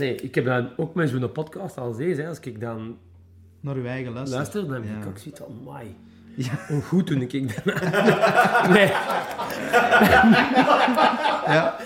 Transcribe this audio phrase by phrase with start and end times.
[0.00, 2.96] Nee, ik heb dan ook met zo'n podcast als deze, hè, als ik dan
[3.60, 4.36] Naar uw eigen luister.
[4.36, 4.90] luister, dan heb Ja.
[5.00, 5.96] ik ook zoiets van, amai.
[6.34, 6.50] Ja.
[6.68, 7.50] Hoe goed toen ik dan...
[8.72, 8.90] nee.
[11.46, 11.76] Ja.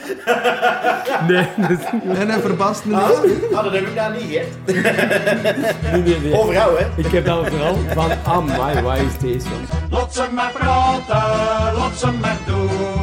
[1.29, 2.17] Nee, dat is niet...
[2.19, 3.55] En hij verbaast me niet.
[3.55, 4.47] Ah, dat heb ik daar niet gehad.
[5.93, 6.39] Nee, nee, nee.
[6.39, 6.87] Over jou, hè.
[6.97, 9.49] Ik heb dan vooral van, amai, waar is deze?
[9.91, 13.00] Lot ze maar praten, lot ze maar doen.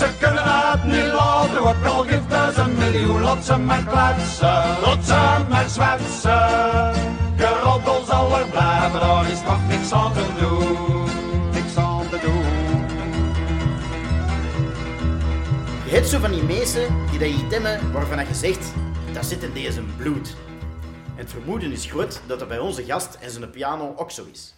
[0.00, 3.20] Ze kunnen het niet laten, ook al geeft het een miljoen.
[3.20, 6.94] Lot ze maar kletsen, lot ze maar zwetsen.
[7.36, 11.04] Geroddel zal er blijven, daar is nog niks aan te doen.
[11.52, 12.44] Niks aan te doen.
[15.84, 18.72] Je hebt zo van die mensen die dat je temmen waarvan je zegt,
[19.12, 20.36] dat zit in deze bloed.
[21.14, 24.54] Het vermoeden is groot dat dat bij onze gast en zijn piano ook zo is.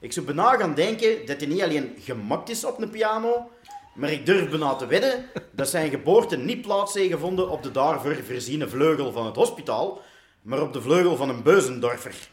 [0.00, 3.50] Ik zou bijna gaan denken dat hij niet alleen gemaakt is op een piano,
[3.92, 7.70] maar ik durf bijna te wedden dat zijn geboorte niet plaats heeft gevonden op de
[7.70, 10.00] daarvoor voorziene vleugel van het hospitaal,
[10.42, 12.30] maar op de vleugel van een beuzendorfer.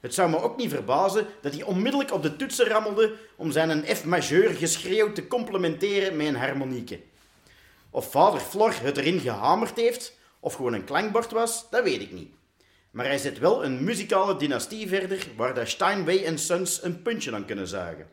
[0.00, 3.70] Het zou me ook niet verbazen dat hij onmiddellijk op de toetsen rammelde om zijn
[3.96, 7.00] F-majeur geschreeuw te complementeren met een harmonieke.
[7.90, 12.12] Of vader Flor het erin gehamerd heeft, of gewoon een klankbord was, dat weet ik
[12.12, 12.32] niet.
[12.90, 17.44] Maar hij zet wel een muzikale dynastie verder waar de Steinway Sons een puntje aan
[17.44, 18.06] kunnen zuigen.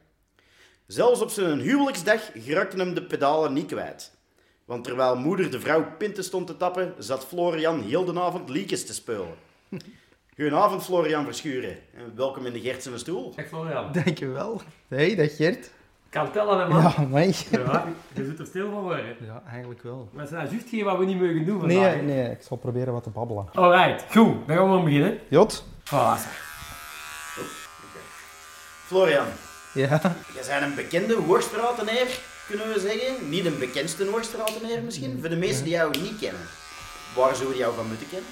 [0.92, 4.12] Zelfs op zijn huwelijksdag geraakten hem de pedalen niet kwijt.
[4.66, 8.86] Want terwijl moeder de vrouw pinten stond te tappen, zat Florian heel de avond liekjes
[8.86, 9.34] te spelen.
[10.36, 11.78] Goedenavond, Florian Verschuren.
[11.94, 13.34] En welkom in de Gertsen stoel.
[13.36, 14.62] Zeg Florian, Dankjewel.
[14.88, 15.72] Hey, dag Gert.
[16.10, 16.82] kan tellen hè man?
[16.82, 17.36] Ja, mij.
[17.52, 19.16] Ja, je zit er stil van worden.
[19.26, 20.10] Ja, eigenlijk wel.
[20.12, 21.96] Maar dat is nou juist geen wat we niet mogen doen vandaag.
[21.96, 23.48] Nee, nee, ik zal proberen wat te babbelen.
[23.54, 24.48] Alright, goed.
[24.48, 25.20] Dan gaan we beginnen.
[25.28, 25.64] Jot?
[25.86, 26.20] Voilà.
[28.86, 29.28] Florian,
[29.74, 29.88] Ja.
[30.34, 32.08] jij bent een bekende hoogstratenaar,
[32.48, 33.30] kunnen we zeggen.
[33.30, 36.42] Niet een bekendste hoogstratenaar misschien, voor de meesten die jou niet kennen.
[37.16, 38.30] Waar zouden die jou van moeten kennen?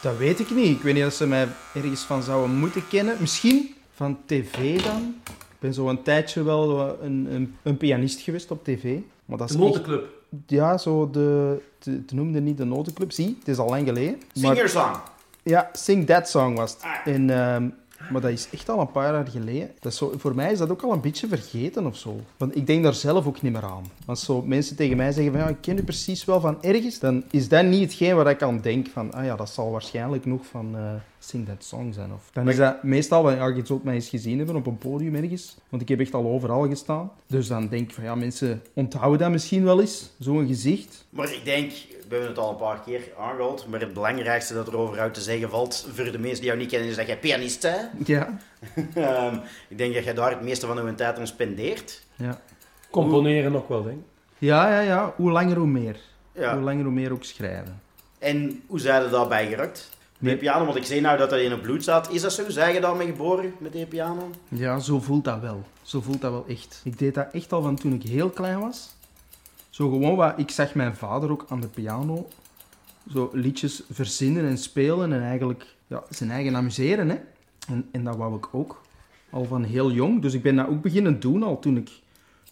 [0.00, 0.76] Dat weet ik niet.
[0.76, 3.16] Ik weet niet of ze mij ergens van zouden moeten kennen.
[3.20, 5.14] Misschien van tv dan.
[5.26, 8.96] Ik ben zo een tijdje wel een, een, een pianist geweest op tv.
[9.24, 10.06] Maar dat is De echt- notenclub.
[10.46, 11.56] Ja, zo de...
[11.84, 13.12] Het noemde niet de notenclub.
[13.12, 14.22] Zie, het is al lang geleden.
[14.34, 14.96] Maar- Singersong.
[15.42, 16.82] Ja, Sing That Song was het.
[16.82, 17.14] Ah.
[17.14, 17.68] En, ehm,
[18.10, 19.70] maar dat is echt al een paar jaar geleden.
[19.80, 22.20] Dat zo, voor mij is dat ook al een beetje vergeten of zo.
[22.36, 23.84] Want ik denk daar zelf ook niet meer aan.
[24.06, 26.98] Als zo mensen tegen mij zeggen van ja, ik ken u precies wel van ergens,
[26.98, 30.24] dan is dat niet hetgeen waar ik aan denk van ah ja, dat zal waarschijnlijk
[30.24, 30.82] nog van eh,
[31.28, 32.12] Sing That Song zijn.
[32.12, 35.14] Of, dan is dat meestal ja, je zult mij eens gezien hebben op een podium
[35.14, 35.56] ergens.
[35.68, 37.10] Want ik heb echt al overal gestaan.
[37.26, 41.06] Dus dan denk ik van ja, mensen onthouden dat misschien wel eens, zo'n gezicht.
[41.10, 44.66] Maar ik denk, we hebben het al een paar keer aangehaald, maar het belangrijkste dat
[44.68, 47.06] er over uit te zeggen valt, voor de mensen die jou niet kennen, is dat
[47.06, 48.06] jij pianist bent.
[48.08, 48.38] Ja.
[48.94, 49.36] Ehm,
[49.68, 52.02] ik denk dat jij daar het meeste van uw tijd aan spendeert.
[52.16, 52.40] Ja.
[52.90, 54.04] Componeren nog wel, denk ik.
[54.38, 55.12] Ja, ja, ja.
[55.16, 55.96] Hoe langer hoe meer.
[56.32, 56.56] Hoe Ja.
[56.56, 57.80] langer hoe meer ook schrijven.
[58.18, 59.90] En hoe zijn je daarbij geraakt?
[60.18, 60.36] Nee.
[60.36, 62.12] piano, want ik zie nou dat dat in het bloed staat.
[62.12, 62.50] Is dat zo?
[62.50, 64.30] Zijn je daarmee geboren met die piano?
[64.48, 65.64] Ja, zo voelt dat wel.
[65.82, 66.80] Zo voelt dat wel echt.
[66.84, 68.96] Ik deed dat echt al van toen ik heel klein was.
[69.70, 70.32] Zo gewoon wat...
[70.36, 72.28] Ik zag mijn vader ook aan de piano
[73.12, 75.76] zo liedjes verzinnen en spelen en eigenlijk
[76.10, 77.08] zijn eigen amuseren.
[77.08, 77.16] Hè.
[77.68, 78.82] En, en dat wou ik ook.
[79.30, 80.22] Al van heel jong.
[80.22, 81.90] Dus ik ben dat ook beginnen doen al toen ik...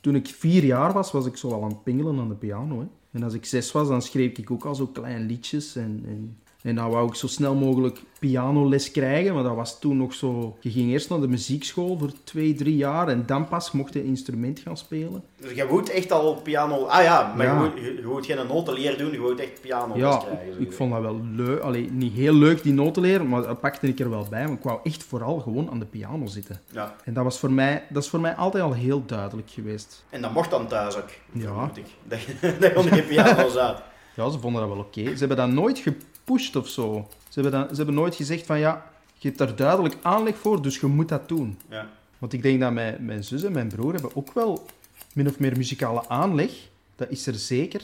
[0.00, 2.78] Toen ik vier jaar was, was ik zo al aan het pingelen aan de piano.
[2.81, 2.87] Hè.
[3.10, 5.77] En als ik zes was, dan schreef ik ook al zo klein liedjes.
[5.77, 9.34] En, en, en dan wou ik zo snel mogelijk pianoles krijgen.
[9.34, 10.56] Maar dat was toen nog zo...
[10.60, 13.09] Je ging eerst naar de muziekschool voor twee, drie jaar.
[13.09, 15.22] En dan pas mocht je instrument gaan spelen.
[15.41, 16.84] Dus je moet echt al piano...
[16.84, 17.72] Ah ja, maar Ja.
[17.75, 20.54] Je, moet, geen noteleer doen, je moet echt piano Ja, krijgen.
[20.54, 20.60] zo.
[20.60, 21.60] ik vond dat wel leuk.
[21.60, 24.44] Allee, niet heel leuk, die noten leren, maar dat pakte ik er wel bij.
[24.44, 26.60] Maar ik wou echt vooral gewoon aan de piano zitten.
[26.72, 26.94] Ja.
[27.04, 30.04] En dat, was voor mij, dat is voor mij altijd al heel duidelijk geweest.
[30.10, 31.71] En dat mocht dan thuis ook, Ja.
[31.75, 31.84] ik.
[32.09, 33.83] Dat, je- dat je onder je piano zat.
[34.16, 35.03] Ja, ze vonden dat wel oké.
[35.04, 35.78] Ze hebben dat nooit
[36.26, 37.09] gepusht of zo.
[37.28, 40.62] Ze hebben, dat, ze hebben nooit gezegd van ja, je hebt daar duidelijk aanleg voor,
[40.62, 41.59] dus je moet dat doen.
[41.69, 41.88] Ja.
[42.19, 44.66] Want ik denk dat mijn, mijn zus en mijn broer hebben ook wel
[45.15, 46.53] min of meer muzikale aanleg.
[46.97, 47.82] Dat is er zeker.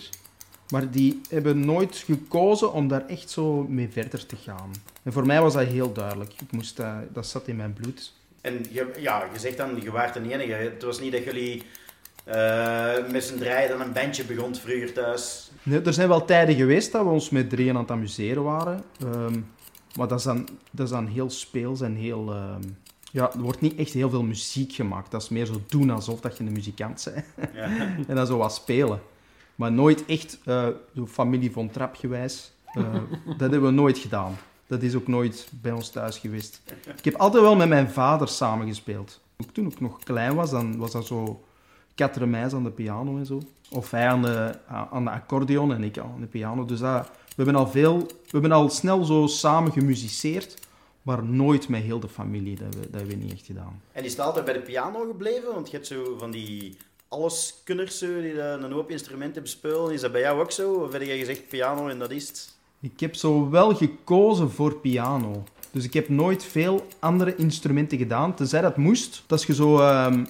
[0.68, 4.70] Maar die hebben nooit gekozen om daar echt zo mee verder te gaan.
[5.02, 6.32] En voor mij was dat heel duidelijk.
[6.32, 8.12] Ik moest dat, dat zat in mijn bloed.
[8.40, 10.52] En je, ja, je zegt dan, je waart de enige.
[10.52, 11.62] Het was niet dat jullie
[12.24, 15.50] eh, met z'n drieën dan een bandje begon vroeger thuis.
[15.62, 18.82] Nee, er zijn wel tijden geweest dat we ons met drieën aan het amuseren waren.
[19.00, 19.40] Ehm,
[19.96, 22.32] maar dat is, dan, dat is dan heel speels en heel...
[22.32, 22.62] ehm,
[23.12, 25.10] ja, er wordt niet echt heel veel muziek gemaakt.
[25.10, 27.54] Dat is meer zo doen alsof dat je een muzikant bent.
[27.54, 27.64] Ja.
[28.08, 29.00] en dan zo wat spelen.
[29.54, 30.38] Maar nooit echt
[30.94, 32.52] zo familie von Trapp gewijs.
[32.72, 32.94] Eh,
[33.38, 34.36] dat hebben we nooit gedaan.
[34.66, 36.62] Dat is ook nooit bij ons thuis geweest.
[36.96, 39.20] Ik heb altijd wel met mijn vader samengespeeld.
[39.52, 41.44] Toen ik nog klein was, dan was dat zo
[41.94, 43.40] Katremeis aan de piano en zo.
[43.70, 46.64] Of hij aan de, aan de accordeon en ik aan de piano.
[46.64, 50.58] Dus dat, we, hebben al veel, we hebben al snel zo samen gemusiceerd,
[51.02, 52.56] maar nooit met heel de familie.
[52.56, 53.82] Dat, we, dat hebben we niet echt gedaan.
[53.92, 55.54] En is het altijd bij de piano gebleven?
[55.54, 56.76] Want je hebt zo van die
[57.08, 59.92] alleskunners die een hoop instrumenten bespelen.
[59.92, 60.72] Is dat bij jou ook zo?
[60.72, 62.54] Of heb jij gezegd piano en dat is het?
[62.80, 65.44] Ik heb zo wel gekozen voor piano.
[65.70, 69.22] Dus ik heb nooit veel andere instrumenten gedaan, tenzij dat moest.
[69.28, 70.24] Als je zo ehm,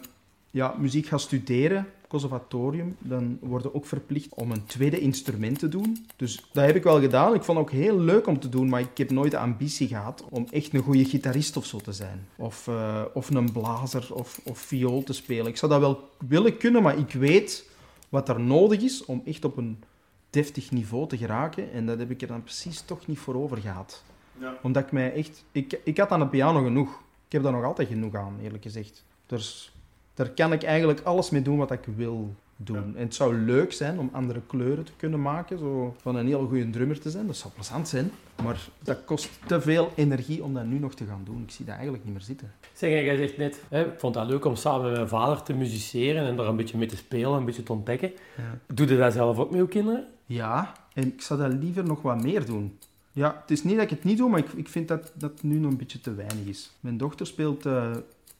[0.53, 5.69] ja, muziek gaat studeren, conservatorium, dan word je ook verplicht om een tweede instrument te
[5.69, 6.07] doen.
[6.17, 7.35] Dus dat heb ik wel gedaan.
[7.35, 9.89] Ik vond het ook heel leuk om te doen, maar ik heb nooit de ambitie
[9.89, 12.29] gehad om echt een goede gitarist of zo te zijn.
[12.37, 15.47] Of, eh, of een blazer of, of viool te spelen.
[15.47, 17.71] Ik zou dat wel willen kunnen, maar ik weet
[18.09, 19.83] wat er nodig is om echt op een
[20.31, 21.73] deftig niveau te geraken.
[21.73, 24.05] En dat heb ik er dan precies toch niet voor over gehad.
[24.39, 24.59] Ja.
[24.63, 25.45] Omdat ik mij echt...
[25.53, 27.01] Ik, ik had aan de piano genoeg.
[27.27, 29.05] Ik heb daar nog altijd genoeg aan, eerlijk gezegd.
[29.27, 29.73] Dus
[30.15, 32.97] daar kan ik eigenlijk alles mee doen wat ik wil doen.
[32.97, 35.59] En het zou leuk zijn om andere kleuren te kunnen maken.
[35.59, 37.27] Zo van een heel goede drummer te zijn.
[37.27, 38.11] Dat zou plezant zijn.
[38.43, 41.43] Maar dat kost te veel energie om dat nu nog te gaan doen.
[41.43, 42.53] Ik zie dat eigenlijk niet meer zitten.
[42.73, 45.55] Zeg, jij zegt net, hè, ik vond dat leuk om samen met mijn vader te
[45.55, 48.13] musiceren en daar een beetje mee te spelen, een beetje te ontdekken.
[48.37, 48.75] Ja.
[48.75, 50.07] Doe je dat zelf ook met je kinderen?
[50.27, 52.79] Ja, en ik zou dat liever nog wat meer doen.
[53.13, 55.43] Ja, het is niet dat ik het niet doe, maar ik, ik vind dat dat
[55.43, 56.73] nu nog een beetje te weinig is.
[56.81, 57.91] Mijn dochter speelt eh,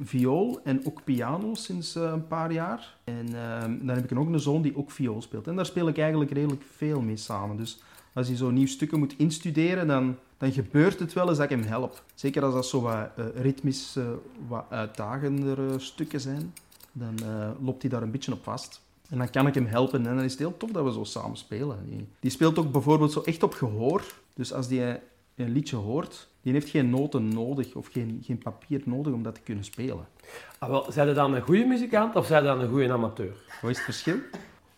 [0.05, 2.97] viool en ook piano sinds eh, een paar jaar.
[3.05, 5.47] En ehm, dan heb ik ook een zoon die ook viool speelt.
[5.47, 7.57] En daar speel ik eigenlijk redelijk veel mee samen.
[7.57, 7.83] Dus
[8.13, 11.59] als hij zo'n nieuw stukken moet instuderen, dan, dan gebeurt het wel eens dat ik
[11.59, 12.05] hem help.
[12.15, 14.05] Zeker als dat zo wat eh, ritmisch eh,
[14.49, 16.55] wat uitdagendere stukken zijn,
[16.93, 17.15] dan
[17.61, 18.81] loopt hij daar een beetje op vast.
[19.09, 21.05] En dan kan ik hem helpen en dan is het heel tof dat we zo
[21.05, 21.79] samen spelen.
[21.89, 24.05] Die, die speelt ook bijvoorbeeld zo echt op gehoor.
[24.35, 24.83] Dus als die
[25.37, 29.35] een liedje hoort, die heeft geen noten nodig of geen, geen papier nodig om dat
[29.35, 30.07] te kunnen spelen.
[30.59, 33.33] Ah, wel, zijn dan een goede muzikant of zijn dan een goede amateur?
[33.61, 34.17] Wat is het verschil?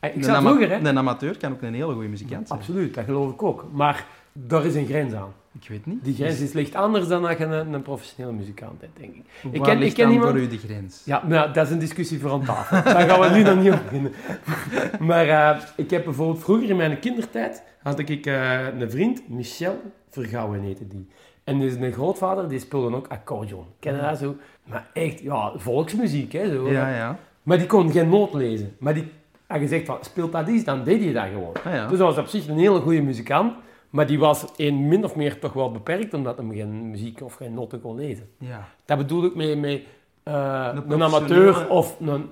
[0.01, 0.89] Eh, Ik Een ama- vroeger, hè?
[0.89, 2.59] Een amateur kan ook een hele goede muzikant zijn.
[2.59, 3.67] Absoluut, dat geloof ik ook.
[3.73, 5.33] Maar daar is een grens aan.
[5.61, 6.05] Ik weet niet.
[6.05, 9.23] Die grens is licht anders dan dat je een, een professionele muzikant bent, denk ik.
[9.43, 11.03] Waar ik ken- ik ken iemand- voor u de grens?
[11.05, 12.83] Ja, nou, dat is een discussie voor aan tafel.
[12.93, 14.13] Daar gaan we nu nog niet op beginnen.
[15.09, 19.81] Maar eh, ik heb bijvoorbeeld vroeger in mijn kindertijd had ik eh, een vriend, Michel
[20.15, 21.09] Vergouwen heette die.
[21.45, 23.65] En dus mijn grootvader die speelde ook accordeon.
[23.79, 24.37] Ken je dat zo?
[24.65, 26.51] Maar echt, ja, volksmuziek, hè.
[26.51, 26.71] Zo.
[26.71, 27.19] Ja, ja.
[27.43, 28.77] Maar die kon geen noot lezen.
[28.79, 29.09] Maar die
[29.47, 31.53] had gezegd van, speelt dat eens, dan deed hij dat gewoon.
[31.65, 31.87] Ah, ja.
[31.89, 33.53] Dus dat was op zich een hele goede muzikant.
[33.91, 37.35] Maar die was in min of meer toch wel beperkt, omdat hij geen muziek of
[37.35, 38.29] geen noten kon lezen.
[38.39, 38.69] ja.
[38.85, 39.83] Dat bedoel ik met, met
[40.23, 42.31] eh, Een een, amateur of een,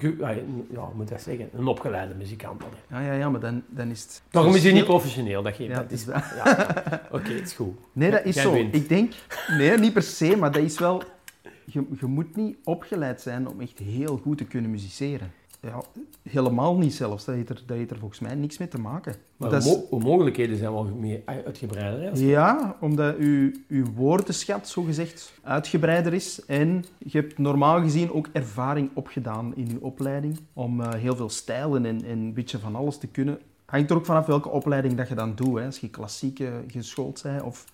[0.00, 2.62] ja, een- ja, moet ik dat zeggen, een opgeleide muzikant.
[2.90, 4.22] Ja, ja, ja, maar dan, dan is het...
[4.30, 6.66] Daarom is hij niet professioneel, dat geeft Ja, dat het is ja.
[7.16, 7.74] Oké, het is goed.
[7.92, 8.52] Nee, dat is Jij zo.
[8.52, 8.74] wint.
[8.74, 9.12] Ik denk...
[9.58, 11.02] Nee, niet per se, maar dat is wel...
[11.64, 15.32] Je, je moet niet opgeleid zijn om echt heel goed te kunnen musiceren.
[15.60, 15.82] Ja,
[16.22, 17.24] helemaal niet zelfs.
[17.24, 19.14] Dat heeft er, dat heeft er volgens mij niks mee te maken.
[19.36, 22.00] Maar dat de is- mo- de mogelijkheden zijn wel meer uitgebreider.
[22.02, 22.10] Hè?
[22.10, 26.44] als- Ja, omdat uw, uw woordenschat zogezegd uitgebreider is.
[26.44, 30.38] En je hebt normaal gezien ook ervaring opgedaan in je opleiding.
[30.52, 33.38] Om eh, heel veel stijlen en, en een beetje van alles te kunnen.
[33.66, 35.58] Hangt er ook vanaf welke opleiding dat je dan doet.
[35.58, 35.64] Hè.
[35.64, 37.64] Als je klassiek geschoold bent of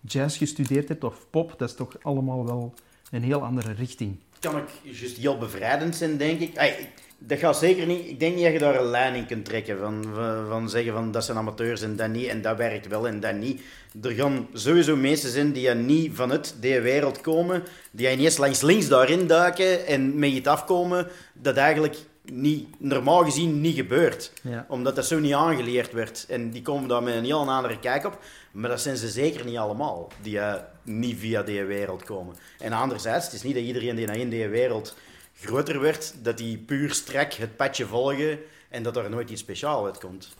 [0.00, 2.74] jazz gestudeerd hebt of pop, dat is toch allemaal wel
[3.10, 4.16] een heel andere richting.
[4.40, 6.58] kan ik juist heel bevrijdend zijn, denk ik.
[6.58, 8.08] Ay, ik- dat gaat zeker niet.
[8.08, 9.78] Ik denk niet dat je daar een lijn in kunt trekken.
[9.78, 10.04] Van,
[10.48, 12.26] van, zeggen van dat zijn amateurs en dat niet.
[12.26, 13.62] En dat werkt wel en dat niet.
[14.02, 17.62] Er gaan sowieso mensen zijn die niet vanuit die wereld komen.
[17.90, 21.06] Die ja ineens langs links daarin duiken en met iets afkomen.
[21.32, 24.32] Dat eigenlijk niet, normaal gezien niet gebeurt.
[24.42, 24.66] Ja.
[24.68, 26.26] Omdat dat zo niet aangeleerd werd.
[26.28, 28.18] En die komen daar met een heel andere kijk op.
[28.52, 30.08] Maar dat zijn ze zeker niet allemaal.
[30.22, 32.36] Die eh, niet via die wereld komen.
[32.58, 34.96] En anderzijds, het is niet dat iedereen die naar in die wereld
[35.40, 39.86] groter werd, dat die puur strak het padje volgen en dat er nooit iets speciaals
[39.86, 40.36] uitkomt.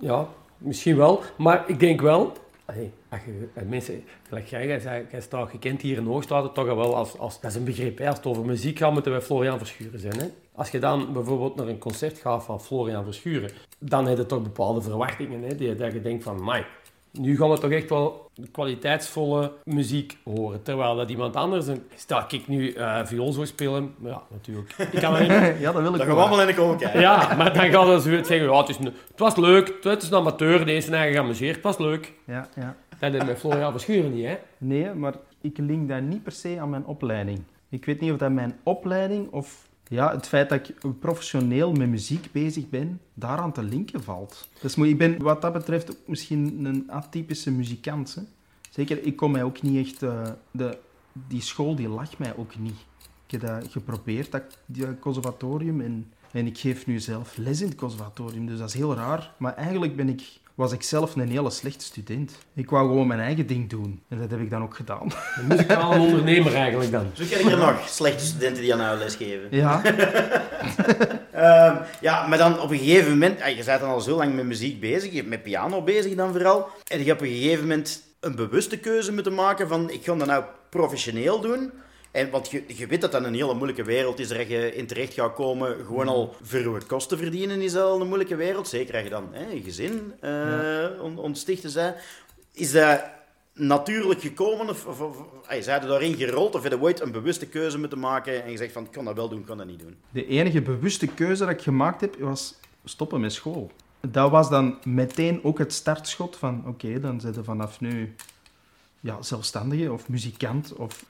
[0.00, 1.22] Ja, misschien wel.
[1.36, 2.32] Maar ik denk wel...
[2.64, 7.18] Hey, je, eh, mensen, gelijk jij, jij, staat gekend hier in Hoogstraat, toch wel als,
[7.18, 7.40] als...
[7.40, 8.08] Dat is een begrip, hè.
[8.08, 10.26] Als het over muziek gaat, moeten wij Florian Verschuren zijn, hè.
[10.54, 14.42] Als je dan bijvoorbeeld naar een concert gaat van Florian Verschuren, dan heb je toch
[14.42, 15.74] bepaalde verwachtingen, hè.
[15.76, 16.64] Dat je denkt van, mai,
[17.12, 20.62] nu gaan we toch echt wel kwaliteitsvolle muziek horen.
[20.62, 24.74] Terwijl dat iemand anders, een, stel ik nu eh viool zou spelen, ja, natuurlijk.
[24.92, 25.28] Ik kan niet
[25.64, 26.14] ja, dat wil ik Dat gaan wel.
[26.16, 27.00] we allemaal in de komen kijken.
[27.00, 30.02] ja, maar dan gaat ze zoiets zeggen, ja, het, is een, het was leuk, het
[30.02, 32.12] is een amateur, deze zijn eigen geamuseerd, het was leuk.
[32.24, 32.76] Ja, ja.
[32.98, 34.36] Dat is met Florian Verschuren niet, hè.
[34.58, 37.42] Nee, maar ik link dat niet per se aan mijn opleiding.
[37.68, 41.88] Ik weet niet of dat mijn opleiding of ja, het feit dat ik professioneel met
[41.88, 44.48] muziek bezig ben, daaraan te linken valt.
[44.60, 48.14] Dus ik ben wat dat betreft misschien een atypische muzikant.
[48.14, 48.22] Hè.
[48.70, 50.02] Zeker, ik kom mij ook niet echt...
[50.02, 50.78] eh, de,
[51.12, 52.78] die school die lag mij ook niet.
[53.26, 55.80] Ik heb dat geprobeerd, dat, die conservatorium.
[55.80, 59.34] En, en ik geef nu zelf les in het conservatorium, dus dat is heel raar.
[59.38, 62.32] Maar eigenlijk ben ik, was ik zelf een hele slechte student.
[62.54, 64.02] Ik wou gewoon mijn eigen ding doen.
[64.08, 65.12] En dat heb ik dan ook gedaan.
[65.36, 67.06] Een muzikale ondernemer eigenlijk dan.
[67.12, 69.48] Zo ken ik er nog slechte studenten die aan jou lesgeven.
[69.50, 69.82] Ja,
[71.32, 74.34] Ehm, ja, maar dan op een gegeven moment, ah, je bent dan al zo lang
[74.34, 78.02] met muziek bezig, met piano bezig dan vooral, en je hebt op een gegeven moment
[78.20, 81.72] een bewuste keuze moeten maken van, ik ga dat nou professioneel doen.
[82.10, 84.86] En, want je, je weet dat dat een hele moeilijke wereld is, waar je in
[84.86, 85.76] terecht gaat komen.
[85.86, 88.68] Gewoon al voor je kosten verdienen is al een moeilijke wereld.
[88.68, 91.94] Zeker als je dan hè, een gezin eh on- ontstichten zijn.
[92.52, 93.00] Is dat
[93.54, 94.68] natuurlijk gekomen?
[94.68, 95.16] Of, of, of
[95.48, 96.54] er daarin gerold?
[96.54, 99.14] Of heb je ooit een bewuste keuze moeten maken en gezegd van, ik kan dat
[99.14, 99.96] wel doen, ik kan dat niet doen?
[100.10, 103.70] de enige bewuste keuze dat ik gemaakt heb, was stoppen met school.
[104.00, 108.14] Dat was dan meteen ook het startschot van, oké, dan zit je vanaf nu
[109.00, 111.04] ja, zelfstandige of muzikant of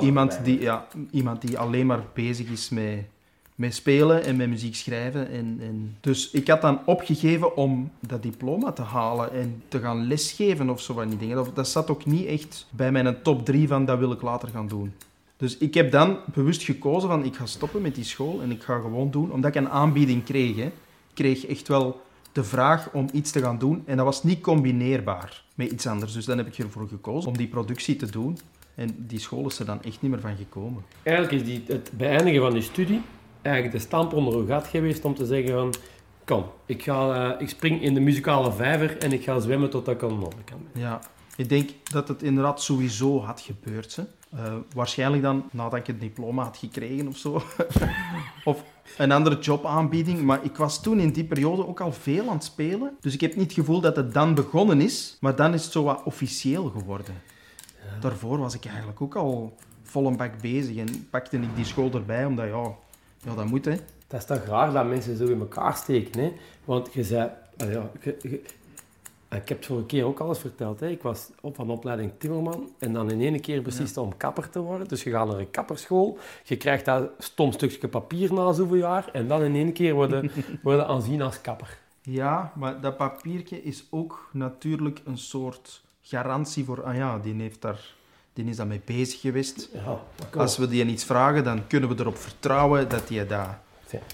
[0.00, 3.04] iemand die, ja, iemand die alleen maar bezig is met,
[3.54, 5.28] met spelen en met muziek schrijven.
[5.28, 5.96] En, en...
[6.00, 10.80] Dus ik had dan opgegeven om dat diploma te halen en te gaan lesgeven of
[10.80, 11.36] zo van die dingen.
[11.36, 14.48] Dat, dat zat ook niet echt bij mijn top 3 van dat wil ik later
[14.48, 14.92] gaan doen.
[15.36, 18.62] Dus ik heb dan bewust gekozen van ik ga stoppen met die school en ik
[18.62, 20.56] ga gewoon doen, omdat ik een aanbieding kreeg.
[20.56, 20.64] Hè.
[20.64, 22.02] Ik kreeg echt wel
[22.34, 26.12] de vraag om iets te gaan doen en dat was niet combineerbaar met iets anders.
[26.12, 28.38] Dus dan heb ik ervoor gekozen om die productie te doen.
[28.74, 30.84] En die school is er dan echt niet meer van gekomen.
[31.02, 33.00] Eigenlijk is die, het beëindigen van die studie
[33.42, 35.74] eigenlijk de stamp onder uw gat geweest om te zeggen van...
[36.24, 39.94] Kom, ik, ga, eh, ik spring in de muzikale vijver en ik ga zwemmen totdat
[39.94, 40.82] ik aan de andere kant ben.
[40.82, 41.00] Ja,
[41.36, 43.96] ik denk dat het inderdaad sowieso had gebeurd.
[43.96, 44.02] Hè.
[44.36, 47.42] Eh, waarschijnlijk dan nadat ik het diploma had gekregen of zo.
[48.44, 48.62] of
[48.98, 50.22] een andere jobaanbieding.
[50.22, 52.96] Maar ik was toen in die periode ook al veel aan het spelen.
[53.00, 55.16] Dus ik heb niet het gevoel dat het dan begonnen is.
[55.20, 57.14] Maar dan is het zo wat officieel geworden.
[58.00, 60.76] Daarvoor was ik eigenlijk ook al vol een bak bezig.
[60.76, 62.70] En pakte ik die school erbij, omdat ja,
[63.24, 63.76] ja dat moet hè.
[64.06, 66.32] Dat is toch raar dat mensen zo in elkaar steken, hè?
[66.64, 67.30] Want je zei...
[67.56, 67.66] ja,
[68.00, 68.42] je- je-
[69.34, 70.88] ik heb het vorige keer ook al eens verteld, hè?
[70.88, 74.58] Ik was op van opleiding timmerman en dan in één keer precies om kapper te
[74.60, 74.88] worden.
[74.88, 79.08] Dus je gaat naar een kapperschool, je krijgt dat stom stukje papier na zoveel jaar
[79.12, 80.30] en dan in één keer worden,
[80.62, 81.78] worden aanzien als kapper.
[82.02, 86.82] Ja, maar dat papiertje is ook natuurlijk een soort garantie voor...
[86.82, 87.94] Ah ja, die, heeft daar,
[88.32, 89.68] die is daarmee bezig geweest.
[89.72, 90.00] Ja,
[90.36, 93.48] Als we die iets vragen, dan kunnen we erop vertrouwen dat hij dat...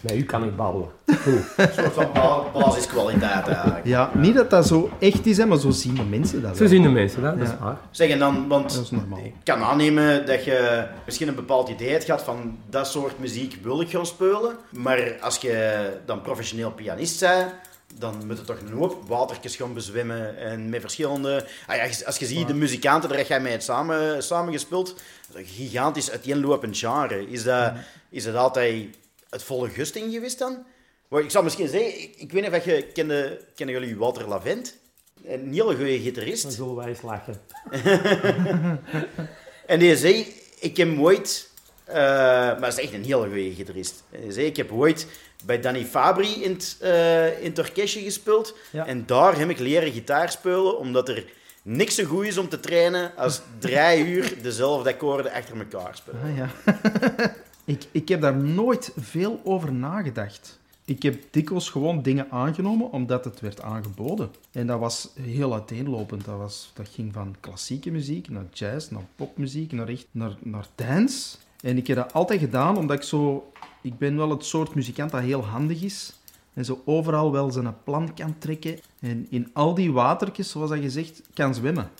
[0.00, 0.88] Met u kan ik babbelen.
[1.06, 3.86] Een soort van ba- basiskwaliteit eigenlijk.
[3.86, 6.66] Ja, niet dat dat zo echt is, hè, maar zo zien de mensen dat Zo
[6.66, 7.76] zien de mensen dat, dat is waar.
[7.90, 9.18] Zeg, en dan, want Dat is normaal.
[9.18, 13.56] ik kan aannemen dat je misschien een bepaald idee hebt gehad van dat soort muziek
[13.62, 14.56] wil ik gaan spelen.
[14.70, 17.52] Maar als je dan professioneel pianist bent,
[17.98, 21.44] dan moet je toch een hoop watertjes gaan bezwemmen en met verschillende...
[21.66, 24.86] Ah ja, als je ziet de muzikanten daar jij mee hebt samen, samen gespeeld,
[25.32, 27.30] dat is een gigantisch uiteenlopend genre.
[27.30, 27.72] Is dat,
[28.10, 28.86] is dat altijd
[29.30, 30.66] het volle gusting geweest dan?
[31.08, 32.82] Maar ik zou misschien zeggen, ik, ik weet niet of je...
[32.92, 34.76] Kende, kennen jullie Walter Lavent?
[35.24, 36.52] Een hele goede Dan gitarist.
[36.52, 37.40] zullen wij eens lachen.
[39.66, 41.50] En die zei, ik heb ooit...
[41.84, 44.02] eh, maar dat is echt een hele goede gitarist.
[44.28, 45.06] Zei, ik heb ooit
[45.44, 48.54] bij Danny Fabri in het, eh, in het orkestje gespeeld.
[48.70, 48.86] Ja.
[48.86, 51.24] En daar heb ik leren gitaar spelen, omdat er
[51.62, 56.20] niks zo goed is om te trainen als drie uur dezelfde akkoorden achter elkaar spelen.
[56.22, 56.50] Ah, ja.
[57.64, 60.58] ik, ik heb daar nooit veel over nagedacht.
[60.84, 64.30] Ik heb dikwijls gewoon dingen aangenomen omdat het werd aangeboden.
[64.52, 66.24] En dat was heel uiteenlopend.
[66.24, 70.66] Dat, was, dat ging van klassieke muziek naar jazz, naar popmuziek, naar, echt, naar, naar
[70.74, 71.36] dance.
[71.60, 73.52] En ik heb dat altijd gedaan omdat ik zo...
[73.82, 76.12] Ik ben wel het soort muzikant dat heel handig is.
[76.54, 78.78] En zo overal wel zijn plan kan trekken.
[79.00, 81.90] En in al die watertjes, zoals dat gezegd, kan zwemmen.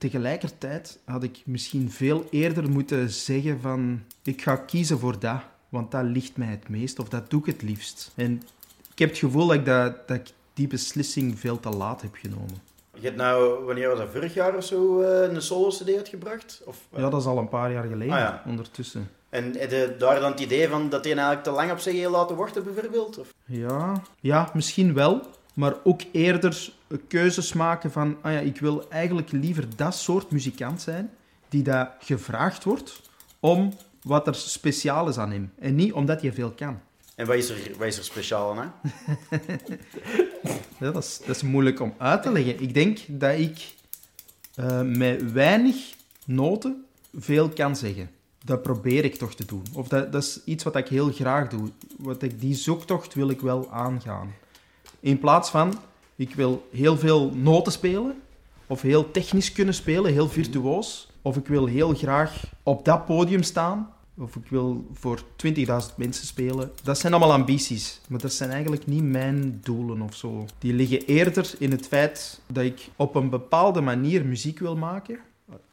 [0.00, 4.02] Tegelijkertijd had ik misschien veel eerder moeten zeggen van...
[4.22, 6.98] Ik ga kiezen voor dat, want dat ligt mij het meest.
[6.98, 8.12] Of dat doe ik het liefst.
[8.14, 8.42] En
[8.92, 12.14] ik heb het gevoel dat ik, dat, dat ik die beslissing veel te laat heb
[12.14, 12.54] genomen.
[12.94, 16.62] Je hebt nou, wanneer was dat, vorig jaar of zo, eh, een solo-cd uitgebracht?
[16.64, 18.42] Of, Ja, dat is al een paar jaar geleden, Ah, ja.
[18.46, 19.10] ondertussen.
[19.28, 21.92] En heb je daar dan het idee van dat hij eigenlijk te lang op zich
[21.92, 23.18] heeft laten wachten, bijvoorbeeld?
[23.18, 23.34] Of?
[23.44, 25.20] Ja, ja, misschien wel.
[25.60, 26.72] Maar ook eerder
[27.08, 28.16] keuzes maken van...
[28.22, 31.10] Ah ja, ik wil eigenlijk liever dat soort muzikant zijn
[31.48, 33.00] die dat gevraagd wordt
[33.40, 35.52] om wat er speciaal is aan hem.
[35.58, 36.80] En niet omdat je veel kan.
[37.14, 38.72] En wat is er, wat is er speciaal aan?
[40.78, 42.62] Ja, dat, is, dat is moeilijk om uit te leggen.
[42.62, 43.74] Ik denk dat ik
[44.54, 45.76] eh, met weinig
[46.26, 48.10] noten veel kan zeggen.
[48.44, 49.62] Dat probeer ik toch te doen.
[49.74, 51.70] Of dat, dat is iets wat ik heel graag doe.
[51.96, 54.34] Wat ik, die zoektocht wil ik wel aangaan.
[55.00, 55.74] In plaats van,
[56.16, 58.22] ik wil heel veel noten spelen,
[58.66, 61.08] of heel technisch kunnen spelen, heel virtuoos.
[61.22, 65.54] Of ik wil heel graag op dat podium staan Of ik wil voor 20.000
[65.96, 66.70] mensen spelen.
[66.82, 68.00] Dat zijn allemaal ambities.
[68.08, 70.46] Maar dat zijn eigenlijk niet mijn doelen of zo.
[70.58, 75.18] Die liggen eerder in het feit dat ik op een bepaalde manier muziek wil maken.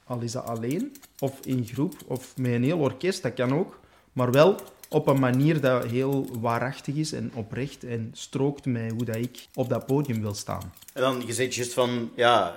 [0.03, 3.79] Al is dat alleen, of in groep, of met een heel orkest, dat kan ook.
[4.13, 4.55] Maar wel
[4.89, 9.47] op een manier dat heel waarachtig is en oprecht en strookt met hoe dat ik
[9.53, 10.73] op dat podium wil staan.
[10.93, 12.55] En dan, je zegt juist van, ja,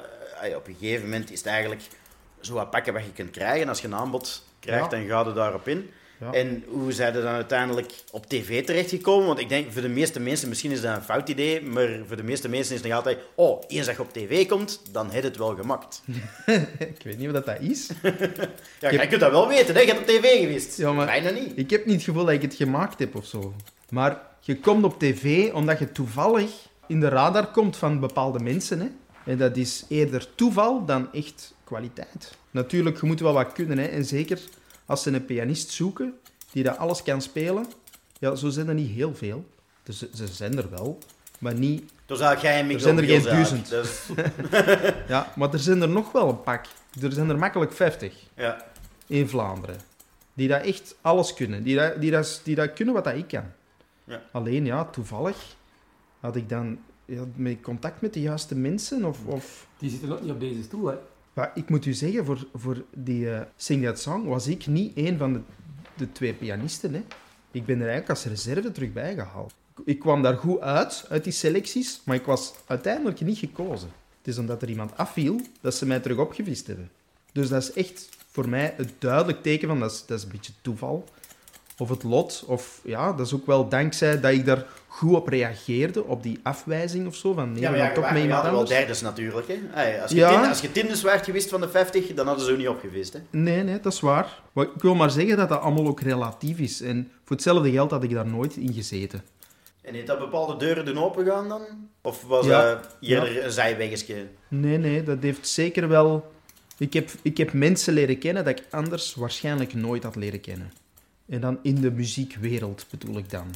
[0.56, 1.82] op een gegeven moment is het eigenlijk
[2.40, 3.68] zo wat pakken wat je kunt krijgen.
[3.68, 4.98] Als je een aanbod krijgt, Ja.
[4.98, 5.90] dan ga je daarop in.
[6.20, 6.32] Ja.
[6.32, 9.26] En hoe zijn er dan uiteindelijk op tv terechtgekomen?
[9.26, 12.16] Want ik denk, voor de meeste mensen, misschien is dat een fout idee, maar voor
[12.16, 15.10] de meeste mensen is het nog altijd, oh, eens dat je op tv komt, dan
[15.10, 16.02] heb je het wel gemaakt.
[16.78, 17.88] ik weet niet wat dat is.
[18.02, 19.80] Ja, heb- jij kunt dat wel weten, hè?
[19.80, 20.76] Je bent op tv geweest.
[20.76, 21.52] Ja, maar- Bijna niet.
[21.54, 23.54] Ik heb niet het gevoel dat ik het gemaakt heb of zo.
[23.90, 26.50] Maar je komt op tv omdat je toevallig
[26.86, 28.80] in de radar komt van bepaalde mensen.
[28.80, 28.86] Hè?
[29.32, 32.34] En dat is eerder toeval dan echt kwaliteit.
[32.50, 33.78] Natuurlijk, je moet wel wat kunnen.
[33.78, 33.84] Hè?
[33.84, 34.40] En zeker
[34.90, 36.18] als ze een pianist zoeken
[36.52, 37.66] die dat alles kan spelen.
[38.18, 39.44] Ja, zo zijn er niet heel veel.
[39.82, 40.98] Dus ze- ze zijn er wel,
[41.38, 41.92] maar niet...
[42.06, 43.68] Dus jij Miguel zijn er geen duizend.
[43.68, 44.08] Dus,
[45.08, 46.64] Ja, maar er zijn er nog wel een pak.
[47.02, 48.64] Er zijn er makkelijk 50 ja.
[49.06, 49.76] in Vlaanderen.
[50.34, 51.62] Die dat echt alles kunnen.
[51.62, 53.44] Die dat, die dat, die dat kunnen wat dat ik kan.
[54.04, 54.22] Ja.
[54.32, 55.56] Alleen, ja, toevallig
[56.20, 59.04] had ik dan ja, met contact met de juiste mensen.
[59.04, 59.66] Of, of...
[59.78, 60.96] Die zitten ook niet op deze stoel, hè.
[61.40, 64.96] Maar ik moet u zeggen, voor, voor die eh, Sing That Song was ik niet
[64.96, 65.40] één van de,
[65.96, 66.94] de twee pianisten.
[66.94, 67.02] Hè.
[67.50, 69.54] Ik ben er eigenlijk als reserve terug bijgehaald.
[69.84, 73.88] Ik kwam daar goed uit, uit die selecties, maar ik was uiteindelijk niet gekozen.
[74.18, 76.90] Het is omdat er iemand afviel, dat ze mij terug opgevist hebben.
[77.32, 80.52] Dus dat is echt voor mij het duidelijk teken van, dat dat is een beetje
[80.62, 81.04] toeval.
[81.80, 85.28] Of het lot, of ja, dat is ook wel dankzij dat ik daar goed op
[85.28, 89.00] reageerde, op die afwijzing of zo, van nee, Ja, maar ja, toch iemand wel derdes
[89.00, 89.48] natuurlijk.
[89.48, 89.58] Hè?
[89.70, 90.48] Hey, als, je Ja.
[90.48, 93.12] als je tiendes waard geweest van de 50, dan hadden ze ook niet opgevist.
[93.12, 93.18] Hè?
[93.30, 94.40] Nee, nee, dat is waar.
[94.52, 96.80] Maar ik wil maar zeggen dat dat allemaal ook relatief is.
[96.80, 99.22] En voor hetzelfde geld had ik daar nooit in gezeten.
[99.82, 101.62] En heeft dat bepaalde deuren doen opengaan dan?
[102.02, 102.62] Of was Ja.
[102.74, 103.58] dat eerder
[104.08, 104.28] een?
[104.48, 106.32] Nee, nee, dat heeft zeker wel...
[106.78, 110.72] Ik heb, ik heb mensen leren kennen dat ik anders waarschijnlijk nooit had leren kennen.
[111.30, 113.46] En dan in de muziekwereld bedoel ik dan.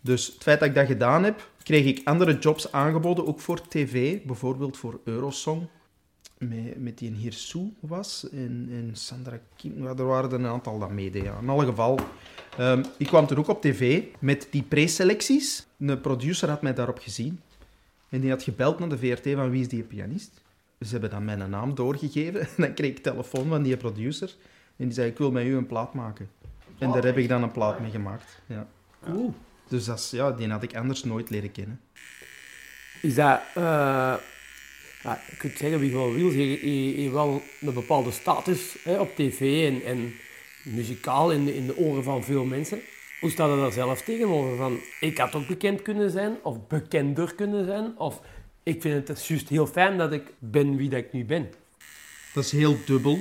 [0.00, 3.68] Dus het feit dat ik dat gedaan heb, kreeg ik andere jobs aangeboden, ook voor
[3.68, 4.22] tv.
[4.22, 5.66] Bijvoorbeeld voor Eurosong,
[6.38, 8.28] met, met die een Hirsou was.
[8.30, 11.34] En, Sandra Kim, er waren een aantal dat meededen.
[11.40, 11.98] In alle geval,
[12.56, 15.66] ehm, ik kwam toen ook op tv met die preselecties.
[15.78, 17.40] Een producer had mij daarop gezien.
[18.08, 20.42] En die had gebeld naar de VRT van wie is die pianist.
[20.80, 22.40] Ze hebben dan mijn naam doorgegeven.
[22.46, 24.34] En dan kreeg ik telefoon van die producer.
[24.76, 26.28] En die zei, ik wil met u een plaat maken.
[26.78, 28.40] En daar heb ik dan een plaat mee gemaakt.
[28.46, 28.66] Ja.
[29.04, 29.34] Cool.
[29.68, 31.80] Dus dat is, ja, die had ik anders nooit leren kennen.
[33.02, 33.40] Is dat...
[33.54, 34.14] eh
[35.02, 38.76] ja, je kunt zeggen wie wel wil, je je- je heeft wel een bepaalde status
[38.82, 40.14] hè, op tv en, en
[40.62, 42.80] muzikaal in de, in de oren van veel mensen.
[43.20, 44.56] Hoe staat het daar zelf tegenover?
[44.56, 48.20] Van, ik had ook bekend kunnen zijn, of bekender kunnen zijn, of
[48.62, 51.48] ik vind het juist heel fijn dat ik ben wie dat ik nu ben.
[52.34, 53.18] Dat is heel dubbel.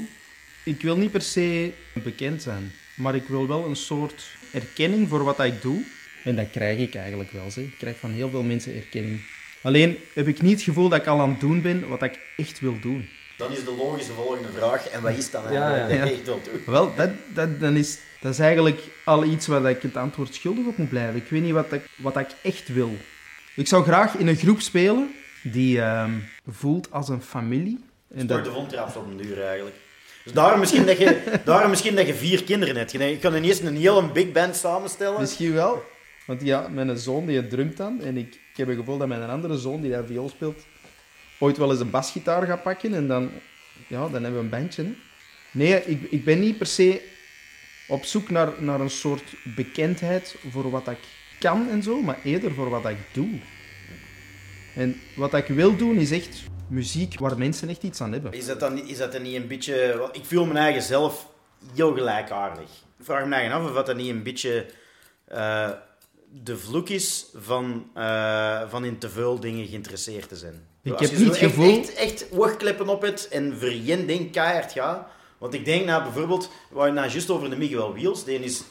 [0.65, 5.23] Ik wil niet per se bekend zijn, maar ik wil wel een soort erkenning voor
[5.23, 5.83] wat ik doe.
[6.23, 7.51] En dat krijg ik eigenlijk wel.
[7.51, 7.63] Zeg.
[7.63, 9.21] Ik krijg van heel veel mensen erkenning.
[9.61, 12.19] Alleen heb ik niet het gevoel dat ik al aan het doen ben wat ik
[12.37, 13.09] echt wil doen.
[13.37, 15.93] Dan is de logische volgende vraag, en wat is dat Ja, eigenlijk?
[15.93, 15.99] ja.
[15.99, 16.61] dat je echt wilt doen?
[16.73, 20.65] Wel, dat, dat, dan is, dat is eigenlijk al iets waar ik het antwoord schuldig
[20.65, 21.15] op moet blijven.
[21.15, 22.95] Ik weet niet wat ik, wat ik echt wil.
[23.55, 25.11] Ik zou graag in een groep spelen
[25.43, 26.11] die ehm,
[26.47, 27.79] voelt als een familie.
[28.15, 29.75] En dat, de wondtrap op een duur eigenlijk.
[30.27, 32.91] Dus daarom misschien dat je, daarom misschien dat je vier kinderen hebt.
[32.91, 35.21] Je kan ineens een hele big band samenstellen.
[35.21, 35.83] Misschien wel.
[36.25, 38.01] Want ja, mijn zoon die drumt dan.
[38.01, 40.65] En ik, ik heb het gevoel dat mijn andere zoon die daar viool speelt,
[41.39, 42.93] ooit wel eens een basgitaar gaat pakken.
[42.93, 43.29] En dan,
[43.87, 44.85] ja, dan hebben we een bandje.
[45.51, 47.01] Nee, ik, ik ben niet per se
[47.87, 50.99] op zoek naar, naar een soort bekendheid voor wat ik
[51.39, 53.29] kan en zo, maar eerder voor wat ik doe.
[54.75, 58.33] En wat ik wil doen is echt muziek waar mensen echt iets aan hebben.
[58.33, 60.09] Is dat, dan, is dat dan niet een beetje...
[60.11, 61.27] Ik voel mijn eigen zelf
[61.73, 62.69] heel gelijkaardig.
[62.99, 64.65] Ik vraag me eigen af of dat niet een beetje
[65.25, 65.69] eh,
[66.43, 70.67] de vloek is van, eh, van in te veel dingen geïnteresseerd te zijn.
[70.83, 74.07] Ik Als heb je niet het gevoel- Echt, echt oogkleppen op het en voor één
[74.07, 74.73] ding keihard.
[75.37, 76.49] Want ik denk nou bijvoorbeeld...
[76.69, 78.23] We hadden nou juist over de Miguel Wiels.
[78.23, 78.63] Die is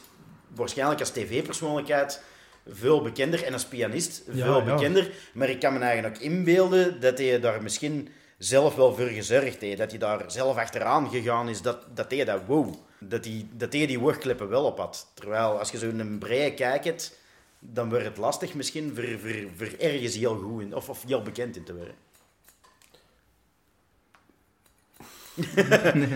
[0.55, 2.21] waarschijnlijk als tv-persoonlijkheid
[2.69, 4.75] veel bekender en als pianist veel ja.
[4.75, 5.11] bekender.
[5.33, 9.61] Maar ik kan me eigenlijk ook inbeelden dat hij daar misschien zelf wel voor gezorgd
[9.61, 9.77] heeft.
[9.77, 11.61] Dat hij daar zelf achteraan gegaan is.
[11.61, 12.73] Dat, dat hij dat wow.
[12.99, 15.11] Dat hij, dat hij die woordklippen wel op had.
[15.13, 17.19] Terwijl als je zo een breie kijkt,
[17.59, 21.21] dan wordt het lastig misschien voor, voor, voor ergens heel goed in, of, of heel
[21.21, 21.95] bekend in te worden.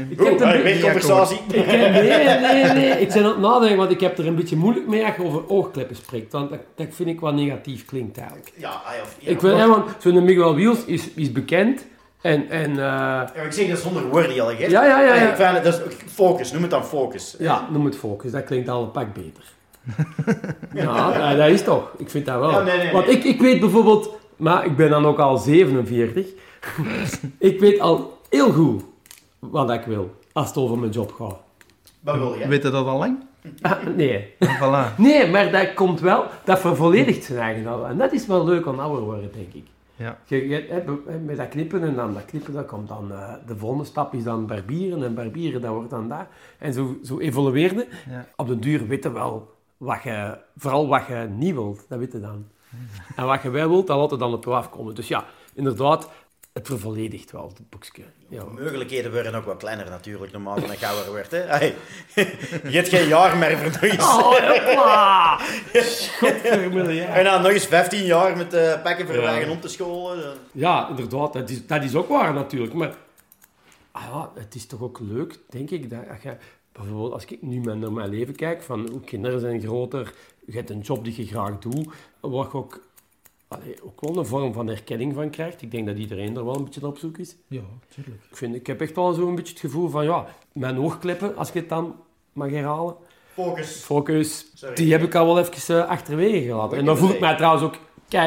[0.10, 0.82] Ik Oeh, heb hey, een beetje...
[0.82, 1.38] conversatie.
[1.52, 3.02] Ik heb, nee, nee, nee.
[3.02, 5.24] Ik ben aan het nadenken, want ik heb er een beetje moeilijk mee als je
[5.24, 6.32] over oogkleppen spreekt.
[6.32, 8.52] Want dat, dat vind ik wat negatief klinkt eigenlijk.
[8.56, 11.86] Ja, ah, of- ja, Ik vind, hè, want zo'n Miguel Wiels is, is bekend.
[12.22, 14.52] En, en eh, Ja, ik zeg dat zonder woorden al.
[14.52, 15.60] Ja, ja, ja, ja.
[15.60, 15.80] Dat is
[16.14, 17.36] focus, noem het dan focus.
[17.40, 18.32] ja, noem het focus.
[18.32, 19.44] Dat klinkt al een pak beter.
[20.74, 21.92] ja, dat- dat is toch.
[21.98, 22.52] Ik vind dat wel.
[22.52, 23.16] Ja, nee, nee, Want nee.
[23.16, 24.10] ik, ik weet bijvoorbeeld...
[24.36, 26.26] Maar ik ben dan ook al 47.
[27.38, 28.84] ik weet al heel goed
[29.50, 30.16] wat ik wil.
[30.34, 31.38] Als het over mijn job gaat.
[32.00, 32.48] Wat wil je?
[32.48, 33.18] Weet je dat al lang?
[33.62, 34.34] Ah, nee.
[34.34, 34.96] Voilà.
[34.98, 37.88] Nee, maar dat komt wel, dat vervolledigt zijn eigen al.
[37.88, 39.66] En dat is wel leuk aan ouder worden, denk ik.
[39.96, 40.18] Ja.
[40.26, 43.86] Je, je, met dat knippen en dan dat knippen, dat komt dan, eh, de volgende
[43.86, 46.26] stap is dan barbieren en barbieren, dat wordt dan dat.
[46.58, 47.88] En zo, zo evolueerde.
[48.10, 48.28] Ja.
[48.36, 52.20] Op de duur weten wel wat je, vooral wat je niet wilt, dat weet je
[52.20, 52.46] dan.
[53.16, 54.96] En wat je wel wilt, dat laat je dan op je afkomen.
[54.96, 56.10] Dus ja, inderdaad,
[56.54, 58.04] het vervolledigt wel, het boekje.
[58.28, 58.44] Ja.
[58.44, 61.32] De mogelijkheden worden ook wat kleiner natuurlijk, normaal dan ik ouder werd.
[61.32, 61.38] Hè?
[61.40, 61.76] Hey,
[62.64, 64.04] je hebt geen jaar meer voor nog eens.
[64.04, 64.34] Oh,
[66.94, 67.06] ja.
[67.16, 69.22] En dan nog eens 15 jaar met uh, pakken voor Ja.
[69.28, 70.38] eigen om te scholen.
[70.52, 72.74] Ja, inderdaad, dat is, dat is ook waar natuurlijk.
[72.74, 72.96] Maar
[73.92, 76.36] ah ja, het is toch ook leuk, denk ik, dat als je,
[76.72, 80.14] bijvoorbeeld als ik nu naar mijn leven kijk, van hoe kinderen zijn groter,
[80.46, 81.88] je hebt een job die je graag doet,
[82.22, 82.82] je ook,
[83.52, 85.62] allee, ook wel een vorm van herkenning van krijgt.
[85.62, 87.36] Ik denk dat iedereen er wel een beetje op zoek is.
[87.48, 87.62] Ja,
[87.96, 88.22] tuurlijk.
[88.30, 91.52] Ik, vind, ik heb echt wel zo'n beetje het gevoel van, ja, mijn oogkleppen, als
[91.52, 91.96] je het dan
[92.34, 92.96] mag herhalen,
[93.34, 93.72] Focus.
[93.72, 94.76] focus, Sorry.
[94.76, 96.78] die heb ik al wel even uh, achterwege gelaten.
[96.78, 97.76] En daar voel ik mij trouwens ook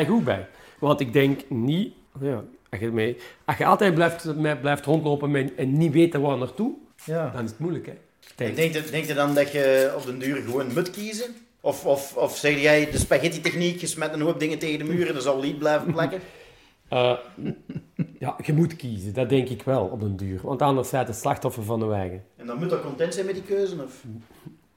[0.07, 0.49] goed bij.
[0.79, 5.31] Want ik denk niet, ja, als, je mee, als je altijd blijft, met- blijft rondlopen
[5.31, 6.73] met, en niet weet waar naartoe,
[7.05, 7.31] Ja.
[7.31, 7.87] dan is het moeilijk.
[7.87, 7.93] Hè?
[8.37, 11.35] Denk, denk, je- denk je dan dat je op den duur gewoon moet kiezen?
[11.65, 15.09] Of, of, of zeg jij de spaghetti-techniek, je smet een hoop dingen tegen de muur
[15.09, 16.21] en er zal lied blijven plekken?
[16.89, 17.13] Eh,
[18.19, 20.41] ja, je moet kiezen, dat denk ik wel op den duur.
[20.43, 22.25] Want anders zijt het slachtoffer van de eigen.
[22.37, 23.83] En dan moet je content zijn met die keuze?
[23.83, 24.05] Of?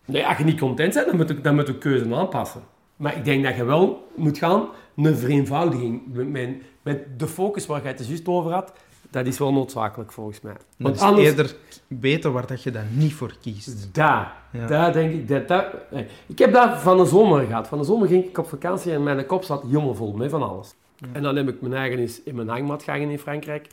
[0.05, 2.61] Nee, als je niet content bent, dan moet je, dan moet je keuze aanpassen.
[2.95, 6.01] Maar ik denk dat je wel moet gaan naar vereenvoudiging.
[6.13, 6.49] Met, met,
[6.81, 8.73] met de focus waar je het juist over had,
[9.09, 10.55] dat is wel noodzakelijk volgens mij.
[10.77, 11.27] Want is anders...
[11.27, 11.55] eerder
[11.87, 13.93] weten waar dat je dan niet voor kiest.
[13.93, 14.67] Daar, Ja.
[14.67, 15.27] daar denk ik.
[15.27, 15.65] Dat, dat,
[16.25, 17.67] ik heb dat van de zomer gehad.
[17.67, 20.49] Van de zomer ging ik op vakantie en mijn kop zat helemaal vol met van
[20.49, 20.73] alles.
[21.11, 23.67] En dan heb ik mijn eigen eens in mijn hangmat gehangen in Frankrijk.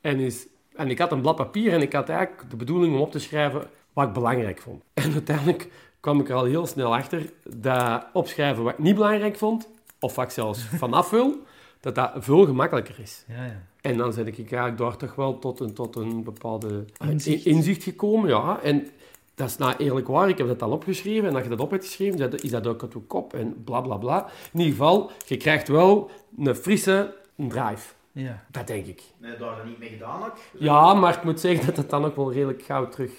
[0.00, 3.00] En, is, en ik had een blad papier en ik had eigenlijk de bedoeling om
[3.00, 4.82] op te schrijven wat ik belangrijk vond.
[4.94, 5.68] En uiteindelijk
[6.00, 9.68] kwam ik er al heel snel achter dat opschrijven wat ik niet belangrijk vond,
[10.00, 11.36] of wat ik zelfs vanaf wil,
[11.80, 13.24] dat dat veel gemakkelijker is.
[13.28, 13.62] Ja, ja.
[13.80, 17.44] En dan ben ik eigenlijk daar toch wel tot een, tot een bepaalde Inzicht.
[17.44, 18.28] in- inzicht gekomen.
[18.28, 18.60] Ja.
[18.62, 18.86] En
[19.34, 21.28] dat is nou eerlijk waar, ik heb dat al opgeschreven.
[21.28, 23.64] En als je dat op hebt geschreven, dat- is dat ook uit je kop en
[23.64, 24.26] bla bla bla.
[24.52, 27.92] In ieder geval, je krijgt wel een frisse drive.
[28.12, 28.42] Ja.
[28.50, 29.02] Dat denk ik.
[29.18, 30.36] Nee, daar er niet mee gedaan ook.
[30.58, 33.10] Ja, maar ik moet zeggen dat het dan ook wel redelijk gauw terug,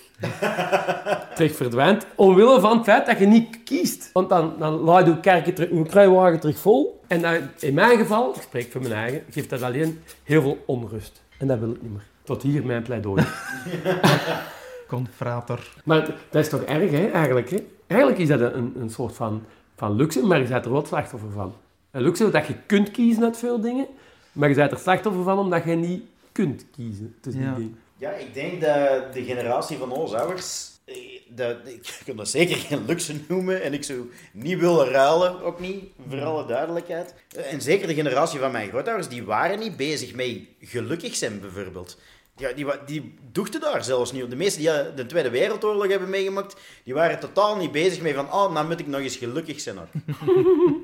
[1.35, 2.05] terug verdwijnt.
[2.15, 4.09] Omwille van het feit dat je niet kiest.
[4.13, 7.01] Want dan, dan laat je kerken terug, je kruiwagen terug vol.
[7.07, 10.63] En dan, in mijn geval, ik spreek voor mijn eigen, geeft dat alleen heel veel
[10.65, 11.21] onrust.
[11.37, 12.05] En dat wil ik niet meer.
[12.23, 13.23] Tot hier mijn pleidooi.
[14.87, 15.73] Confrater.
[15.83, 17.49] maar dat is toch erg, hè, eigenlijk?
[17.49, 17.57] Hè?
[17.87, 19.43] Eigenlijk is dat een, een soort van,
[19.75, 21.53] van luxe, maar je bent er wel slachtoffer van.
[21.91, 23.87] Een luxe dat je kunt kiezen uit veel dingen,
[24.31, 27.53] maar je bent er slachtoffer van omdat je niet kunt kiezen tussen Ja.
[27.53, 27.79] die dingen.
[27.97, 30.95] Ja, ik denk dat de generatie van onze ouders, eh,
[31.27, 35.59] dat, ik kan dat zeker geen luxe noemen en ik zou niet willen ruilen, ook
[35.59, 37.13] niet, voor alle duidelijkheid.
[37.35, 41.39] Eh, En zeker de generatie van mijn grootouders, die waren niet bezig met gelukkig zijn,
[41.39, 41.99] bijvoorbeeld.
[42.35, 44.29] Ja, die, die dochten daar zelfs niet op.
[44.29, 48.13] De meesten die eh, de Tweede Wereldoorlog hebben meegemaakt, die waren totaal niet bezig met
[48.15, 49.87] van, oh, nou moet ik nog eens gelukkig zijn ook.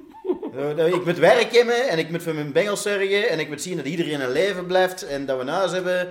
[0.58, 3.48] Eh, dat- Ik moet werk hebben en ik moet voor mijn bengels zorgen en ik
[3.48, 6.10] moet zien dat iedereen een leven blijft en dat we een huis hebben.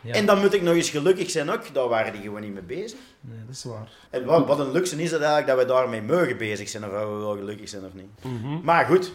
[0.00, 0.12] Ja.
[0.14, 1.74] En dan moet ik nog eens gelukkig zijn ook.
[1.74, 2.98] Daar waren die gewoon niet mee bezig.
[3.20, 3.88] Nee, dat is waar.
[4.10, 6.90] En wat, wat een luxe is het eigenlijk dat we daarmee mogen bezig zijn, of
[6.90, 8.32] we wel gelukkig zijn of niet.
[8.62, 9.12] Maar goed,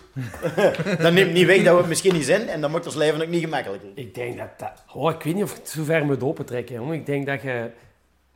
[1.01, 3.21] dat neemt niet weg dat we het misschien niet zijn en dan maakt ons leven
[3.21, 3.89] ook niet gemakkelijker.
[3.95, 4.83] Ik denk dat dat...
[4.93, 6.93] Oh, ik weet niet of ik het zo ver moet opentrekken, jongen.
[6.95, 7.69] Ik denk dat je...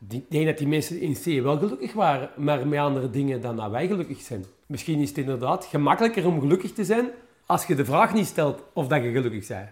[0.10, 3.56] Ik denk dat die mensen in C wel gelukkig waren, maar met andere dingen dan
[3.56, 4.46] dat wij gelukkig zijn.
[4.66, 7.10] Misschien is het inderdaad gemakkelijker om gelukkig te zijn
[7.46, 9.70] als je de vraag niet stelt of dat je gelukkig bent.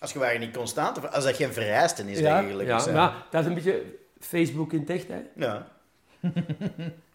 [0.00, 2.92] Als je waren niet constant, of als dat geen vereiste is dat je gelukkig ja,
[2.92, 3.12] bent.
[3.30, 3.82] dat is een beetje
[4.20, 5.20] Facebook in het echt, hè.
[5.36, 5.66] Ja.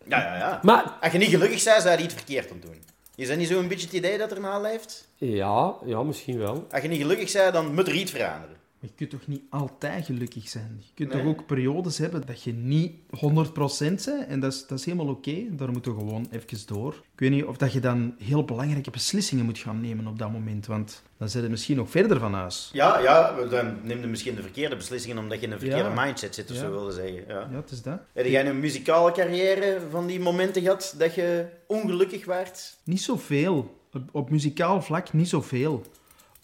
[0.03, 0.59] Ja, ja, ja.
[0.63, 2.83] Maar Als je niet gelukkig bent, zou je iets verkeerd aan doen.
[3.15, 5.07] Is dat niet zo'n beetje het idee dat er leeft?
[5.17, 6.67] ja, ja, misschien wel.
[6.71, 8.55] Als je niet gelukkig bent, dan moet er iets veranderen.
[8.79, 10.77] Maar je kunt toch niet altijd gelukkig zijn?
[10.79, 11.21] Je kunt Nee.
[11.23, 14.25] toch ook periodes hebben dat je niet 100% bent?
[14.27, 15.35] En dat is, dat is helemaal oké.
[15.51, 16.93] Daar moeten we gewoon even door.
[16.93, 20.31] Ik weet niet of dat je dan heel belangrijke beslissingen moet gaan nemen op dat
[20.31, 20.65] moment.
[20.65, 22.69] Want dan zit je misschien nog verder van huis.
[22.73, 26.03] Ja, ja, dan neem je misschien de verkeerde beslissingen omdat je in een verkeerde Ja.
[26.05, 26.61] mindset zit, of Ja.
[26.61, 27.23] zo wilde zeggen.
[27.27, 27.47] Ja.
[27.51, 27.99] Ja, het is dat.
[28.13, 32.77] Heb jij een muzikale carrière van die momenten gehad dat je ongelukkig werd?
[32.83, 33.77] Niet zoveel.
[33.93, 35.83] Op, op muzikaal vlak niet zoveel.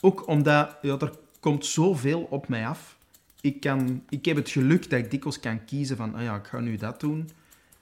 [0.01, 1.11] Ook omdat ja, er
[1.45, 2.97] komt zoveel op mij af.
[3.41, 6.45] Ik, kan, ik heb het geluk dat ik dikwijls kan kiezen van, ah ja, ik
[6.45, 7.29] ga nu dat doen.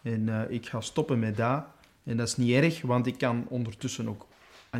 [0.01, 1.65] En eh, ik ga stoppen met dat.
[2.03, 4.27] En dat is niet erg, want ik kan ondertussen ook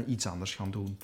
[0.07, 0.97] iets anders gaan doen.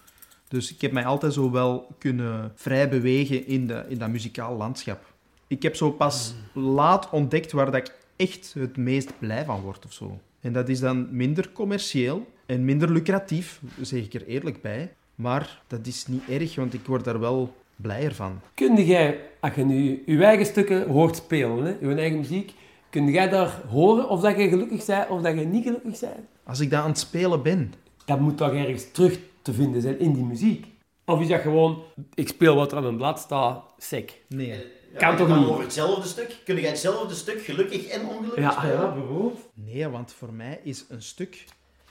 [0.48, 4.58] Dus ik heb mij altijd zo wel kunnen vrij bewegen in, de, in dat muzikaal
[4.58, 5.14] landschap.
[5.48, 9.86] Ik heb zo pas laat ontdekt waar dat ik echt het meest blij van word
[9.86, 10.20] of zo.
[10.40, 14.94] En dat is dan minder commercieel en minder lucratief, zeg ik er eerlijk bij.
[15.16, 18.40] Maar dat is niet erg, want ik word daar wel blijer van.
[18.54, 22.54] Kun jij, als je nu je eigen stukken hoort spelen, hè, je eigen muziek,
[22.90, 26.20] kun jij daar horen of dat je gelukkig bent of dat je niet gelukkig bent?
[26.44, 27.74] Als ik dat aan het spelen ben,
[28.06, 30.66] Dat moet toch ergens terug te vinden zijn in die muziek?
[31.06, 34.22] Of is dat gewoon, ik speel wat er aan een blad staat, sec?
[34.28, 34.78] nee.
[34.94, 35.48] Ja, Kan toch niet?
[35.48, 36.38] over hetzelfde stuk?
[36.46, 38.82] Kun jij hetzelfde stuk gelukkig en ongelukkig Ja, spelen?
[38.82, 39.40] ja, bijvoorbeeld.
[39.54, 41.46] Nee, want voor mij is een stuk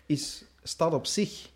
[0.06, 1.48] is, staat op zich.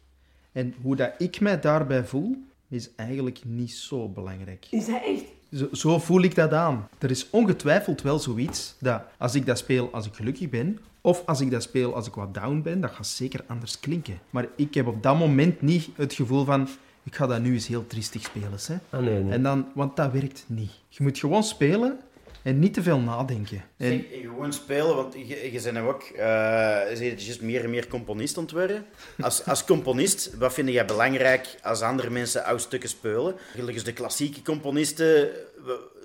[0.53, 2.37] En hoe dat ik mij daarbij voel,
[2.73, 4.67] is eigenlijk niet zo belangrijk.
[4.71, 5.25] Is dat echt?
[5.53, 6.89] Zo, zo voel ik dat aan.
[6.99, 11.23] Er is ongetwijfeld wel zoiets dat als ik dat speel als ik gelukkig ben, of
[11.27, 14.19] als ik dat speel als ik wat down ben, dat gaat zeker anders klinken.
[14.31, 16.69] Maar ik heb op dat moment niet het gevoel van,
[17.03, 18.59] ik ga dat nu eens heel triestig spelen.
[18.67, 18.75] Hè?
[18.91, 19.33] Ah, nee, nee.
[19.33, 20.71] En dan, want dat werkt niet.
[20.89, 21.99] Je moet gewoon spelen
[22.43, 23.65] en niet te veel nadenken.
[23.77, 28.87] En, gewoon spelen, want je, je bent ook uh, meer en meer componist worden.
[29.21, 33.35] Als, als componist, wat vind jij belangrijk als andere mensen oude stukken spelen?
[33.57, 35.31] Volgens de klassieke componisten,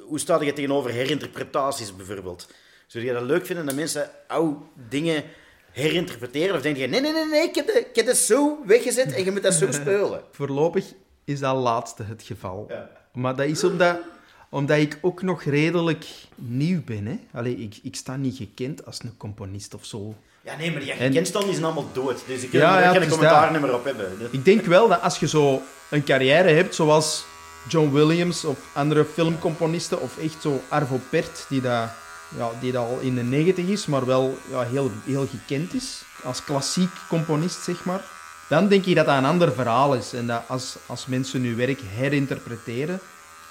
[0.07, 2.47] hoe sta je tegenover herinterpretaties bijvoorbeeld?
[2.87, 4.55] Zou je dat leuk vinden dat mensen oude
[4.89, 5.23] dingen
[5.71, 6.55] herinterpreteren?
[6.55, 9.13] Of denk je, nee, nee, nee, nee ik, heb de, ik heb het zo weggezet
[9.13, 10.23] en je moet dat zo spelen?
[10.31, 12.65] voorlopig is dat laatste het geval.
[12.69, 12.89] Ja.
[13.13, 13.99] Maar dat is omdat,
[14.49, 16.05] omdat ik ook nog redelijk
[16.35, 17.05] nieuw ben.
[17.05, 17.19] Hè?
[17.33, 20.15] Allee, ik, ik sta niet gekend als een componist of zo.
[20.41, 22.23] Ja, nee, maar die En- gekend die zijn allemaal dood.
[22.27, 24.17] Dus ik kan Ja, ja, geen is commentaar meer op hebben.
[24.31, 27.25] Ik denk wel dat als je zo een carrière hebt, zoals
[27.69, 31.89] John Williams of andere filmcomponisten, of echt zo Arvo Pärt, die, dat,
[32.37, 36.01] ja, die dat al in de negentig is, maar wel ja, heel, heel gekend is,
[36.23, 38.01] als klassiek componist, zeg maar,
[38.49, 40.13] dan denk ik dat dat een ander verhaal is.
[40.13, 42.99] En dat als, als mensen hun werk herinterpreteren,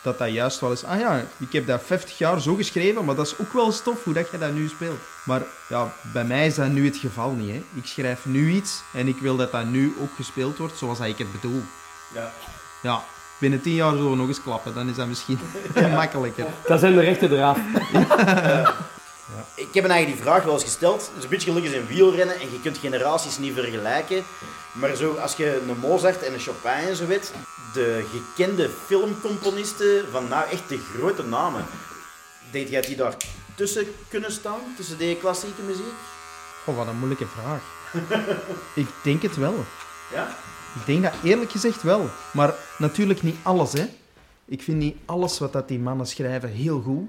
[0.07, 3.15] dat dat juist wel is, ah ja, ik heb dat 50 jaar zo geschreven, maar
[3.15, 4.99] dat is ook wel stof hoe dat je dat nu speelt.
[5.25, 7.51] Maar ja, bij mij is dat nu het geval niet.
[7.51, 7.63] Hè.
[7.75, 11.07] Ik schrijf nu iets en ik wil dat dat nu ook gespeeld wordt zoals dat
[11.07, 11.63] ik het bedoel.
[12.15, 12.33] Ja.
[12.83, 13.03] Ja,
[13.39, 15.39] binnen 10 jaar zullen we nog eens klappen, dan is dat misschien
[15.95, 16.47] makkelijker.
[16.67, 17.59] Dat zijn de rechte eraf.
[19.55, 21.01] Ik heb een eigen die vraag wel eens gesteld.
[21.01, 24.25] Het is een beetje gelukkig in wielrennen en je kunt generaties niet vergelijken.
[24.73, 27.33] Maar zo, als je een Mozart en een Chopin en zo weet,
[27.73, 31.65] de gekende filmcomponisten van nou echt de grote namen,
[32.51, 33.17] denk jij die daar
[33.55, 35.95] tussen kunnen staan, tussen die klassieke muziek?
[36.65, 37.61] Oh, wat een moeilijke vraag.
[38.75, 39.65] ik denk het wel.
[40.13, 40.37] Ja?
[40.81, 42.11] Ik denk dat eerlijk gezegd wel.
[42.33, 43.89] Maar natuurlijk niet alles, hè.
[44.45, 47.09] Ik vind niet alles wat dat die mannen schrijven heel goed.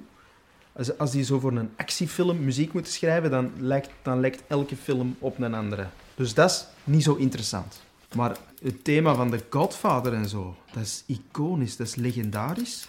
[0.77, 4.75] Als, als die zo voor een actiefilm muziek moeten schrijven, dan lijkt, dan lijkt elke
[4.75, 5.87] film op een andere.
[6.15, 7.81] Dus dat is niet zo interessant.
[8.15, 12.87] Maar het thema van de Godfather en zo, dat is iconisch, dat is legendarisch.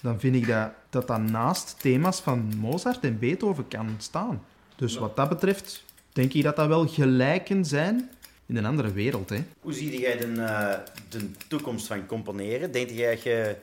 [0.00, 4.42] Dan vind ik dat dat, dat naast thema's van Mozart en Beethoven kan staan.
[4.76, 8.10] Dus wat dat betreft, denk ik dat dat wel gelijken zijn
[8.46, 9.44] in een andere wereld, hè.
[9.60, 12.72] Hoe zie jij de, eh, de toekomst van componeren?
[12.72, 13.56] Denk jij dat je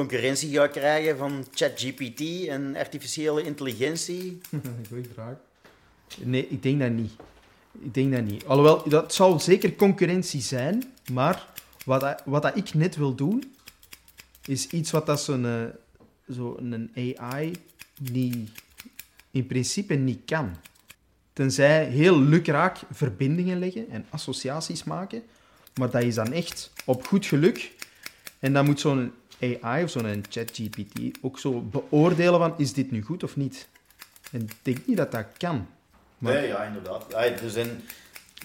[0.00, 4.40] concurrentie gaat krijgen van ChatGPT en artificiële intelligentie?
[4.88, 5.36] Goeie vraag.
[6.18, 7.12] Nee, ik denk dat niet.
[7.80, 8.44] Ik denk dat niet.
[8.44, 11.48] Alhoewel, dat zal zeker concurrentie zijn, maar
[11.84, 13.54] wat, wat dat ik net wil doen,
[14.46, 17.52] is iets wat dat zo'n eh, zo AI
[18.12, 18.50] niet,
[19.30, 20.56] in principe niet kan.
[21.32, 25.22] Tenzij heel lukraak verbindingen leggen en associaties maken,
[25.74, 27.72] maar dat is dan echt op goed geluk.
[28.38, 33.02] En dan moet zo'n AI of zo'n ChatGPT ook zo beoordelen van, is dit nu
[33.02, 33.68] goed of niet?
[34.32, 35.66] En ik denk niet dat dat kan.
[36.18, 37.04] Maar- Nee, ja, inderdaad.
[37.08, 37.82] Ja, er.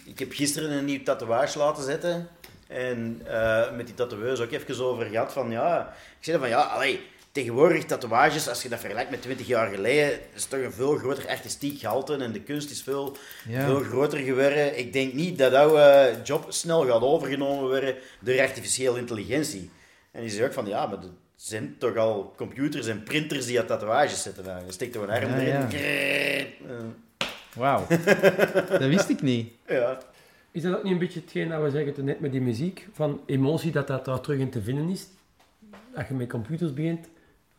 [0.05, 2.27] Ik heb gisteren een nieuw tatoeage laten zetten.
[2.67, 5.93] En eh, met die tatoeeurs ook even over gehad van ja...
[6.19, 10.19] Ik zei van ja, allee, tegenwoordig tatoeages, als je dat vergelijkt met 20 jaar geleden,
[10.34, 13.65] is toch een veel groter artistiek gehalte en de kunst is veel, Ja.
[13.65, 14.77] veel groter geworden.
[14.79, 15.77] Ik denk niet dat jouw
[16.23, 19.69] job snel gaat overgenomen worden door artificiële intelligentie.
[20.15, 23.60] En die zei ook van ja, maar dat zijn toch al computers en printers die
[23.60, 24.43] aan tatoeages zetten.
[24.65, 25.78] Je steekt er een arm Ja, erin.
[26.67, 26.75] ja.
[27.56, 27.88] Wauw.
[28.69, 29.51] dat wist ik niet.
[29.67, 29.97] Ja.
[30.51, 32.88] Is dat ook niet een beetje hetgeen dat we zeggen toen net met die muziek?
[32.93, 35.08] Van emotie, dat dat daar terug in te vinden is?
[35.95, 37.08] Als je met computers begint,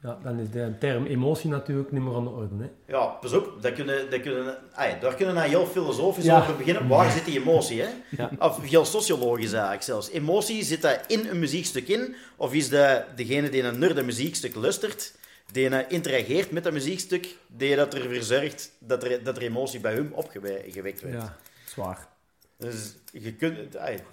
[0.06, 2.54] ja, dan is de term emotie natuurlijk niet meer aan de orde.
[2.58, 2.92] Hè?
[2.96, 4.58] Ja, pas op, dat kunnen, dat kunnen,
[5.00, 6.40] daar kunnen we heel filosofisch Ja.
[6.40, 6.88] over beginnen.
[6.88, 7.80] Waar zit die emotie?
[7.82, 7.88] Hè?
[8.16, 8.30] Ja.
[8.38, 10.10] Of heel sociologisch eigenlijk zelfs.
[10.10, 12.14] Emotie, zit dat in een muziekstuk in?
[12.36, 15.14] Of is dat degene die een naar dat muziekstuk luistert,
[15.52, 19.80] die een interageert met dat muziekstuk, die dat ervoor zorgt dat er, dat er emotie
[19.80, 21.14] bij hem opgewekt werd?
[21.22, 22.08] Ja, zwaar.
[22.58, 23.58] Dus je kunt...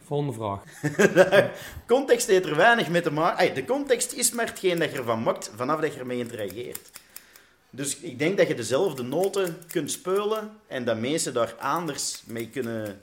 [0.06, 0.64] Volgende vraag.
[1.88, 3.38] context heeft er weinig mee te maken.
[3.38, 6.90] Ay, de context is maar hetgeen dat je ervan maakt vanaf dat je ermee interageert.
[7.70, 12.50] Dus ik denk dat je dezelfde noten kunt spelen en dat mensen daar anders mee
[12.50, 13.00] kunnen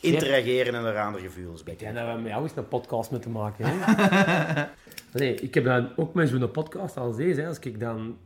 [0.00, 3.10] interageren en er andere gevoelens bij Ik denk dat we met jou eens een podcast
[3.10, 3.64] moeten maken.
[3.68, 4.64] Hè?
[5.18, 7.40] nee, ik heb dan ook met zo'n podcast als deze.
[7.40, 8.16] Hè, als ik dan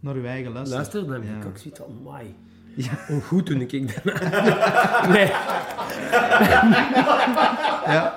[0.00, 0.76] Naar uw eigen luister.
[0.76, 1.48] luister, dan heb ik Ja.
[1.48, 2.02] ook zoiets van,
[3.06, 4.04] Hoe goed toen ik dat...
[5.14, 5.30] nee,
[7.86, 8.16] Ja.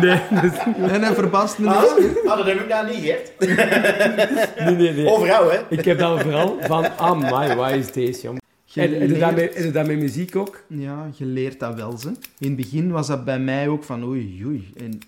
[0.00, 0.58] nee, dus-
[0.92, 2.20] En hij verbaast me Ah, niet.
[2.26, 3.04] ah, dat heb ik nou niet
[3.38, 4.58] gehoord.
[4.66, 5.08] nee, nee, nee.
[5.10, 5.58] Over jou, hè?
[5.68, 8.40] Ik heb dan vooral van, ah, mai, wat is deze, jong.
[8.64, 10.60] Je En leert- met- is het dan met muziek ook?
[10.68, 12.08] Ja, je leert dat wel, ze.
[12.38, 14.72] In het begin was dat bij mij ook van oei, oei.
[14.76, 14.98] En,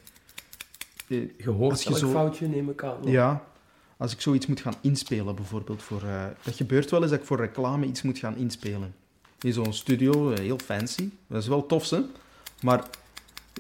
[1.08, 2.96] eh, Je hoort Als je elk zo- foutje, neem ik aan.
[3.04, 3.42] ja,
[3.98, 6.02] als ik zoiets moet gaan inspelen, bijvoorbeeld voor...
[6.02, 8.94] eh, dat gebeurt wel eens dat ik voor reclame iets moet gaan inspelen.
[9.40, 11.08] In zo'n studio, eh, heel fancy.
[11.26, 12.04] Dat is wel tof, ze.
[12.62, 12.84] Maar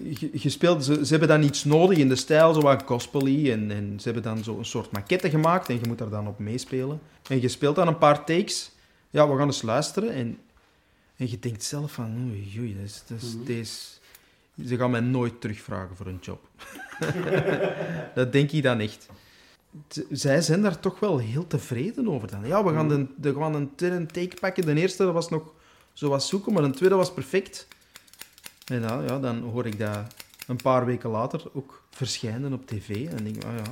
[0.02, 3.26] je, je speelt, ze, ze hebben dan iets nodig in de stijl, zo wat gospel
[3.26, 6.26] en, en ze hebben dan zo een soort maquette gemaakt en je moet daar dan
[6.28, 7.00] op meespelen.
[7.28, 8.70] En je speelt dan een paar takes.
[9.10, 10.38] Ja, we gaan eens luisteren en,
[11.16, 13.44] en je denkt zelf van, oei, oei, dat is, dat is, Mhm.
[13.44, 13.96] deze-
[14.66, 16.48] ze gaan mij nooit terugvragen voor een job.
[18.14, 19.08] dat denk ik dan echt.
[20.10, 22.46] Zij zijn daar toch wel heel tevreden over dan.
[22.46, 24.64] Ja, we gaan, de, de, we gaan een tweede take pakken.
[24.66, 25.52] De eerste dat was nog
[25.92, 27.68] zo wat zoeken, maar de tweede was perfect.
[28.66, 29.98] En ja, ja, dan hoor ik dat
[30.46, 32.88] een paar weken later ook verschijnen op tv.
[33.06, 33.70] En denk ik, ah ja,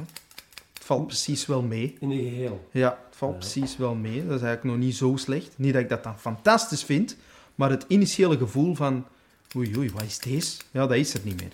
[0.74, 1.96] het valt precies wel mee.
[2.00, 2.68] In een geheel.
[2.70, 3.38] Ja, het valt Ja.
[3.38, 4.14] precies wel mee.
[4.26, 5.52] Dat is eigenlijk nog niet zo slecht.
[5.56, 7.16] Niet dat ik dat dan fantastisch vind,
[7.54, 9.06] maar het initiële gevoel van...
[9.56, 10.56] Oei, oei, wat is deze?
[10.70, 11.52] Ja, dat is er niet meer.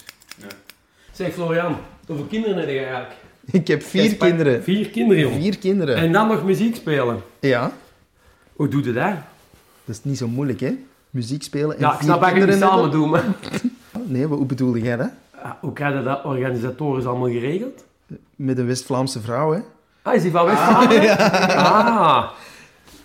[1.12, 1.76] Zeg Florian,
[2.06, 3.14] hoeveel kinderen heb je eigenlijk?
[3.50, 4.62] Ik heb vier kinderen.
[4.62, 5.34] Vier kinderen, jong.
[5.34, 5.96] Vier kinderen.
[5.96, 7.22] En dan nog muziek spelen.
[7.40, 7.72] Ja,
[8.52, 9.12] Hoe doe je dat?
[9.84, 10.78] dat is niet zo moeilijk, hè?
[11.10, 13.24] Muziek spelen en Ja, ik vier snap dat je het kinderen samen doen, maar...
[14.06, 15.10] Nee, maar hoe bedoelde jij dat?
[15.42, 17.84] Ah, Hoe krijg je dat organisatorisch allemaal geregeld?
[18.36, 19.58] Met een West-Vlaamse vrouw, hè?
[20.02, 21.18] Ah, is die van West-Vlaanderen?
[21.18, 22.28] Ah.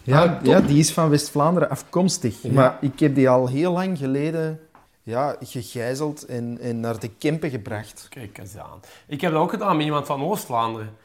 [0.04, 0.45] Ja, Ah, top.
[0.45, 2.36] ja die is van West-Vlaanderen afkomstig.
[2.41, 2.52] Ja.
[2.52, 4.60] Maar ik heb die al heel lang geleden
[5.08, 8.08] ja, gegijzeld en, en naar de Kempen gebracht.
[8.10, 8.80] Kijk eens aan.
[9.08, 10.96] Ik heb dat ook gedaan met iemand van Oost-Vlaanderen.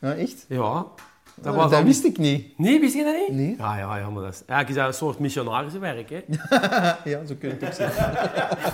[0.00, 0.44] Ja, echt?
[0.48, 0.58] Ja.
[1.34, 2.58] Dat, Dat, was al- wist ik niet.
[2.58, 3.36] Nee, wist je dat niet?
[3.36, 3.54] Nee.
[3.58, 4.38] Ja, ja, ja, maar dat is...
[4.46, 6.20] Eigenlijk is dat een soort missionarissenwerk, hè.
[7.10, 8.12] Ja, zo kun je het ook zeggen.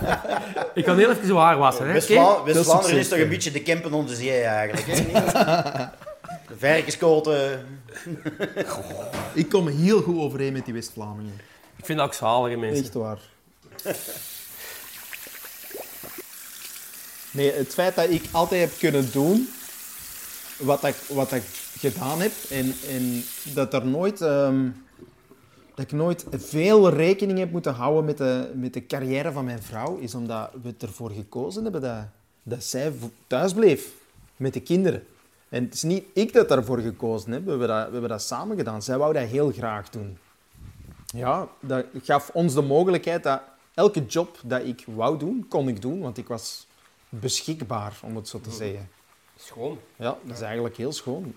[0.75, 1.92] Ik kan heel even zo haar wassen, hè.
[1.92, 4.87] West-Vlaanderen is toch een beetje de Kempen onder de zee eigenlijk.
[4.87, 5.03] Hè?
[6.49, 7.66] De verkenskoten.
[9.35, 11.40] Ik kom heel goed overeen met die West-Vlamingen.
[11.77, 12.85] Ik vind dat ook zalige mensen.
[12.85, 13.18] Echt waar.
[17.37, 19.49] Nee, het feit dat ik altijd heb kunnen doen
[20.59, 21.42] wat ik, wat ik
[21.79, 23.22] gedaan heb en, en
[23.55, 24.68] dat, er nooit, ehm,
[25.75, 29.62] dat ik nooit veel rekening heb moeten houden met de, met de carrière van mijn
[29.62, 32.05] vrouw, is omdat we ervoor gekozen hebben dat,
[32.42, 32.92] dat zij
[33.27, 33.88] thuis bleef
[34.37, 35.03] met de kinderen.
[35.49, 38.22] En het is niet ik dat daarvoor gekozen heb, we hebben dat, we hebben dat
[38.22, 38.83] samen gedaan.
[38.83, 40.18] Zij wou dat heel graag doen.
[41.07, 43.40] Ja, dat gaf ons de mogelijkheid dat
[43.75, 46.65] elke job dat ik wou doen, kon ik doen, want ik was
[47.09, 48.90] beschikbaar, om het zo te zeggen.
[49.37, 49.79] Schoon.
[49.97, 51.37] Ja, dat is eigenlijk heel schoon.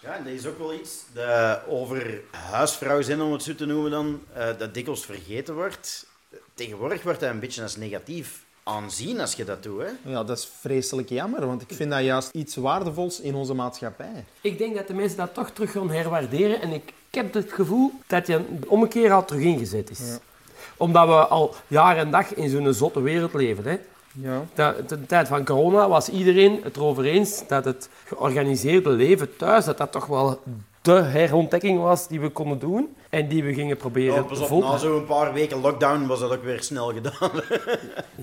[0.00, 3.66] Ja, en dat is ook wel iets dat over huisvrouw zijn, om het zo te
[3.66, 6.06] noemen dan, eh, dat dikwijls vergeten wordt.
[6.54, 9.80] Tegenwoordig wordt dat een beetje als negatief aanzien als je dat doet.
[9.80, 10.10] Hè?
[10.10, 14.24] Ja, dat is vreselijk jammer, want ik vind dat juist iets waardevols in onze maatschappij.
[14.40, 16.60] Ik denk dat de mensen dat toch terug gaan herwaarderen.
[16.60, 20.18] En ik, ik heb het gevoel dat je de ommekeer al terug ingezet is.
[20.76, 23.64] Omdat we al jaar en dag in zo'n zotte wereld leven.
[23.64, 23.78] Hè.
[24.22, 24.44] Ja.
[24.54, 29.64] Dat, de tijd van corona was iedereen het erover eens dat het georganiseerde leven thuis,
[29.64, 30.40] dat dat toch wel
[30.82, 32.96] de herontdekking was die we konden doen.
[33.08, 34.70] En die we gingen proberen te volgen.
[34.70, 37.30] na zo'n paar weken lockdown was dat ook weer snel gedaan.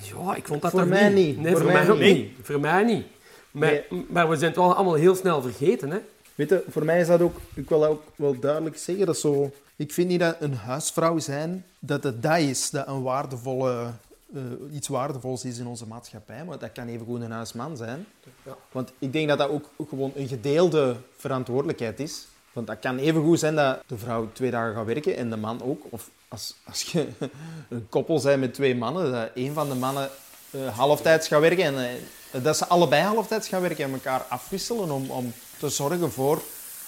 [0.02, 1.26] Ja, ik vond dat Voor mij niet.
[1.26, 1.42] niet.
[1.42, 2.16] Nee, Voor voor, mij mij ook niet.
[2.16, 2.32] niet.
[2.42, 3.06] Voor mij niet.
[3.52, 5.92] Maar, maar we zijn het wel allemaal heel snel vergeten.
[5.92, 5.98] Hè?
[6.36, 9.18] Weet je, voor mij is dat ook, ik wil dat ook wel duidelijk zeggen, dat
[9.18, 13.92] zo, ik vind niet dat een huisvrouw zijn, dat het dat is, dat een waardevolle
[14.34, 16.46] eh, iets waardevols is in onze maatschappij.
[16.46, 18.06] Maar dat kan evengoed een huisman zijn.
[18.44, 18.56] Ja.
[18.72, 22.28] Want ik denk dat dat ook gewoon een gedeelde verantwoordelijkheid is.
[22.54, 25.62] Want dat kan evengoed zijn dat de vrouw twee dagen gaat werken en de man
[25.62, 25.82] ook.
[25.90, 27.08] Of als, als je
[27.70, 30.10] een koppel bent met twee mannen, dat een van de mannen
[30.52, 32.00] eh, halftijds gaat werken en
[32.32, 36.42] eh, dat ze allebei halftijds gaan werken en elkaar afwisselen om, om te zorgen voor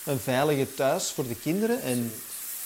[0.06, 1.82] een veilige thuis voor de kinderen.
[1.82, 2.12] En,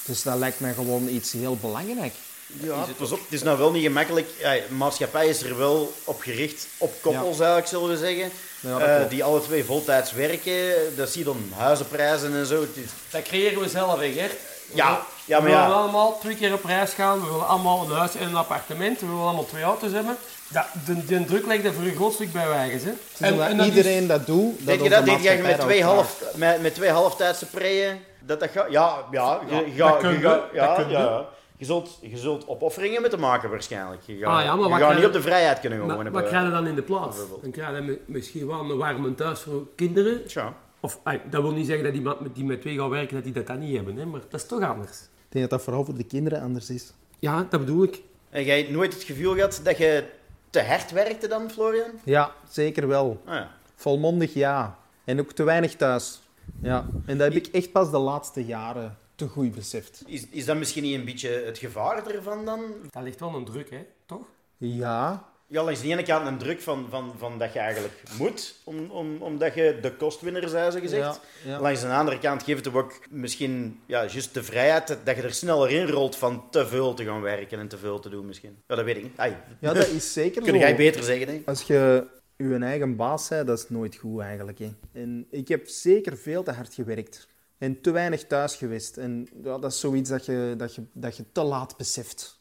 [0.05, 2.13] dus dat lijkt mij gewoon iets heel belangrijk.
[2.60, 4.28] Ja, pas op, het is nou wel niet gemakkelijk.
[4.39, 8.32] Ja, de maatschappij is er wel op gericht, op koppels eigenlijk, zullen we zeggen.
[8.60, 10.74] Ja, dat Eh, die alle twee voltijds werken.
[10.95, 12.62] Dat zie je dan huizenprijzen en zo.
[12.62, 14.34] Het is- Dat creëren we zelf, hè, Gert.
[14.74, 15.74] Ja, ja, we maar willen ja.
[15.82, 17.20] allemaal twee keer op reis gaan.
[17.22, 18.99] We willen allemaal een huis en een appartement.
[18.99, 20.18] We willen allemaal twee auto's hebben.
[20.47, 22.84] Ja, de, de druk legt er voor een groot stuk bij wijgens.
[22.84, 22.91] Hè.
[23.18, 25.06] En, dat is- iedereen dat doet, dat Denk je dat?
[25.06, 28.04] Denk jij maatschappij met twee, dat half, met, met twee halftijdse preien?
[28.20, 28.72] Dat dat gaat?
[28.72, 29.39] Ja, ja.
[29.49, 30.86] Je, Ja, je dat je je, dat ja, je.
[30.89, 31.26] ja.
[31.62, 34.01] Je zult, je zult opofferingen moeten maken waarschijnlijk.
[34.05, 36.12] Je gaat, Ah, ja, maar je gaat niet op de vrijheid kunnen Maar wonen.
[36.12, 37.18] wat krijg je dan in de plaats?
[37.41, 40.26] Dan krijg je mi- misschien wel een warm thuis voor kinderen.
[40.26, 40.53] Tja.
[40.80, 40.99] Of,
[41.30, 43.47] dat wil niet zeggen dat iemand met- die met twee gaat werken, dat die dat
[43.47, 43.95] dan niet hebben.
[43.97, 44.05] Hè.
[44.05, 44.97] Maar dat is toch anders.
[45.01, 46.93] Ik denk dat dat vooral voor de kinderen anders is.
[47.20, 48.01] Ja, dat bedoel ik.
[48.30, 50.03] En jij nooit het gevoel gehad dat je
[50.49, 51.89] te hard werkte dan, Florian?
[52.03, 53.22] Ja, zeker wel.
[53.26, 53.51] Ah, ja.
[53.76, 54.78] Volmondig ja.
[55.05, 56.22] En ook te weinig thuis.
[56.62, 56.86] Ja.
[57.05, 60.03] En dat heb ik echt pas de laatste jaren te goed beseft.
[60.05, 62.61] Is, is dat misschien niet een beetje het gevaar ervan dan?
[62.89, 63.86] Dat ligt wel een druk, hè?
[64.05, 64.26] toch?
[64.57, 68.55] Ja, Ja, langs de ene kant een druk van, van, van dat je eigenlijk moet,
[68.63, 71.19] om, om, omdat je de kostwinner bent, zo gezegd.
[71.43, 71.59] Ja, ja.
[71.59, 75.34] Langs de andere kant geeft het ook misschien ja, juist de vrijheid dat, je er
[75.34, 78.57] sneller in rolt van te veel te gaan werken en te veel te doen misschien.
[78.67, 79.17] Ja, dat weet ik niet.
[79.17, 81.41] Ai, ja dat is zeker kun jij beter zeggen, hè?
[81.45, 82.07] Als je
[82.38, 84.59] je eigen baas bent, dat is nooit goed eigenlijk.
[84.59, 84.72] Hè.
[84.93, 87.28] En ik heb zeker veel te hard gewerkt.
[87.62, 88.97] En te weinig thuis geweest.
[88.97, 92.39] En ja, dat is zoiets dat je, dat, je, dat je te laat beseft.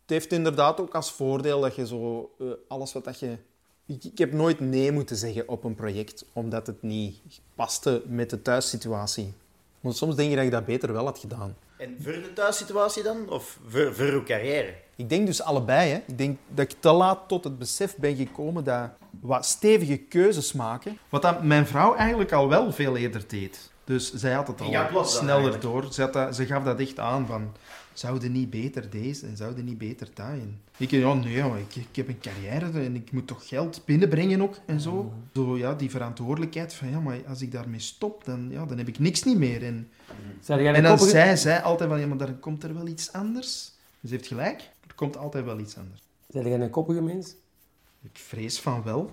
[0.00, 3.36] Het heeft inderdaad ook als voordeel dat je zo eh, alles wat dat je...
[3.86, 7.20] Ik, ik heb nooit nee moeten zeggen op een project, omdat het niet
[7.54, 9.32] paste met de thuissituatie.
[9.80, 11.56] Want soms denk je dat ik dat beter wel had gedaan.
[11.76, 13.30] En voor de thuissituatie dan?
[13.30, 14.74] Of voor, voor uw carrière?
[14.96, 15.90] Ik denk dus allebei.
[15.90, 16.02] Hè.
[16.06, 18.90] Ik denk dat ik te laat tot het besef ben gekomen dat
[19.20, 20.98] wat stevige keuzes maken...
[21.08, 23.71] Wat dat mijn vrouw eigenlijk al wel veel eerder deed.
[23.92, 25.92] Dus zij had het al Ja, dan sneller door.
[25.92, 27.52] Ze, dat- ze gaf dat echt aan van...
[27.92, 30.26] Zouden niet beter deze en zouden niet beter dat?
[30.26, 34.42] En ik ja, nee, ik, ik heb een carrière en ik moet toch geld binnenbrengen
[34.42, 35.12] ook en zo.
[35.34, 38.88] Zo ja, die verantwoordelijkheid van ja, maar als ik daarmee stop, dan, ja, dan heb
[38.88, 39.62] ik niks niet meer.
[39.64, 39.88] En,
[40.46, 43.72] en dan koppige- zei zij altijd van ja, maar daar komt er wel iets anders.
[44.04, 46.02] Ze heeft gelijk, er komt altijd wel iets anders.
[46.28, 47.34] Zeg jij een koppige mens?
[48.02, 49.10] Ik vrees van wel.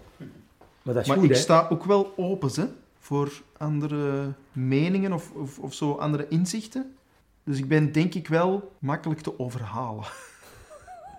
[0.81, 1.41] Maar dat is Maar goed, ik hè?
[1.41, 2.65] sta ook wel open hè,
[3.09, 6.95] voor andere meningen of, of, of zo andere inzichten.
[7.43, 10.03] Dus ik ben denk ik wel makkelijk te overhalen.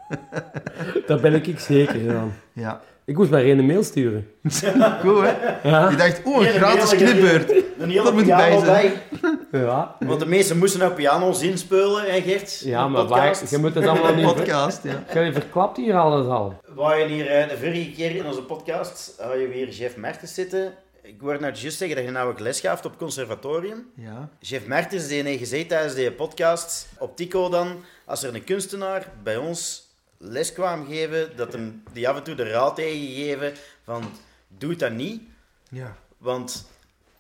[1.07, 2.33] Dat ben ik zeker dan.
[2.53, 4.31] Ja, Ik moest maar een mail sturen.
[5.03, 5.69] goed hè.
[5.69, 5.89] Ja.
[5.89, 7.51] Ik dacht, oh, een gratis knipbeurt.
[7.79, 8.93] Een hele Dat moet bij zijn.
[9.53, 12.61] Ja, Want de meesten moesten nou piano's inspelen, hè Gert?
[12.61, 13.41] ja maar podcast.
[13.41, 14.35] waar, je moet het allemaal niet...
[14.35, 15.21] Podcast, ja.
[15.23, 16.61] Je verklapt hier alles al.
[16.75, 20.35] We hadden hier eh, de vorige keer in onze podcast, had je weer Jeff Mertens
[20.35, 20.73] zitten.
[21.11, 23.91] Ik hoorde nou juist zeggen dat je nou ook les gaf op conservatorium.
[23.95, 28.45] Ja, Jeff Mertens, die heeft gezegd tijdens deze podcast, op Tico dan, als er een
[28.45, 29.89] kunstenaar bij ons
[30.19, 33.53] les kwam geven, dat hem die af en toe de raad tegengegeven
[33.85, 34.11] van,
[34.49, 35.23] doe dat niet,
[35.71, 35.97] ja.
[36.19, 36.71] want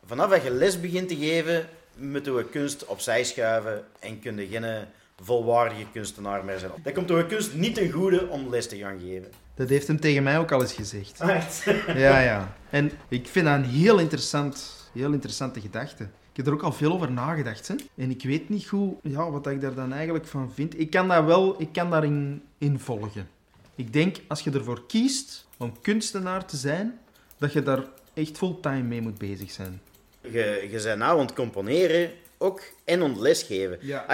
[0.05, 4.47] vanaf dat je les begint te geven, moeten we kunst opzij schuiven en kun je
[4.47, 4.85] geen
[5.21, 6.73] volwaardige kunstenaar meer zijn.
[6.83, 9.31] Dat komt door kunst niet ten goede om les te gaan geven.
[9.61, 11.21] Dat heeft hem tegen mij ook al eens gezegd.
[11.21, 11.65] Echt?
[12.07, 12.57] Ja, ja.
[12.71, 16.03] En ik vind dat een heel, interessant, heel interessante gedachte.
[16.03, 17.69] Ik heb er ook al veel over nagedacht.
[17.69, 17.75] Hè?
[17.97, 20.81] En ik weet niet goed ja, wat ik daar dan eigenlijk van vind.
[20.81, 23.29] Ik kan, dat wel, ik kan daarin in volgen.
[23.75, 26.99] Ik denk, als je ervoor kiest om kunstenaar te zijn,
[27.39, 27.85] dat je daar
[28.15, 29.81] echt fulltime mee moet bezig zijn.
[30.21, 32.11] Je, je bent nou aan het componeren
[32.43, 33.79] ook en het lesgeven.
[33.81, 34.09] Ja.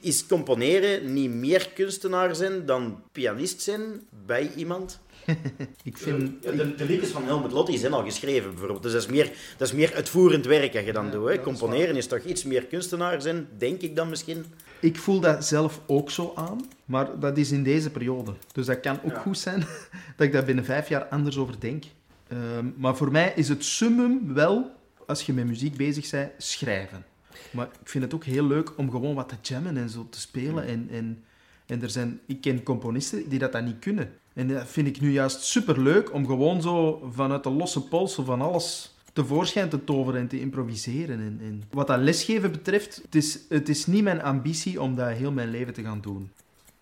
[0.00, 3.82] Is componeren niet meer kunstenaar zijn dan pianist zijn
[4.26, 5.00] bij iemand?
[5.82, 6.42] Ik vind...
[6.42, 8.82] De, de liedjes van Helmut Lotti zijn al geschreven, bijvoorbeeld.
[8.82, 11.28] Dus dat is meer, dat is meer uitvoerend werk dat je dan doet.
[11.28, 11.34] Hè.
[11.34, 14.44] is Componeren is toch iets meer kunstenaar zijn, denk ik dan misschien.
[14.80, 18.34] Ik voel dat zelf ook zo aan, maar dat is in deze periode.
[18.52, 19.18] Dus dat kan ook Ja.
[19.20, 19.60] goed zijn
[20.16, 21.84] dat ik daar binnen vijf jaar anders over denk.
[22.28, 24.70] Ehm, maar voor mij is het summum wel,
[25.06, 27.04] als je met muziek bezig bent, schrijven.
[27.52, 30.20] Maar ik vind het ook heel leuk om gewoon wat te jammen en zo te
[30.20, 30.66] spelen.
[30.66, 31.24] En, en,
[31.66, 34.12] en er zijn, ik ken componisten die dat dan niet kunnen.
[34.32, 38.40] En dat vind ik nu juist superleuk om gewoon zo vanuit de losse polsen van
[38.40, 41.20] alles tevoorschijn te toveren en te improviseren.
[41.20, 45.10] En, en wat dat lesgeven betreft, het is, het is niet mijn ambitie om dat
[45.10, 46.30] heel mijn leven te gaan doen.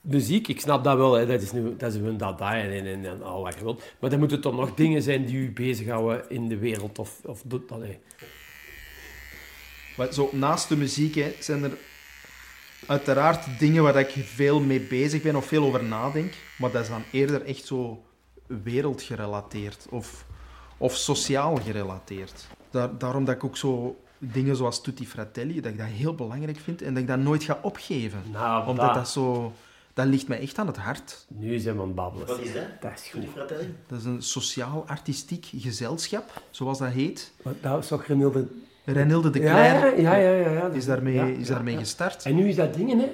[0.00, 1.26] muziek, ik snap dat wel, hè.
[1.26, 3.82] Dat, is nu, dat is een dada en, en, en, en al wat je wilt.
[4.00, 6.98] Maar dan moeten toch nog dingen zijn die u bezighouden in de wereld.
[6.98, 7.98] Of, of doet allee.
[9.98, 11.78] Maar zo naast de muziek hè, zijn er
[12.86, 16.32] uiteraard dingen waar ik veel mee bezig ben of veel over nadenk.
[16.58, 18.04] Maar dat is dan eerder echt zo
[18.46, 20.24] wereldgerelateerd of,
[20.76, 22.46] of sociaal gerelateerd.
[22.70, 26.58] Daar, daarom dat ik ook zo dingen zoals Tutti Fratelli, dat ik dat heel belangrijk
[26.58, 28.22] vind en dat ik dat nooit ga opgeven.
[28.32, 29.52] Nou, Omdat dat- dat zo...
[29.94, 31.26] Dat ligt mij echt aan het hart.
[31.28, 32.26] Nu zijn we aan het babbelen.
[32.26, 32.62] Wat is dat?
[32.80, 33.24] Dat is goed.
[33.32, 33.74] Fratelli?
[33.86, 37.32] Dat is een sociaal-artistiek gezelschap, zoals dat heet.
[37.42, 38.46] Maar Dat is toch Renilde...
[38.92, 40.68] Renilde de Cler ja, ja, ja, ja.
[40.68, 42.24] is daarmee, is daarmee gestart.
[42.24, 43.08] En nu is dat dingen, hè?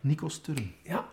[0.00, 0.72] Nico Sturm.
[0.82, 1.04] Ja.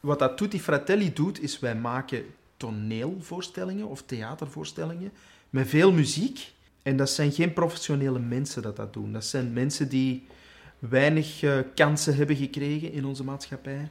[0.00, 2.24] Wat dat Tutti Fratelli doet, is wij maken
[2.56, 5.12] toneelvoorstellingen of theatervoorstellingen
[5.50, 6.52] met veel muziek.
[6.82, 9.12] En dat zijn geen professionele mensen dat dat doen.
[9.12, 10.26] Dat zijn mensen die
[10.78, 13.88] weinig eh, kansen hebben gekregen in onze maatschappij.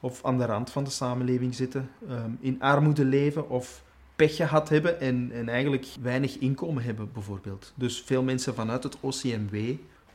[0.00, 1.90] Of aan de rand van de samenleving zitten.
[2.08, 3.82] ehm, in armoede leven of
[4.22, 7.72] pech gehad hebben en, en eigenlijk weinig inkomen hebben, bijvoorbeeld.
[7.74, 9.56] Dus veel mensen vanuit het OCMW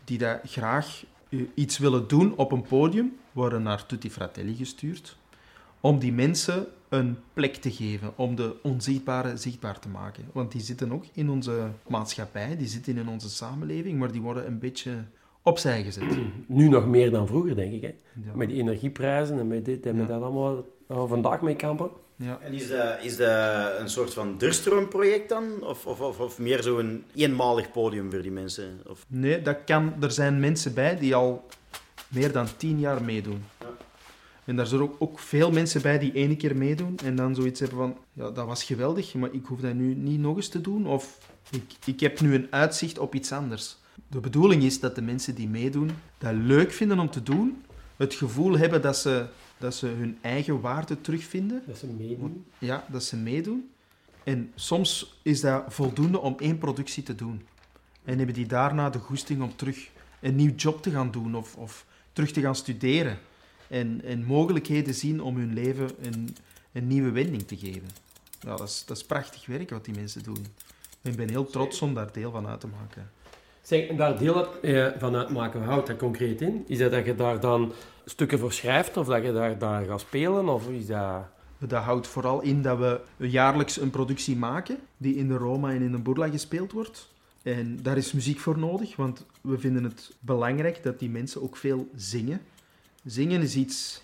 [0.03, 5.17] die daar graag eh, iets willen doen op een podium, worden naar Tutti Fratelli gestuurd
[5.81, 10.23] om die mensen een plek te geven, om de onzichtbare zichtbaar te maken.
[10.31, 14.47] Want die zitten ook in onze maatschappij, die zitten in onze samenleving, maar die worden
[14.47, 15.03] een beetje
[15.41, 16.03] opzij gezet.
[16.47, 17.81] Nu nog meer dan vroeger, denk ik.
[17.81, 17.93] Hè?
[18.25, 18.35] Ja.
[18.35, 20.65] Met die energieprijzen en met dit en met dat allemaal.
[20.87, 21.89] waar we vandaag mee kampen.
[22.19, 22.39] Ja.
[22.41, 25.63] En is dat, is dat een soort van Durstroom-project dan?
[25.63, 28.81] Of, of, of, of meer zo'n eenmalig podium voor die mensen?
[28.87, 29.05] Of...
[29.07, 31.45] Nee, dat kan, er zijn mensen bij die al
[32.07, 33.43] meer dan tien jaar meedoen.
[33.59, 33.67] Ja.
[34.45, 37.59] En daar zijn ook, ook veel mensen bij die ene keer meedoen en dan zoiets
[37.59, 40.61] hebben van, ja, dat was geweldig, maar ik hoef dat nu niet nog eens te
[40.61, 40.87] doen.
[40.87, 41.17] Of
[41.51, 43.77] ik, ik heb nu een uitzicht op iets anders.
[44.07, 47.63] De bedoeling is dat de mensen die meedoen dat leuk vinden om te doen,
[47.97, 49.25] het gevoel hebben dat ze,
[49.57, 52.45] dat ze hun eigen waarde terugvinden, Dat ze meedoen.
[52.57, 53.69] ja, dat ze meedoen.
[54.23, 57.45] En soms is dat voldoende om één productie te doen.
[58.03, 59.89] En hebben die daarna de goesting om terug
[60.19, 63.19] een nieuw job te gaan doen of, of terug te gaan studeren.
[63.67, 66.35] En, en mogelijkheden zien om hun leven een,
[66.71, 67.89] een nieuwe wending te geven.
[68.39, 70.45] Ja, dat is, dat is prachtig werk wat die mensen doen.
[71.01, 73.11] En ik ben heel trots om daar deel van uit te maken.
[73.67, 76.63] Zeg, en daar deel uit, eh, van uitmaken, wat houdt dat concreet in?
[76.67, 77.73] Is dat dat je daar dan
[78.05, 80.49] stukken voor schrijft of dat je daar, daar gaat spelen?
[80.49, 81.25] Of is dat...
[81.57, 85.81] Dat houdt vooral in dat we jaarlijks een productie maken die in de Roma en
[85.81, 87.09] in de Burla gespeeld wordt.
[87.43, 91.57] En daar is muziek voor nodig, want we vinden het belangrijk dat die mensen ook
[91.57, 92.41] veel zingen.
[93.05, 94.01] Zingen is iets,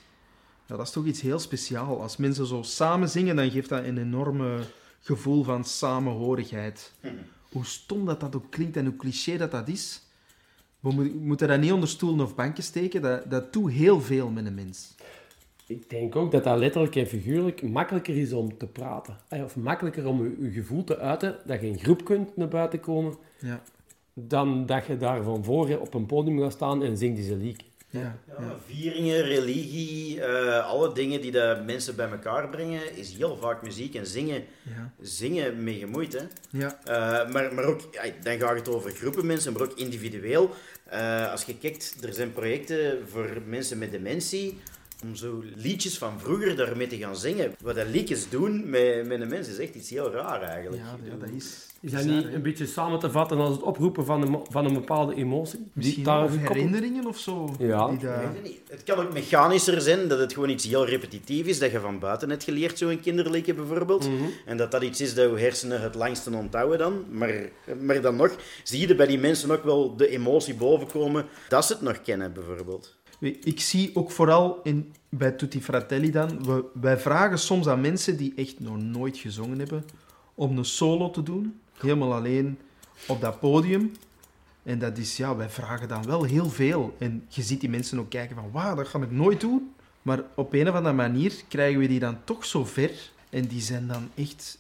[0.66, 2.00] ja, dat is toch iets heel speciaals.
[2.00, 4.60] Als mensen zo samen zingen, dan geeft dat een enorme
[5.02, 6.92] gevoel van samenhorigheid.
[7.54, 10.02] Hoe stom dat dat ook klinkt en hoe cliché dat dat is,
[10.80, 13.02] we mo- moeten dat niet onder stoelen of banken steken.
[13.02, 14.96] Dat, dat doet heel veel met een mens.
[15.68, 19.18] Ik denk ook dat dat letterlijk en figuurlijk makkelijker is om te praten.
[19.30, 22.80] Of makkelijker om je, je gevoel te uiten, dat je in groep kunt naar buiten
[22.80, 23.62] komen, Ja,
[24.14, 27.64] dan dat je daar van voor op een podium gaat staan en zingt deze liek.
[27.94, 28.56] Ja, ja.
[28.66, 33.96] Vieringen, religie, eh, alle dingen die de mensen bij elkaar brengen, is heel vaak muziek
[33.96, 34.92] en zingen, ja.
[35.02, 36.14] zingen mee gemoeid.
[36.14, 36.26] Hè?
[36.50, 36.80] ja.
[36.84, 37.82] Eh, maar, maar ook,
[38.24, 40.54] dan gaat het over groepen mensen, maar ook individueel.
[40.86, 44.60] Eh, als je kijkt, er zijn projecten voor mensen met dementie,
[45.04, 47.56] om zo liedjes van vroeger daarmee te gaan zingen.
[47.62, 50.82] Wat dat liedjes doen met, met een mens is echt iets heel raar eigenlijk.
[50.82, 51.72] Ja, ja, dat is...
[51.82, 54.74] Is dat niet een beetje samen te vatten als het oproepen van een, van een
[54.74, 55.60] bepaalde emotie?
[55.60, 57.56] Die Misschien gekoppeld- herinneringen of zo?
[57.60, 57.88] Ja.
[57.88, 58.34] Die daar-.
[58.70, 62.00] Het kan ook mechanischer zijn, dat het gewoon iets heel repetitief is, dat je van
[62.00, 64.10] buiten hebt geleerd, zo'n kinderliedje bijvoorbeeld.
[64.10, 64.24] Mhm.
[64.46, 67.06] En dat dat iets is dat je hersenen het langste onthouden dan.
[67.10, 67.50] Maar,
[67.80, 71.74] maar dan nog, zie je bij die mensen ook wel de emotie bovenkomen dat ze
[71.74, 72.96] het nog kennen, bijvoorbeeld.
[73.20, 78.18] Ik zie ook vooral in, bij Tutti Fratelli dan, we, wij vragen soms aan mensen
[78.18, 79.86] die echt nog nooit gezongen hebben,
[80.34, 82.58] om een solo te doen, helemaal alleen
[83.08, 83.92] op dat podium.
[84.64, 86.96] En dat is, ja, wij vragen dan wel heel veel.
[86.98, 89.74] En je ziet die mensen ook kijken van, wauw, dat ga ik nooit doen.
[90.02, 93.12] Maar op een of andere manier krijgen we die dan toch zo ver.
[93.30, 94.58] En die zijn dan echt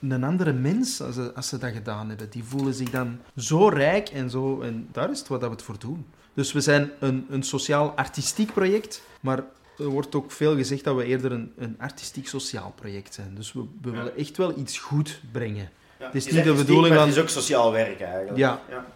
[0.00, 1.00] een andere mens
[1.34, 2.30] als ze, dat gedaan hebben.
[2.30, 4.60] Die voelen zich dan zo rijk en zo.
[4.60, 6.06] En daar is het wat we het voor doen.
[6.34, 9.42] Dus we zijn een, een sociaal-artistiek project, maar
[9.78, 13.34] er wordt ook veel gezegd dat we eerder een, een artistiek-sociaal project zijn.
[13.34, 15.70] Dus we, we willen echt wel iets goed brengen.
[15.98, 18.36] Ja, Het is niet de bedoeling van- Het is ook sociaal werk eigenlijk.
[18.38, 18.60] Ja.
[18.68, 18.86] ja.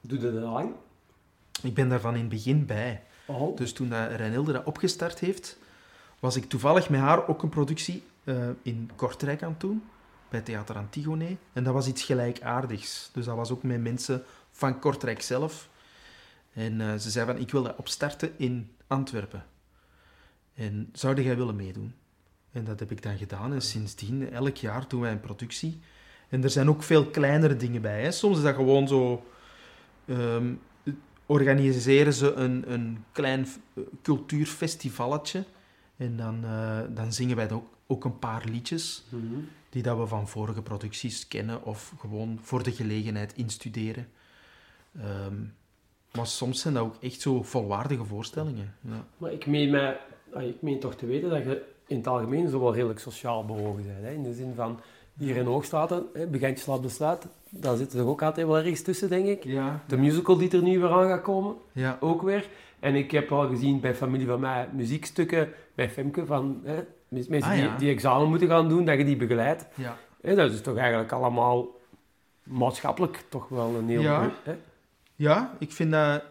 [0.00, 0.72] Doe je dat lang?
[1.62, 3.02] Ik ben daarvan in het begin bij.
[3.26, 3.56] Oh.
[3.56, 5.58] Dus toen Renilde dat opgestart heeft,
[6.18, 9.82] was ik toevallig met haar ook een productie eh, in Kortrijk aan het doen,
[10.28, 11.36] bij Theater Antigone.
[11.52, 13.10] En dat was iets gelijkaardigs.
[13.12, 15.68] Dus dat was ook met mensen van Kortrijk zelf.
[16.52, 19.44] En eh, ze zei van, ik wil dat opstarten in Antwerpen.
[20.54, 21.94] En zou jij willen meedoen?
[22.52, 23.52] En dat heb ik dan gedaan.
[23.52, 25.80] En sindsdien, elk jaar doen wij een productie.
[26.28, 28.02] En er zijn ook veel kleinere dingen bij.
[28.02, 28.10] Hè.
[28.10, 29.26] Soms is dat gewoon zo...
[30.04, 30.52] ehm,
[31.26, 35.44] organiseren ze een, een klein eh, cultuurfestivalletje.
[35.96, 39.04] En dan, eh, dan zingen wij ook, ook een paar liedjes
[39.68, 44.08] die dat we van vorige producties kennen of gewoon voor de gelegenheid instuderen.
[44.98, 45.34] Ehm,
[46.16, 48.74] maar soms zijn dat ook echt zo volwaardige voorstellingen.
[48.80, 49.04] Ja.
[49.18, 50.00] Maar ik meen, mij,
[50.32, 53.44] ah, ik meen toch te weten dat je in het algemeen zo wel redelijk sociaal
[53.44, 53.98] bewogen bent.
[54.02, 54.10] Hè?
[54.12, 54.80] In de zin van,
[55.18, 59.08] hier in Hoogstraten, hè, Begantje slaat beslaat, daar zitten er ook altijd wel ergens tussen,
[59.08, 59.44] denk ik.
[59.44, 59.82] Ja.
[59.86, 61.96] De musical die er nu weer aan gaat komen, Ja.
[62.00, 62.48] ook weer.
[62.80, 67.28] En ik heb al gezien bij familie van mij muziekstukken, bij Femke, van hè, mens-
[67.28, 69.66] mensen Ah, die, examen moeten gaan doen, dat je die begeleidt.
[69.74, 69.96] Ja.
[70.20, 71.66] Hè, dat is toch eigenlijk allemaal
[72.42, 74.00] maatschappelijk toch wel een heel...
[74.00, 74.30] Ja.
[74.42, 74.54] Hè?
[75.20, 76.22] Ja, ik vind, dat,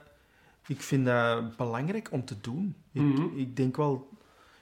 [0.67, 2.75] ik vind dat belangrijk om te doen.
[2.93, 3.37] Ik, Mhm.
[3.37, 4.09] ik denk wel,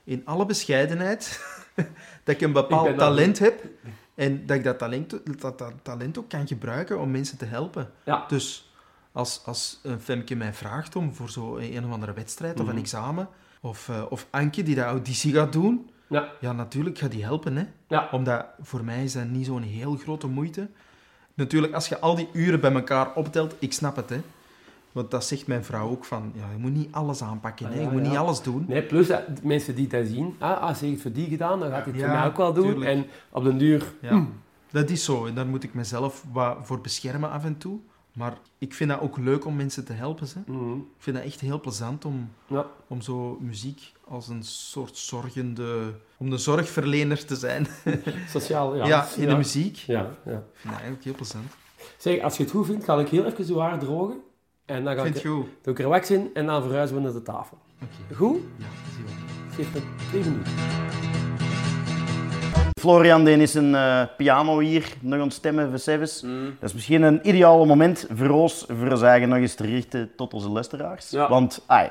[0.04, 1.46] in alle bescheidenheid,
[2.24, 3.64] dat ik een bepaald talent heb.
[4.16, 5.10] En dat ik dat talent,
[5.42, 7.90] dat, dat talent ook kan gebruiken om mensen te helpen.
[8.04, 8.26] Ja.
[8.28, 8.72] Dus
[9.12, 12.76] als, als een Femke mij vraagt om voor zo een of andere wedstrijd of Mhm.
[12.76, 13.30] een examen,
[13.62, 16.32] of, eh, of Anke die dat auditie gaat doen, Ja.
[16.40, 17.56] ja, natuurlijk gaat die helpen.
[17.58, 17.66] Hè?
[17.88, 18.08] Ja.
[18.12, 20.70] Omdat voor mij is dat niet zo'n heel grote moeite.
[21.38, 24.10] Natuurlijk, als je al die uren bij elkaar optelt, ik snap het.
[24.10, 24.22] Hè?
[24.92, 27.68] Want dat zegt mijn vrouw ook van, ja, je moet niet alles aanpakken.
[27.68, 28.10] Ah, ja, je moet ja.
[28.10, 28.66] niet alles doen.
[28.68, 31.60] Nee, plus dat de mensen die dat zien, ah, als hij het voor die gedaan,
[31.60, 32.66] dan gaat hij het voor mij ook wel doen.
[32.66, 32.92] tuurlijk.
[32.92, 34.26] En op den duur, Ja.
[34.72, 35.26] Dat is zo.
[35.26, 37.80] En daar moet ik mezelf wat voor beschermen af en toe.
[38.14, 40.28] Maar ik vind dat ook leuk om mensen te helpen.
[40.34, 40.52] Hè?
[40.52, 40.76] Mhm.
[40.78, 42.30] Ik vind dat echt heel plezant om,
[42.88, 45.94] om zo muziek als een soort zorgende...
[46.18, 47.68] Om de zorgverlener te zijn.
[48.30, 48.86] sociaal, ja.
[48.86, 49.76] Ja, in de muziek.
[49.76, 50.32] Ja, ja.
[50.32, 51.54] Ik vind dat eigenlijk heel plezant.
[51.98, 54.16] Zeg, als je het goed vindt, ga ik heel even zo haar drogen.
[54.66, 55.46] En dan ga vind ik, het goed.
[55.62, 57.58] doe ik er wax in en dan verhuizen we naar de tafel.
[58.16, 58.40] Goed?
[58.58, 59.26] Ja, dat is wel.
[59.56, 60.52] Geef me twee minuten.
[62.80, 66.20] Florian die is een eh, piano hier nog aan het stemmen voor Sevis.
[66.60, 70.34] Dat is misschien een ideale moment voor ons voor zeggen nog eens te richten tot
[70.34, 71.10] onze luisteraars.
[71.10, 71.30] Ja.
[71.30, 71.90] Want ai,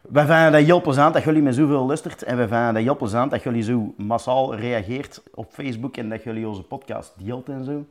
[0.00, 2.96] wij vinden dat heel plezant dat jullie met zoveel luistert en wij vinden dat heel
[2.96, 7.64] plezant dat jullie zo massaal reageert op Facebook en dat jullie onze podcast deelt en
[7.64, 7.84] zo.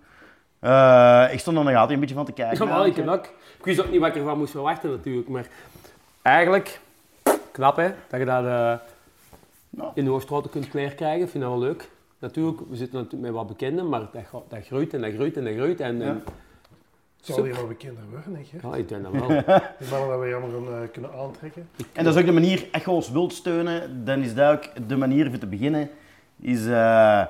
[0.60, 2.68] Eh, ik stond er nog altijd een beetje van te kijken.
[2.68, 3.26] Ja, maar ik, heb ook,
[3.58, 5.48] ik wist ook niet wat ik ervan moest verwachten natuurlijk, maar
[6.22, 6.80] eigenlijk
[7.52, 8.74] knap hè, dat je dat eh,
[9.70, 9.92] Ja.
[9.94, 11.22] in de Hoogstraten kunt krijgen.
[11.22, 11.90] Ik vind dat wel leuk.
[12.20, 15.44] Natuurlijk, we zitten natuurlijk met wat bekenden, maar dat, dat groeit en dat groeit en
[15.44, 15.80] dat groeit.
[15.80, 16.24] En, en-
[17.28, 18.58] Het zal hier wel bekender worden, denk je.
[18.70, 19.28] ja, ik denk dat wel.
[19.80, 21.70] Die mannen dat we jammer gaan eh, kunnen aantrekken.
[21.94, 25.30] En dat is ook de manier, ons wilt steunen, dan is dat ook de manier
[25.30, 25.90] voor te beginnen,
[26.42, 27.22] is eh,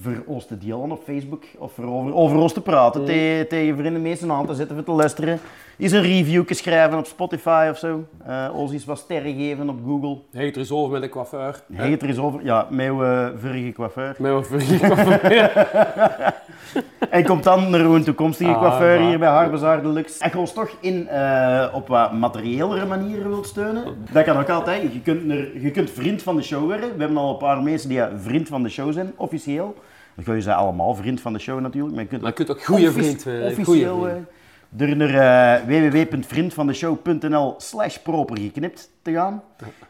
[0.00, 3.06] voor ons te delen op Facebook of voor over, over ons te praten, Mm.
[3.06, 5.38] tegen, tegen vrienden, mensen aan te zetten, voor te luisteren.
[5.76, 8.04] Is een review schrijven op Spotify of zo.
[8.26, 10.18] Eh ons eens wat sterren geven op Google.
[10.32, 11.62] Hij er eens over met een coiffeur.
[11.72, 12.44] Heet er eens over.
[12.44, 14.14] Ja, met uw eh, vorige coiffeur.
[14.18, 15.52] Met een vorige coiffeur.
[17.10, 20.22] En komt dan naar een toekomstige Ah, coiffeur maar- hier bij Haarbazaar Deluxe.
[20.22, 24.48] Als je ons toch in, eh, op wat materiëlere manieren wilt steunen, dat kan ook
[24.48, 24.92] altijd.
[24.92, 26.92] Je kunt, er, je kunt vriend van de show worden.
[26.94, 29.74] We hebben al een paar mensen die vriend van de show zijn, officieel.
[30.14, 31.94] Dan kun je ze allemaal vriend van de show natuurlijk.
[31.94, 33.26] Maar je kunt Maar je kunt ook goede vriend.
[33.44, 34.26] Officieel Goeie vriend.
[34.68, 39.42] Door naar uh, www.vriendvandeshow.nl slash proper geknipt te gaan.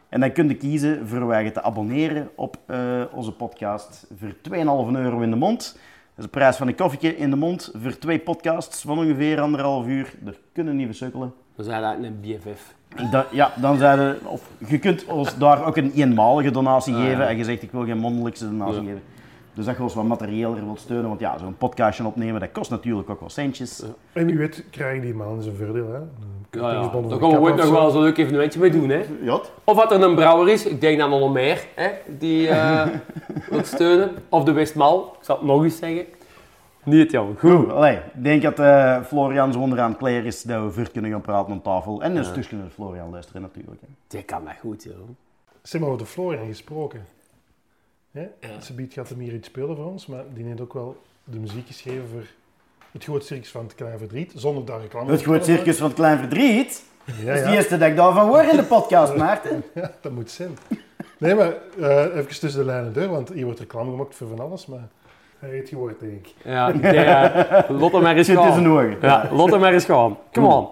[0.09, 2.79] En dan kun je kiezen voor je te abonneren op eh,
[3.13, 4.35] onze podcast voor
[4.91, 5.73] 2,5 euro in de mond.
[6.15, 9.41] Dat is de prijs van een koffietje in de mond voor twee podcasts van ongeveer
[9.41, 10.15] anderhalf uur.
[10.21, 11.33] Daar kunnen niet versukkelen.
[11.55, 12.75] We zijn dat een BFF.
[13.11, 17.19] Da- ja, dan zeiden of je kunt ons daar ook een eenmalige donatie Ah, geven.
[17.19, 17.29] ja.
[17.29, 18.81] En je zegt ik wil geen mondelijkse donatie Ja.
[18.83, 19.03] geven.
[19.57, 21.09] Dus dat je ons wat materiëler wilt steunen.
[21.09, 23.83] Want ja, zo'n podcastje opnemen, dat kost natuurlijk ook wel centjes.
[24.13, 25.89] En wie weet krijgen die mannen zijn voordeel.
[25.93, 25.99] Hè?
[25.99, 26.07] Een
[26.51, 26.81] Ja, ja.
[26.81, 27.85] Daar gaan we ooit nog wel zo.
[27.85, 28.89] eens een leuk evenementje mee doen.
[28.89, 29.05] Hè?
[29.23, 32.87] Ja, Of wat er een brouwer is, ik denk dan nog meer, hè, die eh
[33.51, 34.11] wil steunen.
[34.29, 36.05] Of de Westmal, ik zal het nog eens zeggen.
[36.85, 37.37] Niet jammer.
[37.39, 37.51] Goed.
[37.51, 40.91] Goed, allee, ik denk dat eh, Florian zo onderaan het klaar is dat we ver
[40.91, 42.03] kunnen gaan praten aan tafel.
[42.03, 43.81] En een stukje naar Florian luisteren natuurlijk.
[43.81, 43.87] Hè.
[44.07, 44.95] Die kan dat goed, joh.
[45.63, 47.07] Zeg maar over de Florian gesproken.
[48.17, 48.27] Hè?
[48.61, 51.39] Ze biedt gaat hem hier iets spelen voor ons, maar die heeft ook wel de
[51.39, 52.23] muziek geschreven voor
[52.93, 55.97] het groot circus van het Klein Verdriet, zonder daar reclame Het groot circus van het
[55.97, 56.85] Klein Verdriet.
[57.05, 57.55] Ja, Dat is de ja.
[57.55, 59.65] eerste dat ik daarvan hoor in de podcast, Maarten.
[59.75, 60.59] ja, dat moet zijn.
[61.19, 64.41] Nee, maar eh, even tussen de lijnen door, want hier wordt reclame gemaakt voor van
[64.41, 64.89] alles, maar
[65.39, 66.35] hij heeft gehoord, denk ik.
[66.45, 68.79] Ja, denk, eh, Lotte maar eens Zit tussen de gaan.
[68.79, 68.97] ogen.
[69.01, 70.19] Ja, Lotte maar eens gaan.
[70.33, 70.69] Come on.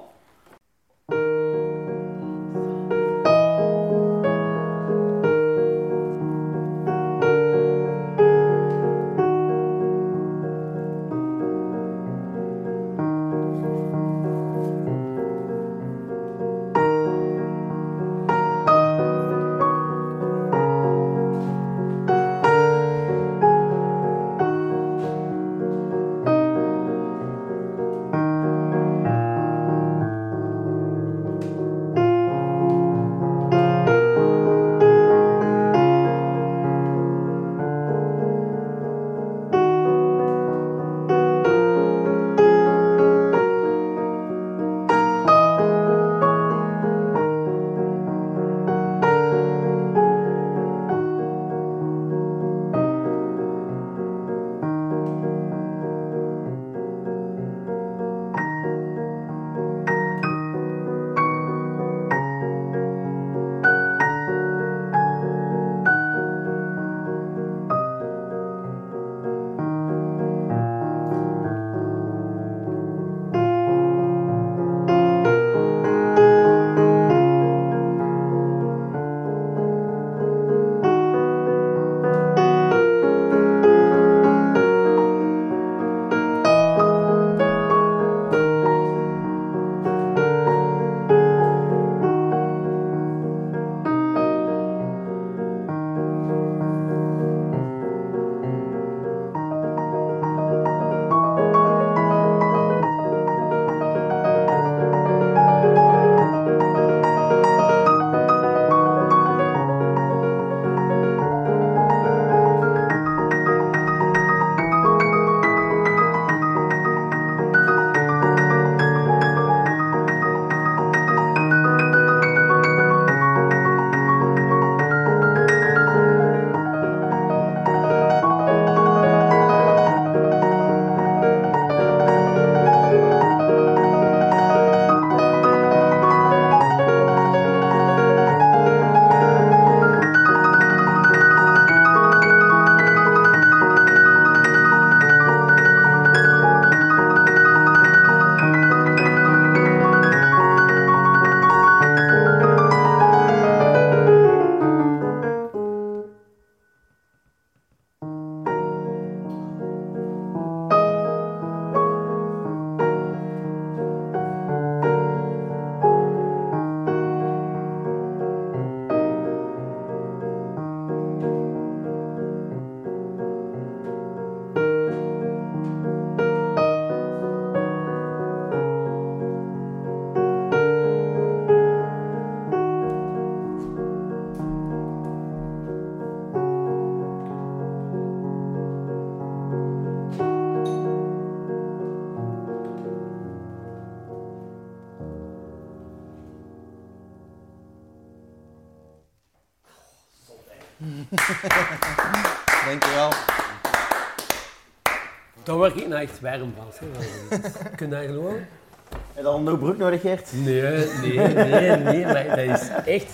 [205.84, 207.38] Ik nou echt warm hè.
[207.76, 208.48] Kun je dat geloven?
[208.88, 210.32] Heb je dan een broek nodig, Gert?
[210.32, 210.62] Nee,
[211.00, 212.04] nee, nee, nee.
[212.04, 213.12] Maar dat is echt...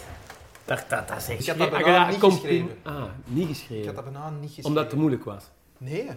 [0.65, 2.69] Dat, dat, dat is echt Ik had dat schreef- bijna Ah, niet geschreven.
[2.83, 3.87] Ah, niet Ik geschreven.
[3.87, 4.65] had dat bijna niet geschreven.
[4.65, 5.45] Omdat het te moeilijk was.
[5.79, 6.09] Nee.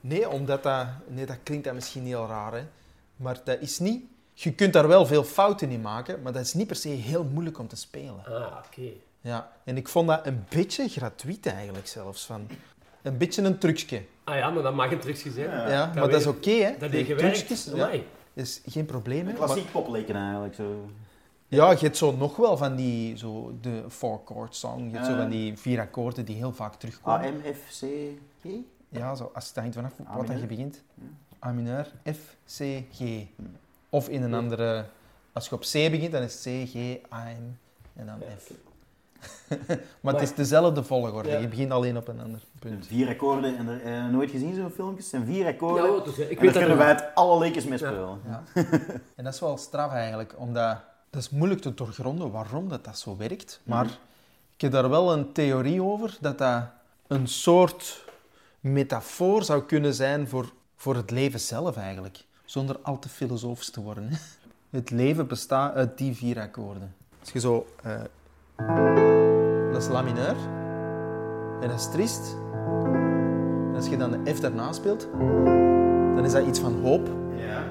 [0.00, 0.86] Nee, omdat dat...
[1.08, 2.62] Nee, dat klinkt dan misschien heel raar, hè.
[3.16, 4.04] Maar dat is niet...
[4.32, 7.24] Je kunt daar wel veel fouten in maken, maar dat is niet per se heel
[7.24, 8.24] moeilijk om te spelen.
[8.26, 8.90] Ah, oké.
[9.20, 12.26] Ja, en ik vond dat een beetje gratuit eigenlijk zelfs.
[12.26, 12.48] Van
[13.06, 14.02] een beetje een trucje.
[14.24, 15.50] Ah ja, maar dat mag een trucje zijn.
[15.50, 15.68] Ja.
[15.68, 16.70] Ja, dat maar dat is oké, hè.
[16.78, 17.36] Dat Die heeft gewerkt.
[17.36, 17.90] trucjes, ja,
[18.32, 19.32] is geen probleem, hè.
[19.32, 20.54] Klassiek popleken eigenlijk.
[20.54, 20.90] Zo.
[21.48, 24.84] ja, je hebt zo nog wel van die, zo de four-chord song.
[24.84, 27.20] Je hebt zo van die vier akkoorden die heel vaak terugkomen.
[27.20, 27.86] A, M, F, C,
[28.42, 28.48] G?
[28.88, 30.82] Ja, zo, als het hangt vanaf wat dat je begint.
[31.44, 33.02] A mineur, F, C, G.
[33.88, 34.86] Of in een andere...
[35.32, 37.58] Als je op C begint, dan is C, G, A, M
[37.94, 38.50] en dan F.
[40.00, 41.28] maar het is dezelfde volgorde.
[41.30, 41.38] Ja.
[41.38, 42.86] Je begint alleen op een ander punt.
[42.86, 43.56] Vier akkoorden.
[43.56, 45.04] En er, eh, nooit gezien zo'n filmpjes?
[45.04, 45.92] Het zijn vier akkoorden.
[45.92, 46.06] Ja, het?
[46.06, 46.78] ik en weet daar dat kunnen nog.
[46.78, 48.20] wij het alle leekjes mee spelen.
[48.28, 48.42] Ja.
[49.16, 50.78] en dat is wel straf eigenlijk, omdat
[51.10, 53.60] dat is moeilijk te doorgronden waarom dat, dat zo werkt.
[53.64, 53.94] Maar Mhm.
[54.54, 56.62] ik heb daar wel een theorie over dat dat
[57.06, 58.04] een soort
[58.60, 62.24] metafoor zou kunnen zijn voor, voor het leven zelf eigenlijk.
[62.44, 64.08] Zonder al te filosofisch te worden.
[64.08, 64.16] hè.
[64.70, 66.94] Het leven bestaat uit die vier akkoorden.
[67.20, 67.66] Als je zo...
[67.82, 68.00] eh,
[69.72, 70.34] dat is la mineur.
[71.60, 72.36] En dat is triest.
[73.68, 75.08] En als je dan de F daarna speelt,
[76.14, 77.08] dan is dat iets van hoop.
[77.36, 77.62] Ja.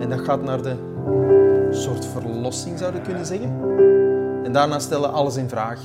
[0.00, 0.76] En dat gaat naar de
[1.70, 3.76] soort verlossing, zou je kunnen zeggen.
[4.44, 5.80] En daarna stellen alles in vraag.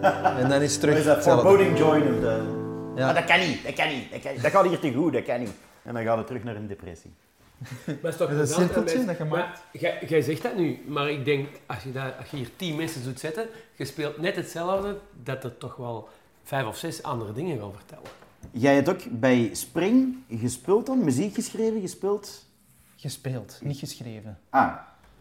[0.40, 1.34] En dan is het terug Wat is dat?
[1.34, 2.40] Foreboding joy noemt dat.
[2.94, 3.08] Ja.
[3.08, 4.42] Ah, dat kan niet, dat kan niet, dat kan niet.
[4.42, 5.50] Dat gaat hier te goed, dat kan niet.
[5.82, 7.14] En dan gaat het terug naar een depressie.
[7.86, 9.60] Maar het is toch Dat is een hè, dat je maakt.
[10.08, 13.04] Jij, zegt dat nu, maar ik denk, als je, dat, als je hier tien mensen
[13.04, 16.08] doet zetten, je speelt net hetzelfde, dat er toch wel
[16.42, 18.10] vijf of zes andere dingen gaan vertellen.
[18.50, 21.04] Jij hebt ook bij Spring gespeeld dan?
[21.04, 22.44] Muziek geschreven, gespeeld?
[22.96, 24.38] Gespeeld, niet geschreven.
[24.50, 24.72] Ah.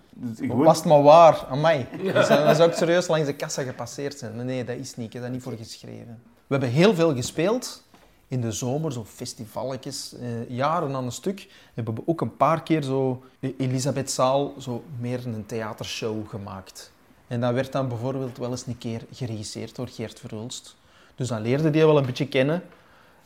[0.10, 1.88] Dus gewoon- Was het maar waar, aan mij.
[2.14, 4.36] Dat zou, dat zou ook serieus langs de kassa gepasseerd zijn.
[4.36, 5.08] Maar nee, dat is niet.
[5.08, 6.22] Ik heb daar niet voor geschreven.
[6.34, 7.84] We hebben heel veel gespeeld.
[8.28, 11.40] In de zomer, zo festivalletjes, eh, jaren aan een stuk.
[11.40, 13.24] We hebben ook een paar keer zo
[13.58, 16.92] Elisabethzaal, zo meer een theatershow gemaakt.
[17.28, 20.76] En dat werd dan bijvoorbeeld wel eens een keer geregisseerd door Geert Verhulst.
[21.16, 22.64] Dus dan leerde die wel een beetje kennen.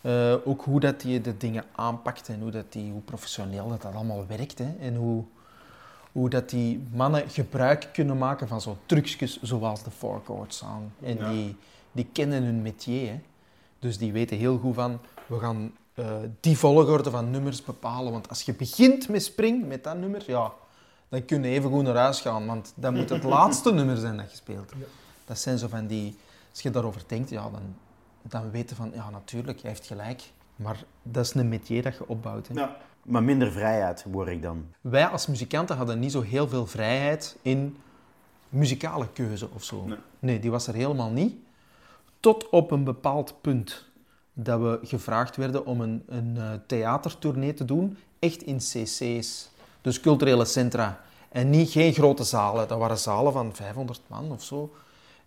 [0.01, 3.81] Eh, ook hoe dat hij de dingen aanpakt en hoe, dat die, hoe professioneel dat,
[3.81, 4.57] dat allemaal werkt.
[4.57, 4.75] Hè.
[4.79, 5.23] En hoe,
[6.11, 10.91] hoe dat die mannen gebruik kunnen maken van zo'n trucjes zoals de four chord song.
[11.03, 11.31] En Ja.
[11.31, 11.55] die,
[11.91, 13.07] die kennen hun métier.
[13.07, 13.19] Hè.
[13.79, 18.11] Dus die weten heel goed van, we gaan eh, die volgorde van nummers bepalen.
[18.11, 20.51] Want als je begint met spring, met dat nummer, ja,
[21.09, 22.45] dan kun je even goed naar huis gaan.
[22.45, 24.71] Want dat moet het laatste nummer zijn dat je speelt.
[25.25, 26.17] Dat zijn zo van die,
[26.51, 27.75] als je daarover denkt, ja, dan,
[28.21, 30.31] dan weten van, ja, natuurlijk, hij heeft gelijk.
[30.55, 32.47] Maar dat is een métier dat je opbouwt.
[32.47, 32.53] Hè.
[32.53, 32.77] Ja.
[33.03, 34.65] Maar minder vrijheid hoor ik dan.
[34.81, 37.77] Wij als muzikanten hadden niet zo heel veel vrijheid in
[38.49, 39.85] muzikale keuze of zo.
[39.85, 39.97] Nee.
[40.19, 41.35] Nee, die was er helemaal niet.
[42.19, 43.85] Tot op een bepaald punt
[44.33, 49.49] dat we gevraagd werden om een, een eh, theatertournee te doen, echt in cc's,
[49.81, 51.01] dus culturele centra.
[51.29, 54.73] En niet, geen grote zalen, dat waren zalen van 500 man of zo.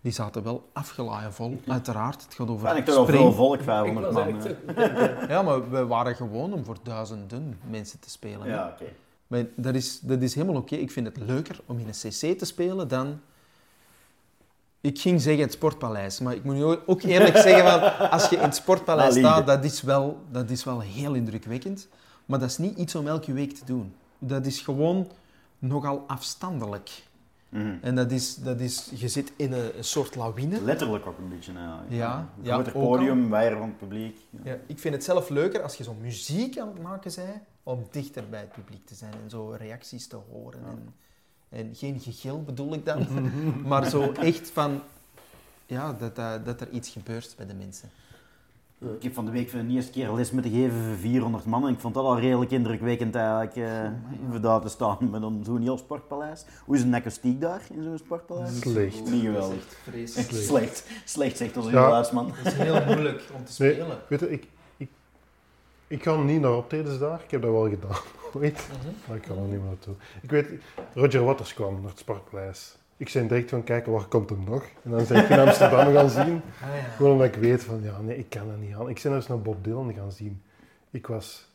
[0.01, 2.23] Die zaten wel afgeladen vol, uiteraard.
[2.23, 4.41] Het gaat over Vind ik toch wel veel volk, Ik 500 was man.
[4.41, 8.47] zo- Ja, maar we waren gewoon om voor duizenden mensen te spelen.
[8.47, 8.85] Ja, oké.
[9.27, 10.75] Maar dat is, dat is helemaal oké.
[10.75, 13.19] Ik vind het leuker om in een cc te spelen dan...
[14.83, 18.35] Ik ging zeggen het Sportpaleis, maar ik moet nu ook eerlijk zeggen, van, als je
[18.35, 21.87] in het Sportpaleis Nou, staat, dat is, wel, dat is wel heel indrukwekkend.
[22.25, 23.93] Maar dat is niet iets om elke week te doen.
[24.19, 25.07] Dat is gewoon
[25.59, 27.03] nogal afstandelijk.
[27.49, 27.75] Mhm.
[27.81, 30.61] En dat is, dat is, je zit in een, een soort lawine.
[30.61, 31.53] Letterlijk ook een beetje.
[31.53, 31.91] eigenlijk.
[31.91, 34.17] Ja, Een ja, groter podium, weier van het publiek.
[34.29, 34.39] Ja.
[34.43, 37.87] Ja, ik vind het zelf leuker als je zo muziek aan het maken bent, om
[37.91, 40.59] dichter bij het publiek te zijn en zo reacties te horen.
[40.65, 40.93] En,
[41.53, 43.07] en geen gegil bedoel ik dan,
[43.67, 44.81] maar zo echt van
[45.65, 47.89] ja, dat, dat, dat er iets gebeurt bij de mensen.
[48.95, 51.67] Ik heb van de week voor de eerste keer les moeten geven voor 400 man.
[51.67, 53.89] En ik vond dat al redelijk indrukwekkend eigenlijk, eh
[54.29, 56.45] voor daar te staan met zo'n heel sportpaleis.
[56.65, 58.59] Hoe is een akoestiek daar in zo'n sportpaleis?
[58.59, 59.09] Slecht.
[59.11, 59.77] Niet geweldig.
[60.15, 60.87] Echt slecht.
[61.05, 61.83] Slecht zegt onze Ja.
[61.85, 62.31] geluidsman.
[62.33, 63.97] Het is heel moeilijk om te Nee, spelen.
[64.09, 64.47] weet je, ik,
[65.87, 67.19] ik, ga niet naar optredens daar.
[67.23, 67.97] Ik heb dat wel gedaan
[68.37, 68.67] ooit.
[68.79, 68.93] Mhm.
[69.07, 69.93] Maar ik ga er niet meer naartoe.
[70.21, 70.47] Ik weet,
[70.93, 72.77] Roger Waters kwam naar het Sportpaleis.
[72.97, 74.63] Ik zei direct van kijken, waar komt hem nog?
[74.83, 76.41] En dan zei ik in Amsterdam gaan zien.
[76.63, 76.83] Ah, ja.
[76.95, 78.89] Gewoon omdat ik weet van, ja, nee, ik kan dat niet aan.
[78.89, 80.41] Ik ben eens naar Bob Dylan gaan zien.
[80.91, 81.51] Ik was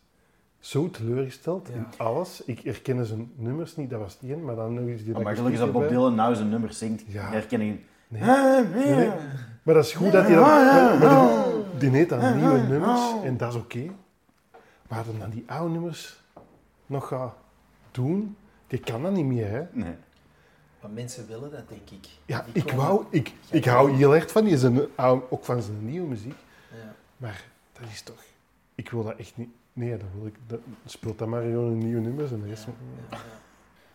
[0.61, 2.43] zo teleurgesteld in alles.
[2.45, 4.45] Ik herkende zijn nummers niet, dat was het één.
[4.45, 5.89] Maar dan nog eens die Oh, maar gelukkig is dat Bob.
[5.89, 7.03] Dylan nou zijn nummer zingt.
[7.07, 7.31] Ja.
[7.31, 8.23] Herken ik, Nee.
[8.23, 9.11] Nee, nee.
[9.63, 10.45] Maar dat is goed dat hij dat...
[10.47, 11.45] maar- maar
[11.79, 13.91] die- Die heet dan nieuwe nummers en dat is oké.
[14.89, 16.21] Maar dat dan die oude nummers
[16.87, 17.35] nog gaat
[17.91, 18.37] doen,
[18.67, 19.63] die kan dat niet meer, hè.
[19.73, 19.95] Nee.
[20.81, 22.09] Maar mensen willen dat, denk ik.
[22.27, 23.05] Ja, Die ik komen- wou...
[23.11, 24.99] Ik, ik hou heel erg van die zijn
[25.31, 26.37] ook van zijn nieuwe muziek.
[26.71, 26.95] Ja.
[27.17, 28.23] Maar dat is toch...
[28.75, 29.49] Ik wil dat echt niet...
[29.73, 30.35] Nee, dat wil ik...
[30.47, 32.67] Dat, speelt dan maar gewoon een nieuwe nummers en de rest...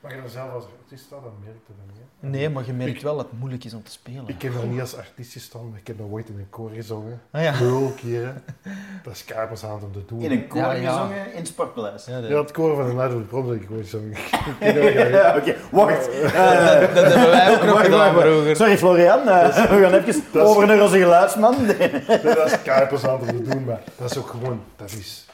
[0.04, 2.28] Maar je dan zelf als artiest staat, dan merk je dat niet, hè.
[2.28, 4.24] Nee, maar je merkt Ik- wel dat het moeilijk is om te spelen.
[4.28, 6.70] Ik heb nog niet als artiest gestaan, maar ik heb nog ooit in een koor
[6.70, 7.22] gezongen.
[7.32, 7.54] Ah, ja.
[7.95, 8.43] Keren.
[9.04, 10.22] Dat is kapers aan om te doen.
[10.22, 10.91] In een koor Ja, ja.
[10.91, 12.06] gezongen in het Sportpaleis.
[12.06, 14.12] Ja, dat, Ja, het koor van de Night of the Proms heb ik ooit gezongen.
[15.12, 16.06] Ja, Oké, wacht.
[16.06, 18.56] dat hebben wij ook nog gedaan vroeger.
[18.56, 21.56] Sorry Florian, eh, we gaan even dat over naar onze geluidsman.
[22.24, 24.62] dat is kapers aan om te doen, maar dat is ook gewoon...
[24.76, 25.28] Dat is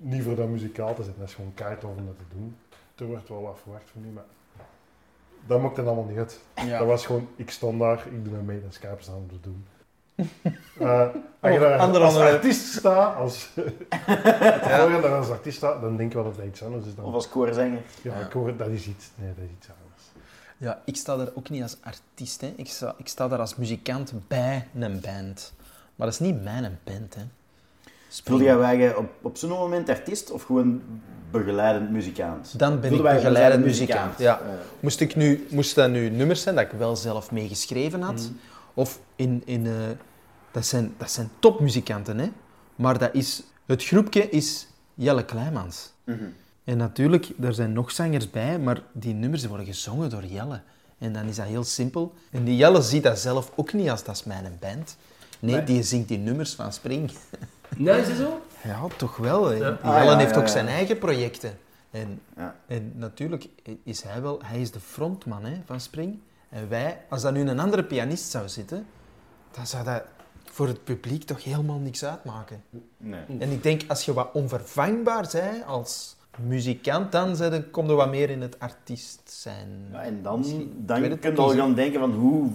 [0.00, 2.56] niet voor dat muzikaal te zetten, dat is gewoon keihard om dat te doen.
[2.98, 4.24] Er wordt wel wat verwacht van u, maar...
[5.46, 6.40] Dat maakt het allemaal niet uit.
[6.54, 6.78] Ja.
[6.78, 9.40] Dat was gewoon, ik stond daar, ik doe mee, dat is kapers aan om te
[9.40, 9.66] doen.
[10.78, 11.08] Eh,
[11.40, 13.50] als je daar ander als artiest staat, als,
[14.68, 17.04] daar als artiest staat, dan denk je wel dat dat iets anders is dan...
[17.04, 17.82] Of als koorzanger.
[18.02, 20.02] Ja, ik hoor, dat is iets, nee, dat is iets anders.
[20.56, 22.40] Ja, ik sta daar ook niet als artiest.
[22.40, 22.52] Hè.
[22.56, 25.52] Ik, sta, ik sta daar als muzikant bij een band.
[25.96, 27.14] Maar dat is niet mijn band.
[27.14, 27.22] Hè.
[28.08, 30.82] Voelde jij wij op, op zo'n moment artiest of gewoon
[31.30, 32.58] begeleidend muzikant?
[32.58, 34.18] Dan ben Voelde ik begeleidend muzikant.
[34.18, 34.40] Ja.
[34.80, 38.30] Moest, ik nu, moest dat nu nummers zijn dat ik wel zelf meegeschreven had?
[38.74, 39.42] Of in...
[39.44, 39.72] in eh,
[40.50, 42.30] dat, zijn, dat zijn topmuzikanten, hè.
[42.76, 45.92] Maar dat is, het groepje is Jelle Kleimans.
[46.04, 46.24] mhm.
[46.64, 50.60] En natuurlijk, er zijn nog zangers bij, maar die nummers worden gezongen door Jelle.
[50.98, 52.14] En dan is dat heel simpel.
[52.30, 54.96] En die Jelle ziet dat zelf ook niet als dat is mijn band.
[55.40, 55.64] Nee, Nee.
[55.64, 57.10] die zingt die nummers van Spring.
[57.76, 58.40] Nee, is het zo?
[58.64, 59.52] Ja, toch wel.
[59.52, 59.68] Ja.
[59.82, 60.50] Ah, ja, heeft ook ja.
[60.52, 61.58] zijn eigen projecten.
[61.90, 62.54] En, Ja.
[62.66, 63.48] en natuurlijk
[63.84, 64.40] is hij wel...
[64.44, 66.18] Hij is de frontman hè, van Spring.
[66.48, 68.86] En wij, als dat nu een andere pianist zou zitten,
[69.50, 70.02] dan zou dat
[70.44, 72.62] voor het publiek toch helemaal niks uitmaken.
[72.96, 73.20] Nee.
[73.38, 77.92] En ik denk, als je wat onvervangbaar bent als muzikant, dan zijn er- kom je
[77.92, 79.68] wat meer in het artiest zijn.
[79.92, 80.72] Ja, en dan, Misschien.
[80.86, 82.50] Dan kun je al gaan denken van hoe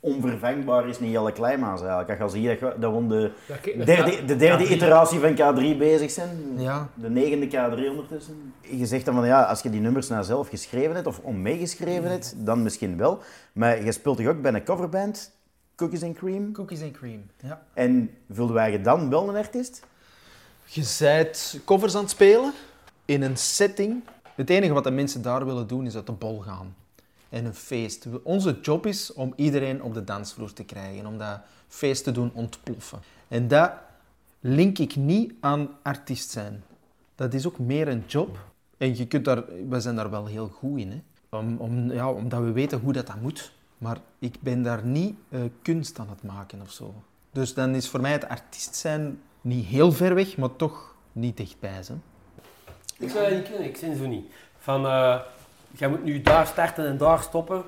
[0.00, 2.20] onvervangbaar is niet Jelle Kleimans eigenlijk.
[2.20, 3.30] Als je ziet dat, dat we de
[3.76, 4.70] Ja, derde, de derde K3.
[4.70, 6.88] iteratie van K3 bezig zijn, Ja.
[6.94, 8.52] de negende K3 ondertussen.
[8.60, 11.42] Je zegt dan van ja, als je die nummers nou zelf geschreven hebt of om
[11.42, 13.18] meegeschreven hebt, dan misschien wel.
[13.52, 15.30] Maar je speelt toch ook bij een coverband,
[15.76, 16.52] Cookies and Cream.
[16.52, 17.22] Cookies and cream.
[17.40, 17.62] Ja.
[17.74, 19.86] En vulden wij je dan wel een artiest?
[20.64, 22.52] Je bent covers aan het spelen
[23.04, 24.02] in een setting.
[24.34, 26.74] Het enige wat de mensen daar willen doen is uit de bol gaan.
[27.28, 28.06] En een feest.
[28.22, 31.06] Onze job is om iedereen op de dansvloer te krijgen.
[31.06, 32.98] Om dat feest te doen ontploffen.
[33.28, 33.72] En dat
[34.40, 36.62] link ik niet aan artiest zijn.
[37.14, 38.38] Dat is ook meer een job.
[38.76, 40.90] En je kunt daar, we zijn daar wel heel goed in.
[40.90, 41.00] Hè?
[41.38, 43.52] Om, om, ja, omdat we weten hoe dat, dat moet.
[43.78, 46.94] Maar ik ben daar niet eh, kunst aan het maken of zo.
[47.32, 51.36] Dus dan is voor mij het artiest zijn niet heel ver weg, maar toch niet
[51.36, 51.70] dichtbij.
[51.70, 51.94] Hè?
[52.98, 54.26] Ik zou dat niet kunnen, ik zin zo niet.
[54.58, 55.20] Van, eh
[55.70, 57.62] jij moet nu daar starten en daar stoppen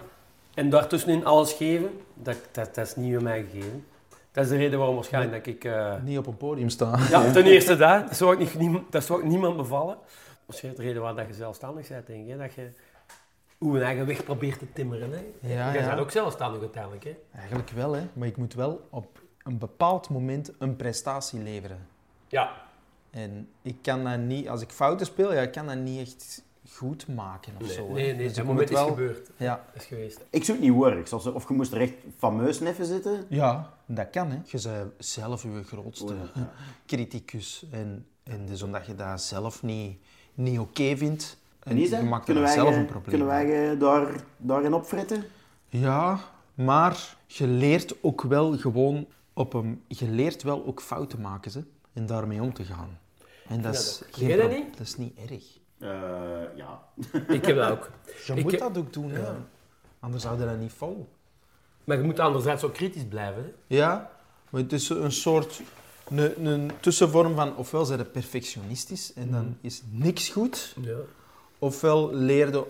[0.54, 3.84] en daartussenin alles geven, dat, dat, dat is niet bij mij gegeven.
[4.32, 5.64] Dat is de reden waarom waarschijnlijk dat ik...
[5.64, 7.00] eh, Niet op een podium staan.
[7.08, 9.96] ja, ten eerste dat, dat zou, ik niet, dat zou ik niemand bevallen.
[10.46, 12.28] Waarschijnlijk de reden waarom dat je zelfstandig bent, denk ik.
[12.30, 12.68] hè, Dat je
[13.58, 15.10] hoe een eigen weg probeert te timmeren.
[15.12, 15.48] Hè.
[15.48, 15.88] Ja, Jij ja.
[15.88, 17.04] bent ook zelfstandig uiteindelijk.
[17.04, 17.16] Hè.
[17.38, 18.02] Eigenlijk wel, hè?
[18.12, 21.86] maar ik moet wel op een bepaald moment een prestatie leveren.
[22.28, 22.50] Ja.
[23.10, 26.42] En ik kan dat niet, als ik fouten speel, ja, ik kan dat niet echt
[26.76, 27.92] goed maken of Nee, zo.
[27.92, 29.30] nee, nee, Dus dat ik moment moet is wel- gebeurd.
[29.36, 30.20] Ja, is geweest.
[30.30, 31.12] Ik zoek niet works.
[31.12, 33.24] Of, of je moest er echt fameus neffen zitten.
[33.28, 34.30] ja, dat kan.
[34.30, 34.38] Hè.
[34.44, 36.52] Je bent zelf je grootste Oh, ja.
[36.86, 37.64] criticus.
[37.70, 39.98] En, en dus omdat je dat zelf niet,
[40.34, 42.02] niet oké vindt, en is je dat?
[42.04, 43.08] maakt er Kunnen dan wij, zelf eh, een probleem.
[43.08, 45.24] kunnen wij eh, daar, daarin opfretten?
[45.68, 46.20] Ja,
[46.54, 49.82] maar je leert ook wel gewoon op een...
[49.88, 52.98] Je leert wel ook fouten maken, ze, en daarmee om te gaan.
[53.48, 54.76] En dat Ja, is, dat- geen niet?
[54.76, 55.58] dat is niet erg.
[55.80, 55.88] Eh,
[56.56, 56.82] ja.
[57.34, 57.90] Ik heb dat ook.
[58.26, 59.22] Je Ik moet heb- dat ook doen, hè.
[60.00, 61.08] anders houden dat niet vol.
[61.84, 63.42] Maar je moet anderzijds ook kritisch blijven.
[63.42, 63.76] Hè.
[63.76, 64.10] Ja,
[64.50, 65.60] maar het is een soort...
[66.10, 70.96] Een, een tussenvorm van, ofwel zijn perfectionistisch en dan is niks goed, Ja.
[71.58, 72.66] ofwel leerde,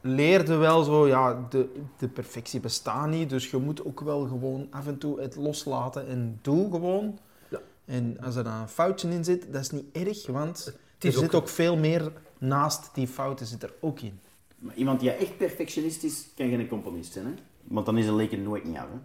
[0.00, 4.66] leerde wel zo, ja, de, de perfectie bestaat niet, dus je moet ook wel gewoon
[4.70, 7.18] af en toe het loslaten en doe gewoon.
[7.48, 7.58] Ja.
[7.84, 10.66] En als er dan een foutje in zit, dat is niet erg, want
[10.98, 14.20] er is ook- zit ook veel meer naast die fouten zit er ook in.
[14.58, 17.26] Maar iemand die echt perfectionist is, kan geen componist zijn.
[17.26, 17.32] Hè?
[17.62, 18.86] Want dan is een leken nooit niet af.
[18.92, 18.98] Hè?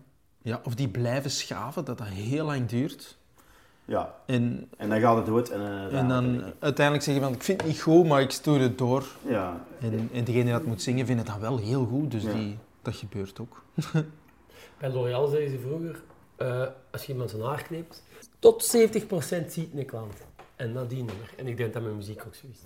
[0.50, 3.18] Ja, of die blijven schaven, dat dat heel lang duurt.
[3.86, 4.16] Ja.
[4.26, 5.50] En, En dan gaat het dood.
[5.50, 8.60] En, eh, en dan uiteindelijk zeggen van, ik vind het niet goed, maar ik stuur
[8.60, 9.06] het door.
[9.28, 9.66] Ja.
[9.80, 12.34] En, en degene die dat moet zingen vindt het dan wel heel goed, dus Ja.
[12.34, 13.64] die, dat gebeurt ook.
[14.80, 16.04] Bij L'Oréal zeiden ze vroeger,
[16.36, 18.04] eh, als je iemand zijn haar knipt,
[18.40, 20.14] tot 70% ziet een klant.
[20.56, 21.34] En nadien nummer.
[21.38, 22.58] En ik denk dat mijn muziek ook zo is.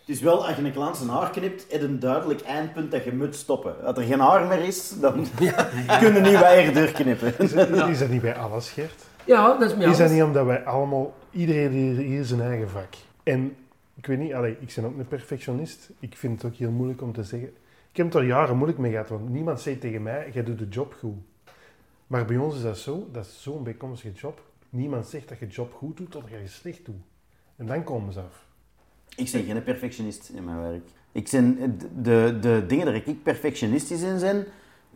[0.00, 3.04] Het is wel, als je een klant zijn haar knipt, is een duidelijk eindpunt dat
[3.04, 3.84] je moet stoppen.
[3.84, 5.14] Als er geen haar meer is, dan
[6.00, 7.38] kun je niet weer doorknippen.
[7.38, 9.04] Is dat, is dat niet bij alles, Gert?
[9.24, 12.70] Ja, dat is mij Is dat niet omdat wij allemaal, iedereen hier, hier zijn eigen
[12.70, 12.94] vak.
[13.22, 13.56] En
[13.94, 15.90] ik weet niet, allee, ik ben ook een perfectionist.
[16.00, 17.48] Ik vind het ook heel moeilijk om te zeggen.
[17.90, 20.58] Ik heb het er jaren moeilijk mee gehad, want niemand zegt tegen mij, jij doet
[20.58, 21.16] de job goed.
[22.06, 24.42] Maar bij ons is dat zo, dat is zo'n bijkomstige job.
[24.70, 27.02] Niemand zegt dat je de job goed doet, totdat je het slecht doet.
[27.56, 28.48] En dan komen ze af.
[29.16, 30.88] Ik ben geen perfectionist in mijn werk.
[31.12, 34.46] Ik zijn, de, de dingen waar ik perfectionistisch in ben,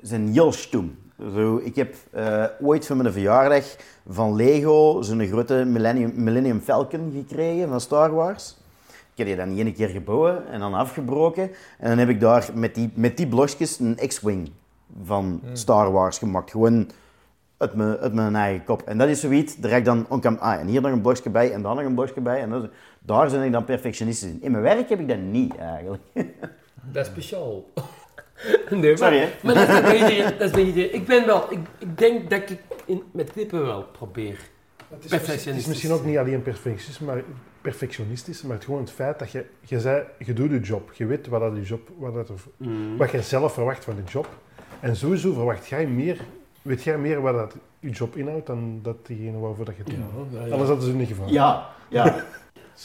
[0.03, 0.97] zijn heel stom.
[1.19, 3.77] Zo, ik heb eh, ooit voor mijn verjaardag
[4.09, 8.57] van Lego zo'n grote Millennium, Millennium Falcon gekregen van Star Wars.
[8.89, 11.51] Ik heb die dan één keer gebouwen en dan afgebroken.
[11.79, 14.51] En dan heb ik daar met die, met die blokjes een X-Wing
[15.05, 16.51] van Star Wars gemaakt.
[16.51, 16.91] Gewoon
[17.57, 18.83] uit mijn, uit mijn eigen kop.
[18.83, 21.53] En dat is zoiets, daar heb ik dan ah, en hier nog een blokje bij
[21.53, 22.41] en dan nog een blokje bij.
[22.41, 22.69] En dat
[23.07, 24.39] daar ben ik dan perfectionistisch in.
[24.43, 26.03] In mijn werk heb ik dat niet eigenlijk.
[26.93, 27.65] Dat is speciaal.
[28.71, 29.29] nee, Sorry, hè?
[29.43, 30.39] maar, dat is.
[30.39, 30.95] Dat iedereen.
[30.95, 34.39] Ik ben wel, ik, ik denk dat ik in, met knippen wel probeer.
[34.89, 35.45] Het is, Perfectionistisch.
[35.55, 37.23] het is misschien ook niet alleen perfectionistisch, maar,
[37.61, 40.93] perfectionistisch, maar het gewoon het feit dat je, je, zei, je doet je job.
[40.93, 42.97] Je weet wat, dat je job, wat, dat er, Mm.
[42.97, 44.29] wat je zelf verwacht van de job.
[44.81, 46.19] En sowieso verwacht jij meer,
[46.63, 49.91] weet jij meer wat dat je job inhoudt dan dat diegene waarvoor dat je het
[49.91, 50.01] doet.
[50.33, 50.51] Ja, ja, ja.
[50.53, 51.33] Anders hadden ze niet gevallen.
[51.33, 52.25] Ja, ja.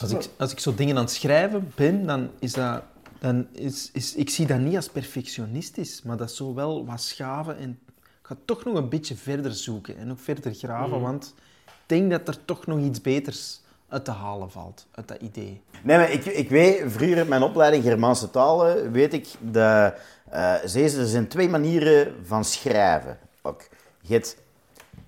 [0.00, 2.82] Als ik, als ik zo dingen aan het schrijven ben, dan is dat...
[3.18, 7.00] Dan is, is, ik zie dat niet als perfectionistisch, maar dat is zo wel wat
[7.00, 7.58] schaven.
[7.58, 11.34] En ik ga toch nog een beetje verder zoeken en nog verder graven, want
[11.64, 15.62] ik denk dat er toch nog iets beters uit te halen valt, uit dat idee.
[15.82, 19.94] Nee, maar ik, ik weet, vroeger in mijn opleiding Germaanse talen, weet ik dat
[20.30, 23.18] eh ze, er zijn twee manieren van schrijven.
[23.42, 23.68] Ook.
[24.00, 24.36] Je hebt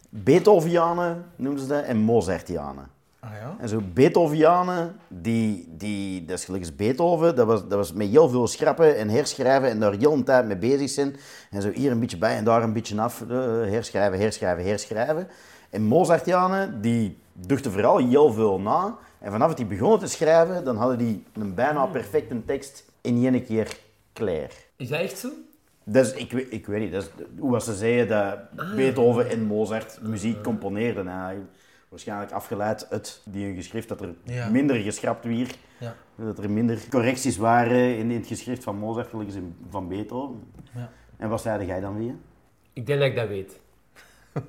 [0.09, 2.91] Beethovianen, noemen ze dat, en Mozartianen.
[3.25, 3.57] Ah ja?
[3.59, 8.29] En zo Beethovianen, die, die, dat is gelijk Beethoven, dat was, dat was met heel
[8.29, 11.17] veel schrappen en herschrijven en daar heel een tijd mee bezig zijn.
[11.51, 13.37] En zo hier een beetje bij en daar een beetje af, eh,
[13.71, 15.29] herschrijven, herschrijven, herschrijven.
[15.71, 18.97] En Mozartianen, die dachten vooral heel veel na.
[19.19, 23.25] En vanaf dat die begonnen te schrijven, dan hadden die een bijna perfecte tekst in
[23.25, 23.77] één keer
[24.13, 24.51] klaar.
[24.77, 25.29] Is dat echt zo?
[25.85, 29.31] Dat is, ik, weet- ik weet niet, dat is, hoe was ze zeiden dat Beethoven
[29.31, 31.05] en Mozart muziek componeerden.
[31.05, 31.37] Nou,
[31.93, 34.49] waarschijnlijk afgeleid uit die geschrift dat er Ja.
[34.49, 35.57] minder geschrapt werd.
[35.79, 35.95] Ja.
[36.17, 39.89] Dat er minder correcties waren in, in het geschrift van Mozart, gelijk als in- van
[39.89, 40.43] Beethoven.
[40.75, 40.91] Ja.
[41.17, 42.15] En wat zei jij dan weer?
[42.73, 43.61] Ik denk dat ik dat weet.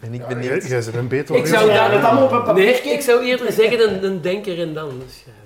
[0.00, 0.66] Ben ik Ja, benieuwd.
[0.68, 1.42] jij, bent een Beethoven.
[1.42, 2.90] Ik zou, Ja, dat allemaal op een nee, papiertje?
[2.90, 5.42] ik zou eerder zeggen een, een denker en dan een schrijver.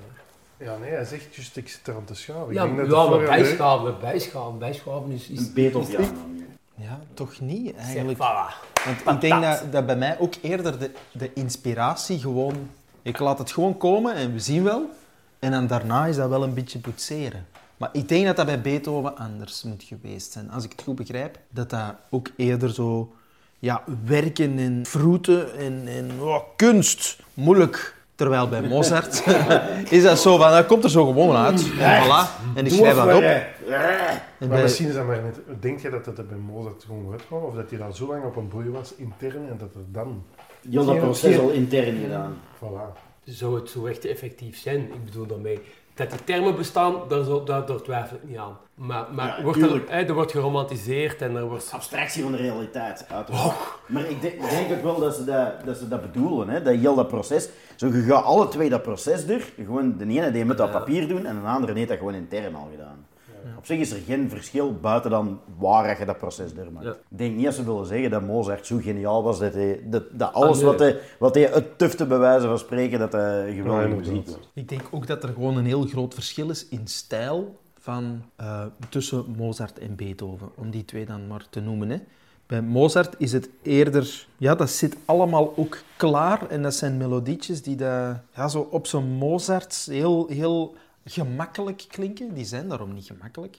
[0.56, 2.54] Ja, nee, hij zegt juist, ik zit er aan te schaven.
[2.54, 5.28] Ja, ik denk ja dat het maar bijschaven, bijschaven, bijschaven is...
[5.28, 5.92] is Een Beethoven.
[6.02, 6.08] Ja,
[7.14, 8.18] toch niet eigenlijk.
[8.18, 8.84] Voilà.
[8.84, 12.70] Want ik denk dat, dat bij mij ook eerder de, de inspiratie gewoon...
[13.02, 14.90] Ik laat het gewoon komen en we zien wel.
[15.38, 17.46] En dan daarna is dat wel een beetje boetseren.
[17.76, 20.50] Maar ik denk dat dat bij Beethoven anders moet geweest zijn.
[20.50, 23.12] Als ik het goed begrijp, dat dat ook eerder zo...
[23.58, 27.18] Ja, werken en vroeten en, en oh, kunst.
[27.34, 27.96] Moeilijk.
[28.18, 29.22] Terwijl bij Mozart
[29.96, 31.70] is dat zo van, dat komt er zo gewoon uit.
[31.78, 32.54] En voilà.
[32.54, 33.22] En ik schrijf dat op.
[33.22, 33.42] En
[34.38, 35.62] Maar bij- misschien is dat maar net...
[35.62, 37.42] Denk je dat het er bij Mozart gewoon uitkwam?
[37.42, 40.22] Of dat hij al zo lang op een broei was, intern, en dat er dan...
[40.70, 42.36] Heel dat proces al intern gedaan.
[42.56, 42.98] Voilà.
[43.24, 44.80] Zou het zo echt effectief zijn?
[44.80, 45.60] Ik bedoel daarmee...
[45.94, 48.56] Dat die termen bestaan, daar, daar, daar twijfel ik niet aan.
[48.78, 51.70] Maar, maar Ja, wordt er, hè, er wordt geromantiseerd en er wordt...
[51.72, 53.56] Abstractie van de realiteit, uiteraard.
[53.86, 56.62] Maar ik denk, ik denk ook wel dat ze dat, dat, ze dat bedoelen, hè?
[56.62, 57.48] dat heel dat proces.
[57.76, 59.40] Zo, je gaat alle twee dat proces door.
[59.56, 62.54] Gewoon de ene die moet dat papier doen en de andere heeft dat gewoon intern
[62.54, 63.06] al gedaan.
[63.56, 66.86] Op zich is er geen verschil buiten dan waar dat je dat proces door maakt.
[66.86, 66.92] Ja.
[66.92, 70.04] Ik denk niet dat ze willen zeggen dat Mozart zo geniaal was dat, hij, dat,
[70.12, 70.66] dat alles nee.
[70.66, 74.50] wat, hij, wat hij het tufte bij wijze van spreken, dat hij Ja, muziek was.
[74.54, 77.56] Ik denk ook dat er gewoon een heel groot verschil is in stijl
[77.88, 81.90] van, eh, tussen Mozart en Beethoven, om die twee dan maar te noemen.
[81.90, 81.98] Hè.
[82.46, 87.62] Bij Mozart is het eerder, ja, dat zit allemaal ook klaar en dat zijn melodietjes
[87.62, 90.74] die dat, ja, zo op zo'n Mozart heel, heel
[91.04, 92.34] gemakkelijk klinken.
[92.34, 93.58] Die zijn daarom niet gemakkelijk.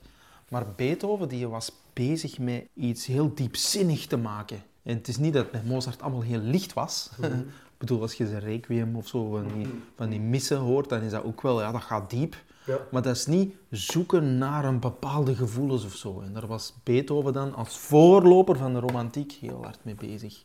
[0.50, 4.62] Maar Beethoven die was bezig met iets heel diepzinnig te maken.
[4.84, 7.10] En het is niet dat bij Mozart allemaal heel licht was.
[7.22, 11.02] Ik bedoel, als je zijn requiem of zo van die, van die missen hoort, dan
[11.02, 12.36] is dat ook wel, ja, dat gaat diep.
[12.70, 12.78] Ja.
[12.92, 16.22] Maar dat is niet zoeken naar een bepaalde gevoelens of zo.
[16.22, 20.42] En daar was Beethoven dan als voorloper van de romantiek heel hard mee bezig.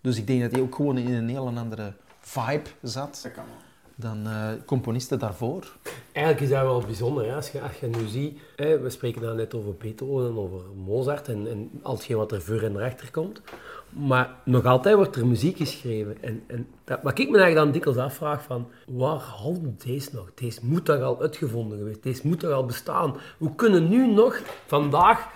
[0.00, 3.20] Dus ik denk dat hij ook gewoon in een heel andere vibe zat.
[3.22, 3.63] Dat kan wel.
[3.96, 5.72] Dan eh, componisten daarvoor.
[6.12, 7.34] Eigenlijk is dat wel bijzonder.
[7.34, 10.60] Als, je, als je nu ziet, hè, we spreken dan net over Beethoven en over
[10.84, 13.40] Mozart en, en al hetgeen wat er voor en erachter komt.
[13.88, 16.22] Maar nog altijd wordt er muziek geschreven.
[16.22, 20.30] En, en dat, wat ik me eigenlijk dan dikwijls afvraag van, waar houdt deze nog?
[20.34, 22.02] Deze moet toch al uitgevonden geweest?
[22.02, 23.16] Deze moet toch al bestaan?
[23.38, 25.28] Hoe kunnen nu nog, vandaag,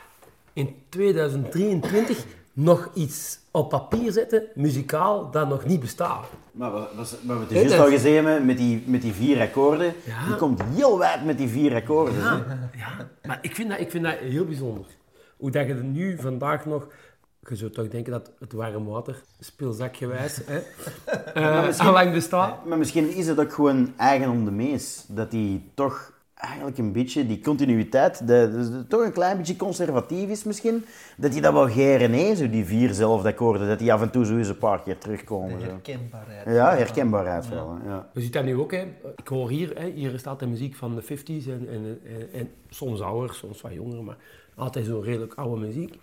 [0.53, 6.27] in 2023, nog iets op papier zetten, muzikaal, dat nog niet bestaat?
[6.53, 9.13] Maar wat, wat, wat we het Nee, juist al gezien hebben met die, met die
[9.13, 10.27] vier akkoorden, Ja.
[10.27, 12.15] die komt heel wijd met die vier akkoorden.
[12.23, 12.31] hè.
[12.79, 14.85] Ja, maar ik vind, dat, ik vind dat heel bijzonder.
[15.37, 16.87] Hoe dat je er nu vandaag nog...
[17.49, 20.59] Je zou toch denken dat het warm water, speelzakgewijs, hè,
[21.35, 22.65] eh, misschien- al lang bestaat.
[22.65, 25.05] Maar misschien is het ook gewoon eigen om de mees.
[25.09, 30.29] Dat die toch eigenlijk een beetje, die continuïteit, de, de- toch een klein beetje conservatief
[30.29, 30.85] is misschien.
[31.17, 34.11] Dat die dat wel geren, hè, zo die vier zelfde akkoorden, dat die af en
[34.11, 35.61] toe zo eens een paar keer terugkomen.
[35.61, 35.67] Zo.
[35.67, 36.45] Herkenbaarheid.
[36.47, 37.77] Ja, herkenbaarheid wel.
[37.83, 38.09] hè, Ja.
[38.15, 38.85] Je ziet dat nu ook, hè.
[39.17, 42.51] ik hoor hier, hè, hier staat de muziek van de 50s en, en, en, en
[42.71, 44.17] soms ouder, soms wat jonger, maar
[44.57, 45.99] altijd zo redelijk oude muziek.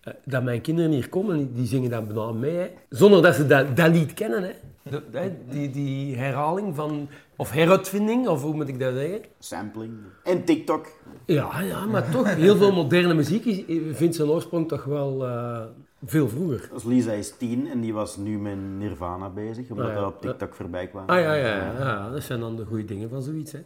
[0.00, 2.66] Eh, Dat mijn kinderen hier komen, die- die zingen dat bijna mee, hè.
[2.88, 4.42] zonder dat ze dat, dat lied kennen.
[4.42, 4.50] Hè.
[4.90, 9.20] De- hè, die, die herhaling van, of heruitvinding, of hoe moet ik dat zeggen?
[9.38, 9.92] Sampling.
[10.24, 10.86] En TikTok.
[11.26, 13.62] Ja, ja, maar toch, heel veel moderne muziek is,
[13.96, 15.62] vindt zijn oorsprong toch wel eh,
[16.04, 16.68] veel vroeger.
[16.72, 20.00] Als Lisa is tien en die was nu met Nirvana bezig, omdat Ah, ja.
[20.00, 21.06] dat op TikTok voorbij kwam.
[21.06, 23.52] Ah ja, ja, ja, ja, dat zijn dan de goede dingen van zoiets.
[23.52, 23.64] Hè.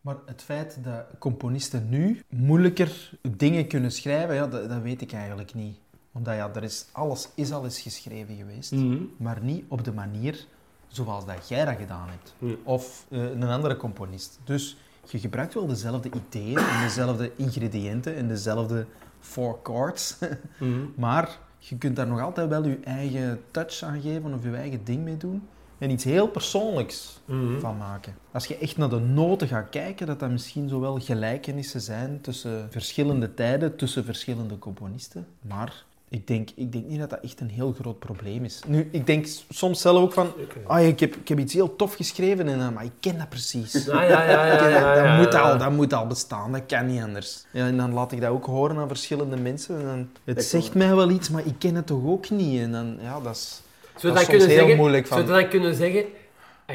[0.00, 5.12] Maar het feit dat componisten nu moeilijker dingen kunnen schrijven, ja, dat, dat weet ik
[5.12, 5.76] eigenlijk niet.
[6.12, 8.74] Omdat ja, er is, alles is al eens geschreven geweest,
[9.16, 10.46] maar niet op de manier
[10.88, 12.34] zoals dat jij dat gedaan hebt.
[12.38, 12.54] Ja.
[12.62, 14.38] Of eh, een andere componist.
[14.44, 14.76] Dus
[15.10, 18.86] je gebruikt wel dezelfde ideeën en dezelfde ingrediënten en dezelfde
[19.20, 20.18] four chords,
[20.94, 24.84] maar je kunt daar nog altijd wel je eigen touch aan geven of je eigen
[24.84, 25.48] ding mee doen.
[25.78, 27.20] En iets heel persoonlijks
[27.60, 28.14] van maken.
[28.32, 32.68] Als je echt naar de noten gaat kijken, dat dat misschien zowel gelijkenissen zijn tussen
[32.70, 35.26] verschillende tijden, tussen verschillende componisten.
[35.40, 38.60] Maar ik denk, ik denk niet dat dat echt een heel groot probleem is.
[38.66, 40.32] Nu, ik denk soms zelf ook van,
[40.66, 43.28] ah, ik, heb, ik heb iets heel tof geschreven, en, dan, maar ik ken dat
[43.28, 43.88] precies.
[43.88, 46.86] Ah, ja, ja, ja, ja, dat, dat, moet al, dat moet al bestaan, dat kan
[46.86, 47.44] niet anders.
[47.52, 49.78] Ja, en dan laat ik dat ook horen aan verschillende mensen.
[49.78, 52.60] En dan, het Dat zegt mij wel iets, maar ik ken het toch ook niet.
[52.60, 53.60] En dan, ja, dat is...
[54.00, 56.04] Dat is soms kunnen heel zeggen, moeilijk van- Zou dan kunnen zeggen,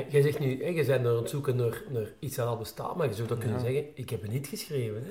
[0.09, 2.95] jij zegt nu, hè, je bent naar het zoeken naar, naar iets dat al bestaat,
[2.95, 5.03] maar je zou dan kunnen zeggen, ik heb het niet geschreven.
[5.03, 5.09] Hè?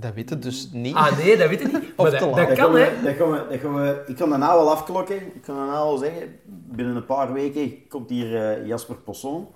[0.00, 0.94] Dat weet het dus niet.
[0.94, 1.82] Ah nee, dat weet ik niet.
[1.96, 2.36] Maar te dat, laat.
[2.36, 2.88] dat Dat kan, hè.
[3.02, 5.16] Dat gaan we, dat gaan we, ik kan dat nou al afklokken.
[5.16, 6.34] Ik kan dat nou al zeggen.
[6.46, 9.46] Binnen een paar weken komt hier eh, Jasper Posson.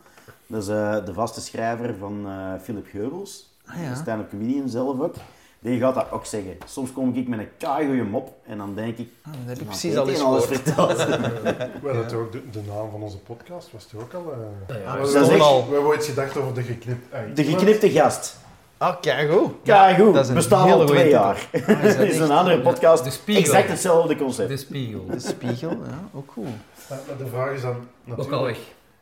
[0.46, 3.52] Dat is eh, de vaste schrijver van eh, Philip Geubels.
[3.66, 3.90] Ah, ja.
[3.90, 5.14] De stand-up comedian zelf ook.
[5.60, 6.56] Die gaat dat ook zeggen.
[6.66, 9.08] Soms kom ik met een keigoeie mop en dan denk ik...
[9.22, 10.60] Ah, dat heb ik "Nou, precies al eens alles gehoord.
[10.62, 10.96] verteld.
[11.82, 14.32] We hadden toch ook de, de naam van onze podcast, was toch ook al...
[14.68, 15.66] eh, Ja, we, dat is hebben echt- al...
[15.66, 17.12] we hebben ooit gedacht over de geknipt...
[17.14, 18.36] ah, De geknipte gast.
[18.78, 19.52] Ah, keigoed.
[19.62, 20.14] Keigoed.
[20.14, 21.46] dat is al twee jaar.
[21.52, 22.18] Ah, is Dat dat is echt?
[22.18, 23.04] een andere podcast.
[23.04, 23.42] De Spiegel.
[23.44, 24.48] Exact hetzelfde concept.
[24.48, 25.06] De spiegel.
[25.06, 26.44] De spiegel, ja, ook goed.
[26.88, 28.58] Maar maar de vraag is dan Ook al weg.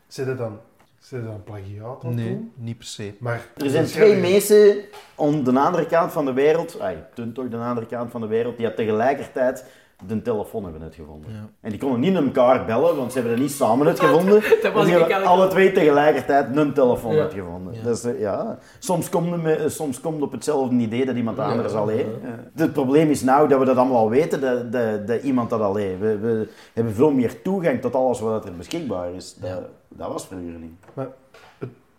[0.07, 0.59] Zit het dan,
[0.99, 3.07] zit het dan plagiaat aan Nee, niet per se.
[3.07, 4.77] Er Maar zijn dan twee mensen
[5.15, 8.27] aan de andere kant van de wereld, ay, toen toch de andere kant van de
[8.27, 9.65] wereld, die tegelijkertijd
[10.07, 11.31] de telefoon hebben uitgevonden.
[11.31, 11.49] Ja.
[11.61, 14.33] En die konden niet naar elkaar bellen, want ze hebben het niet samen uitgevonden.
[14.61, 17.21] Dat was ik eigenlijk alle twee tegelijkertijd een telefoon Ja.
[17.21, 17.73] uitgevonden.
[17.73, 17.81] Ja.
[17.83, 18.57] Dus, eh, ja.
[18.79, 22.07] Soms komt het soms komt op hetzelfde idee dat iemand anders al heeft.
[22.23, 25.49] Eh, Het probleem is nou dat we dat allemaal al weten, dat, dat, dat iemand
[25.49, 25.99] dat al heeft.
[25.99, 29.35] We, we hebben veel meer toegang tot alles wat er beschikbaar is.
[29.41, 30.73] Dat, dat was vroeger niet.
[30.93, 31.07] Maar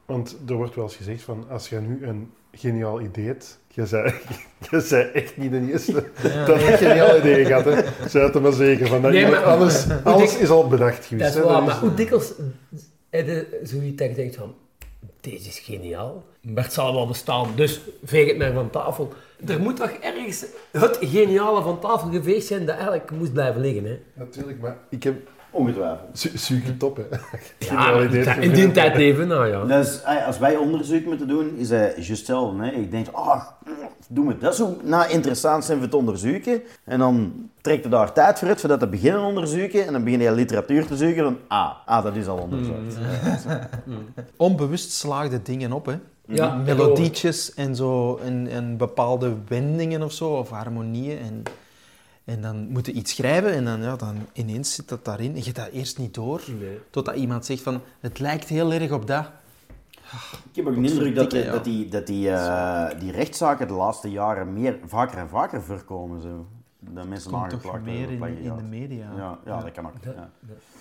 [0.06, 3.86] want er wordt wel eens gezegd van, als je nu een geniaal idee hebt, je
[3.86, 4.12] zei,
[4.70, 5.92] je zei echt niet de eerste
[6.46, 7.64] dat je een geniaal idee had.
[7.64, 7.80] Hè.
[8.08, 9.02] Zij het er maar zeker van.
[9.02, 9.86] Dat Nee, maar- alles
[10.16, 11.28] dik- is al bedacht Dat geweest.
[11.28, 11.42] is hè.
[11.42, 12.32] waar, Dat maar is- hoe dikwijls
[13.10, 14.54] heb je zoiets dat je denkt van,
[15.20, 19.12] deze is geniaal, maar het zal wel bestaan, dus veeg het maar van tafel.
[19.46, 23.84] Er moet toch ergens het geniale van tafel geveegd zijn dat eigenlijk moest blijven liggen.
[23.84, 23.98] Hè?
[24.14, 25.14] Natuurlijk, maar ik heb...
[25.54, 26.08] Ongetwijfeld.
[26.12, 27.04] Su super top, hè.
[27.74, 27.92] Ja,
[28.40, 29.78] in die tijd leven, nou ja.
[29.78, 32.64] Is, eh, als wij onderzoek moeten doen, is dat juist hetzelfde.
[32.64, 32.70] Hè?
[32.70, 33.42] Ik denk, ah,
[34.08, 36.62] doen we dat zo nou, interessant zijn voor te onderzoeken.
[36.84, 39.86] En dan trekt je daar tijd voor uit, voor dat te beginnen onderzoeken.
[39.86, 41.22] En dan begin je literatuur te zoeken.
[41.22, 42.96] Dan, ah, ah, dat is al onderzocht.
[44.36, 45.94] Onbewust slaagde dingen op, hè.
[46.26, 51.18] Ja, Melodietjes en zo, en, en bepaalde wendingen of zo, of harmonieën.
[51.18, 51.42] En,
[52.24, 55.34] en dan moet je iets schrijven en dan, ja, dan ineens zit dat daarin.
[55.34, 56.78] En je dat eerst niet door, Nee.
[56.90, 59.26] totdat iemand zegt van, het lijkt heel erg op dat.
[60.50, 61.52] Ik heb ook de indruk dat, ja.
[61.52, 66.22] dat, die, dat die, eh, die rechtszaken de laatste jaren meer, vaker en vaker voorkomen.
[66.22, 66.46] Zo.
[66.78, 69.12] dat mensen Komt toch meer in, in de media.
[69.16, 69.92] Ja, ja, dat kan ook.
[70.04, 70.30] Ja,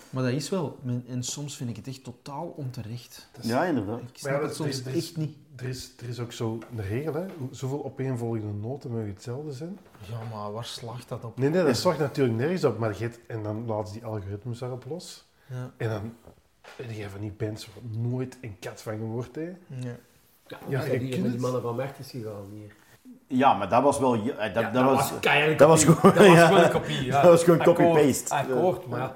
[0.10, 3.30] Maar dat is wel, en soms vind ik het echt totaal onterecht.
[3.42, 3.98] ja inderdaad.
[4.00, 5.36] Ik Maar snap ja, het soms is- echt niet.
[5.56, 7.26] Er is, er is ook zo een regel, hè.
[7.52, 9.78] Zoveel opeenvolgende noten mogen hetzelfde zijn.
[10.00, 11.38] Ja, maar waar slaagt dat op?
[11.38, 14.06] Nee, nee, dat zorgt natuurlijk nergens op, maar je hebt- en dan laten ze die
[14.06, 15.26] algoritmes daarop los.
[15.46, 15.72] Ja.
[15.78, 16.14] En dan
[16.76, 19.56] heb je van die bands waar nooit een kat van gehoord heeft.
[19.68, 19.78] Ja.
[20.48, 22.76] Ja, Ja, ja, je die met mannen van Mertens gegaan hier.
[23.28, 24.12] Ja, maar dat was wel...
[24.12, 25.12] Dat, Ja, dat, was,
[25.58, 27.22] dat was gewoon- Dat was gewoon een kopie, ja.
[27.22, 28.34] dat was gewoon copy-paste.
[28.36, 29.16] Akkoord, maar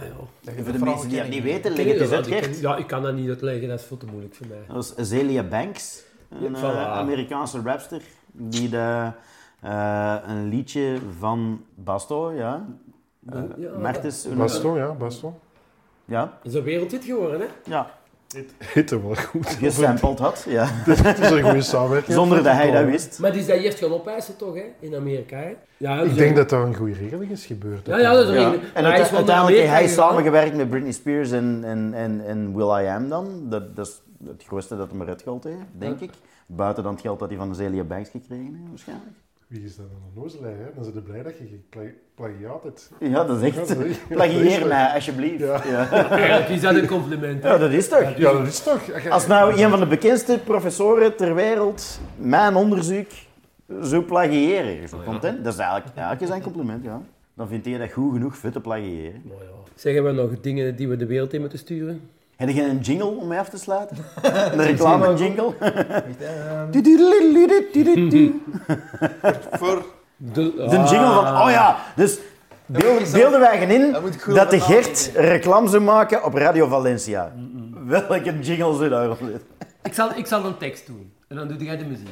[0.00, 0.54] joh.
[0.64, 2.18] Voor de mensen die dat niet weten, leg het eens dat?
[2.18, 2.60] uit, Gert.
[2.60, 4.58] Ja, ik kan dat niet uitleggen, dat is veel te moeilijk voor mij.
[4.66, 6.88] Dat was Azealia Banks, een Ja, eh, voilà.
[6.88, 8.02] Amerikaanse rapster,
[8.32, 9.10] die de,
[9.60, 12.66] eh, een liedje van Basto, ja,
[13.32, 14.36] eh, Ja, Mertens, dat?
[14.36, 15.34] Baston, ja, Baston.
[16.04, 17.46] ja, Is dat wereldhit geworden, hè?
[17.70, 17.90] ja,
[18.74, 19.46] Er wel goed.
[19.46, 20.66] gesampled had, ja.
[20.70, 22.12] Het is een goede samenwerking.
[22.16, 23.18] zonder dat hij dat wist.
[23.18, 24.62] Maar die is dat eerst gaan opeisen, toch, hè?
[24.80, 25.54] In Amerika, hè?
[25.76, 27.86] Ja, Ik denk dat daar een goede regeling is gebeurd.
[27.86, 28.52] Ja, ja, dat is Ja.
[28.52, 32.56] een- En hij is uiteindelijk heeft hij samengewerkt met Britney Spears en, en, en, en
[32.56, 33.28] Will.i.am dan.
[33.48, 36.10] Dat, dat is het grootste dat hij eruit gehaald heeft, denk ik.
[36.46, 39.10] Buiten dan het geld dat hij van Azealia Banks gekregen heeft, waarschijnlijk.
[39.52, 40.64] Wie is dat dan een nozelaar, hè?
[40.74, 41.80] Dan zijn ze blij dat je geen pla-
[42.14, 42.90] plagiaat hebt.
[43.00, 43.68] Ja, dat is echt...
[43.68, 43.76] Ja,
[44.08, 45.38] Plagieer mij, alsjeblieft.
[45.38, 45.62] Ja.
[45.64, 45.90] Ja.
[46.10, 47.42] Eigenlijk is dat een compliment.
[47.42, 47.48] hè?
[47.48, 48.16] ja, dat is toch?
[48.16, 49.08] Ja, dat is toch...
[49.10, 53.06] Als nou een van de bekendste professoren ter wereld mijn onderzoek
[53.80, 55.44] zou plagiëren, dat content?
[55.44, 57.02] Dat is eigenlijk, eigenlijk is een compliment, ja.
[57.34, 59.22] Dan vindt hij dat goed genoeg voor te plagiëren.
[59.28, 59.50] Maar ja.
[59.74, 62.00] Zeggen we nog dingen die we de wereld in moeten sturen?
[62.36, 63.96] Heb je een jingle om mee af te sluiten?
[64.52, 65.54] Een reclame jingle?
[69.60, 69.84] Voor...
[70.16, 72.18] De, De jingle van, oh ja, dus
[72.66, 73.96] beelden, beelden wij in
[74.26, 77.32] Dat de Gert reclame zou maken op Radio Valencia.
[77.86, 79.40] Welke jingle zou daarop zitten?
[79.82, 81.12] Ik zal, ik zal een tekst doen.
[81.28, 82.08] En dan doe jij de muziek.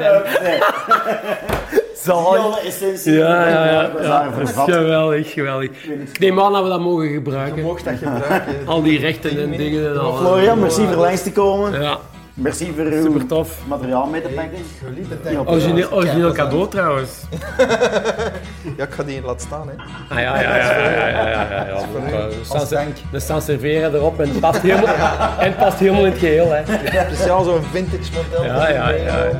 [0.00, 0.68] Ben ik.
[2.08, 3.12] Alle essentie.
[3.12, 3.82] Ja, ja, ja.
[3.82, 4.32] Dat is ja.
[4.32, 4.70] vervat.
[4.70, 5.70] Geweldig, geweldig.
[5.84, 7.62] Ik neem aan dat we dat mogen gebruiken.
[7.62, 8.54] mocht dat gebruiken.
[8.66, 10.16] Al die rechten en dingen en al.
[10.16, 11.82] Florian, merci voor langs te komen.
[11.82, 11.98] Ja,
[12.34, 13.58] Merci voor uw super tof.
[13.68, 14.58] materiaal mee te pakken.
[15.32, 17.10] Ja, Origineel, origineel cadeau trouwens.
[18.76, 19.74] Ja, ik ga die laten staan, hè.
[20.14, 20.80] Ah ja, ja, ja.
[20.80, 21.66] ja, ja, ja,
[22.70, 22.86] ja.
[23.10, 24.94] We staan serveren erop en het past helemaal,
[25.38, 26.52] en het past helemaal in het geheel.
[26.52, 26.62] Hè.
[27.06, 28.44] Speciaal zo'n vintage model.
[28.44, 29.30] Ja, ja, ja, ja.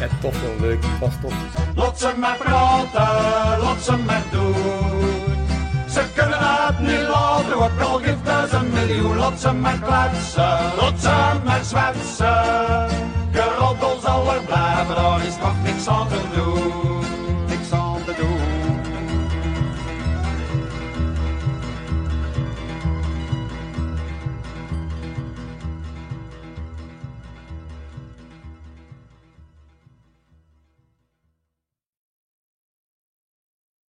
[0.00, 0.84] Ja, toch wel leuk.
[1.00, 1.32] Was toch.
[1.74, 4.54] Lot ze maar praten, lot ze maar doen.
[5.88, 9.16] Ze kunnen het niet laten, wat wel geeft als een miljoen.
[9.16, 12.88] Lot ze maar kletsen, lot ze maar zwetsen.
[13.32, 16.89] Geroddel zal er blijven, daar is nog niks aan te doen.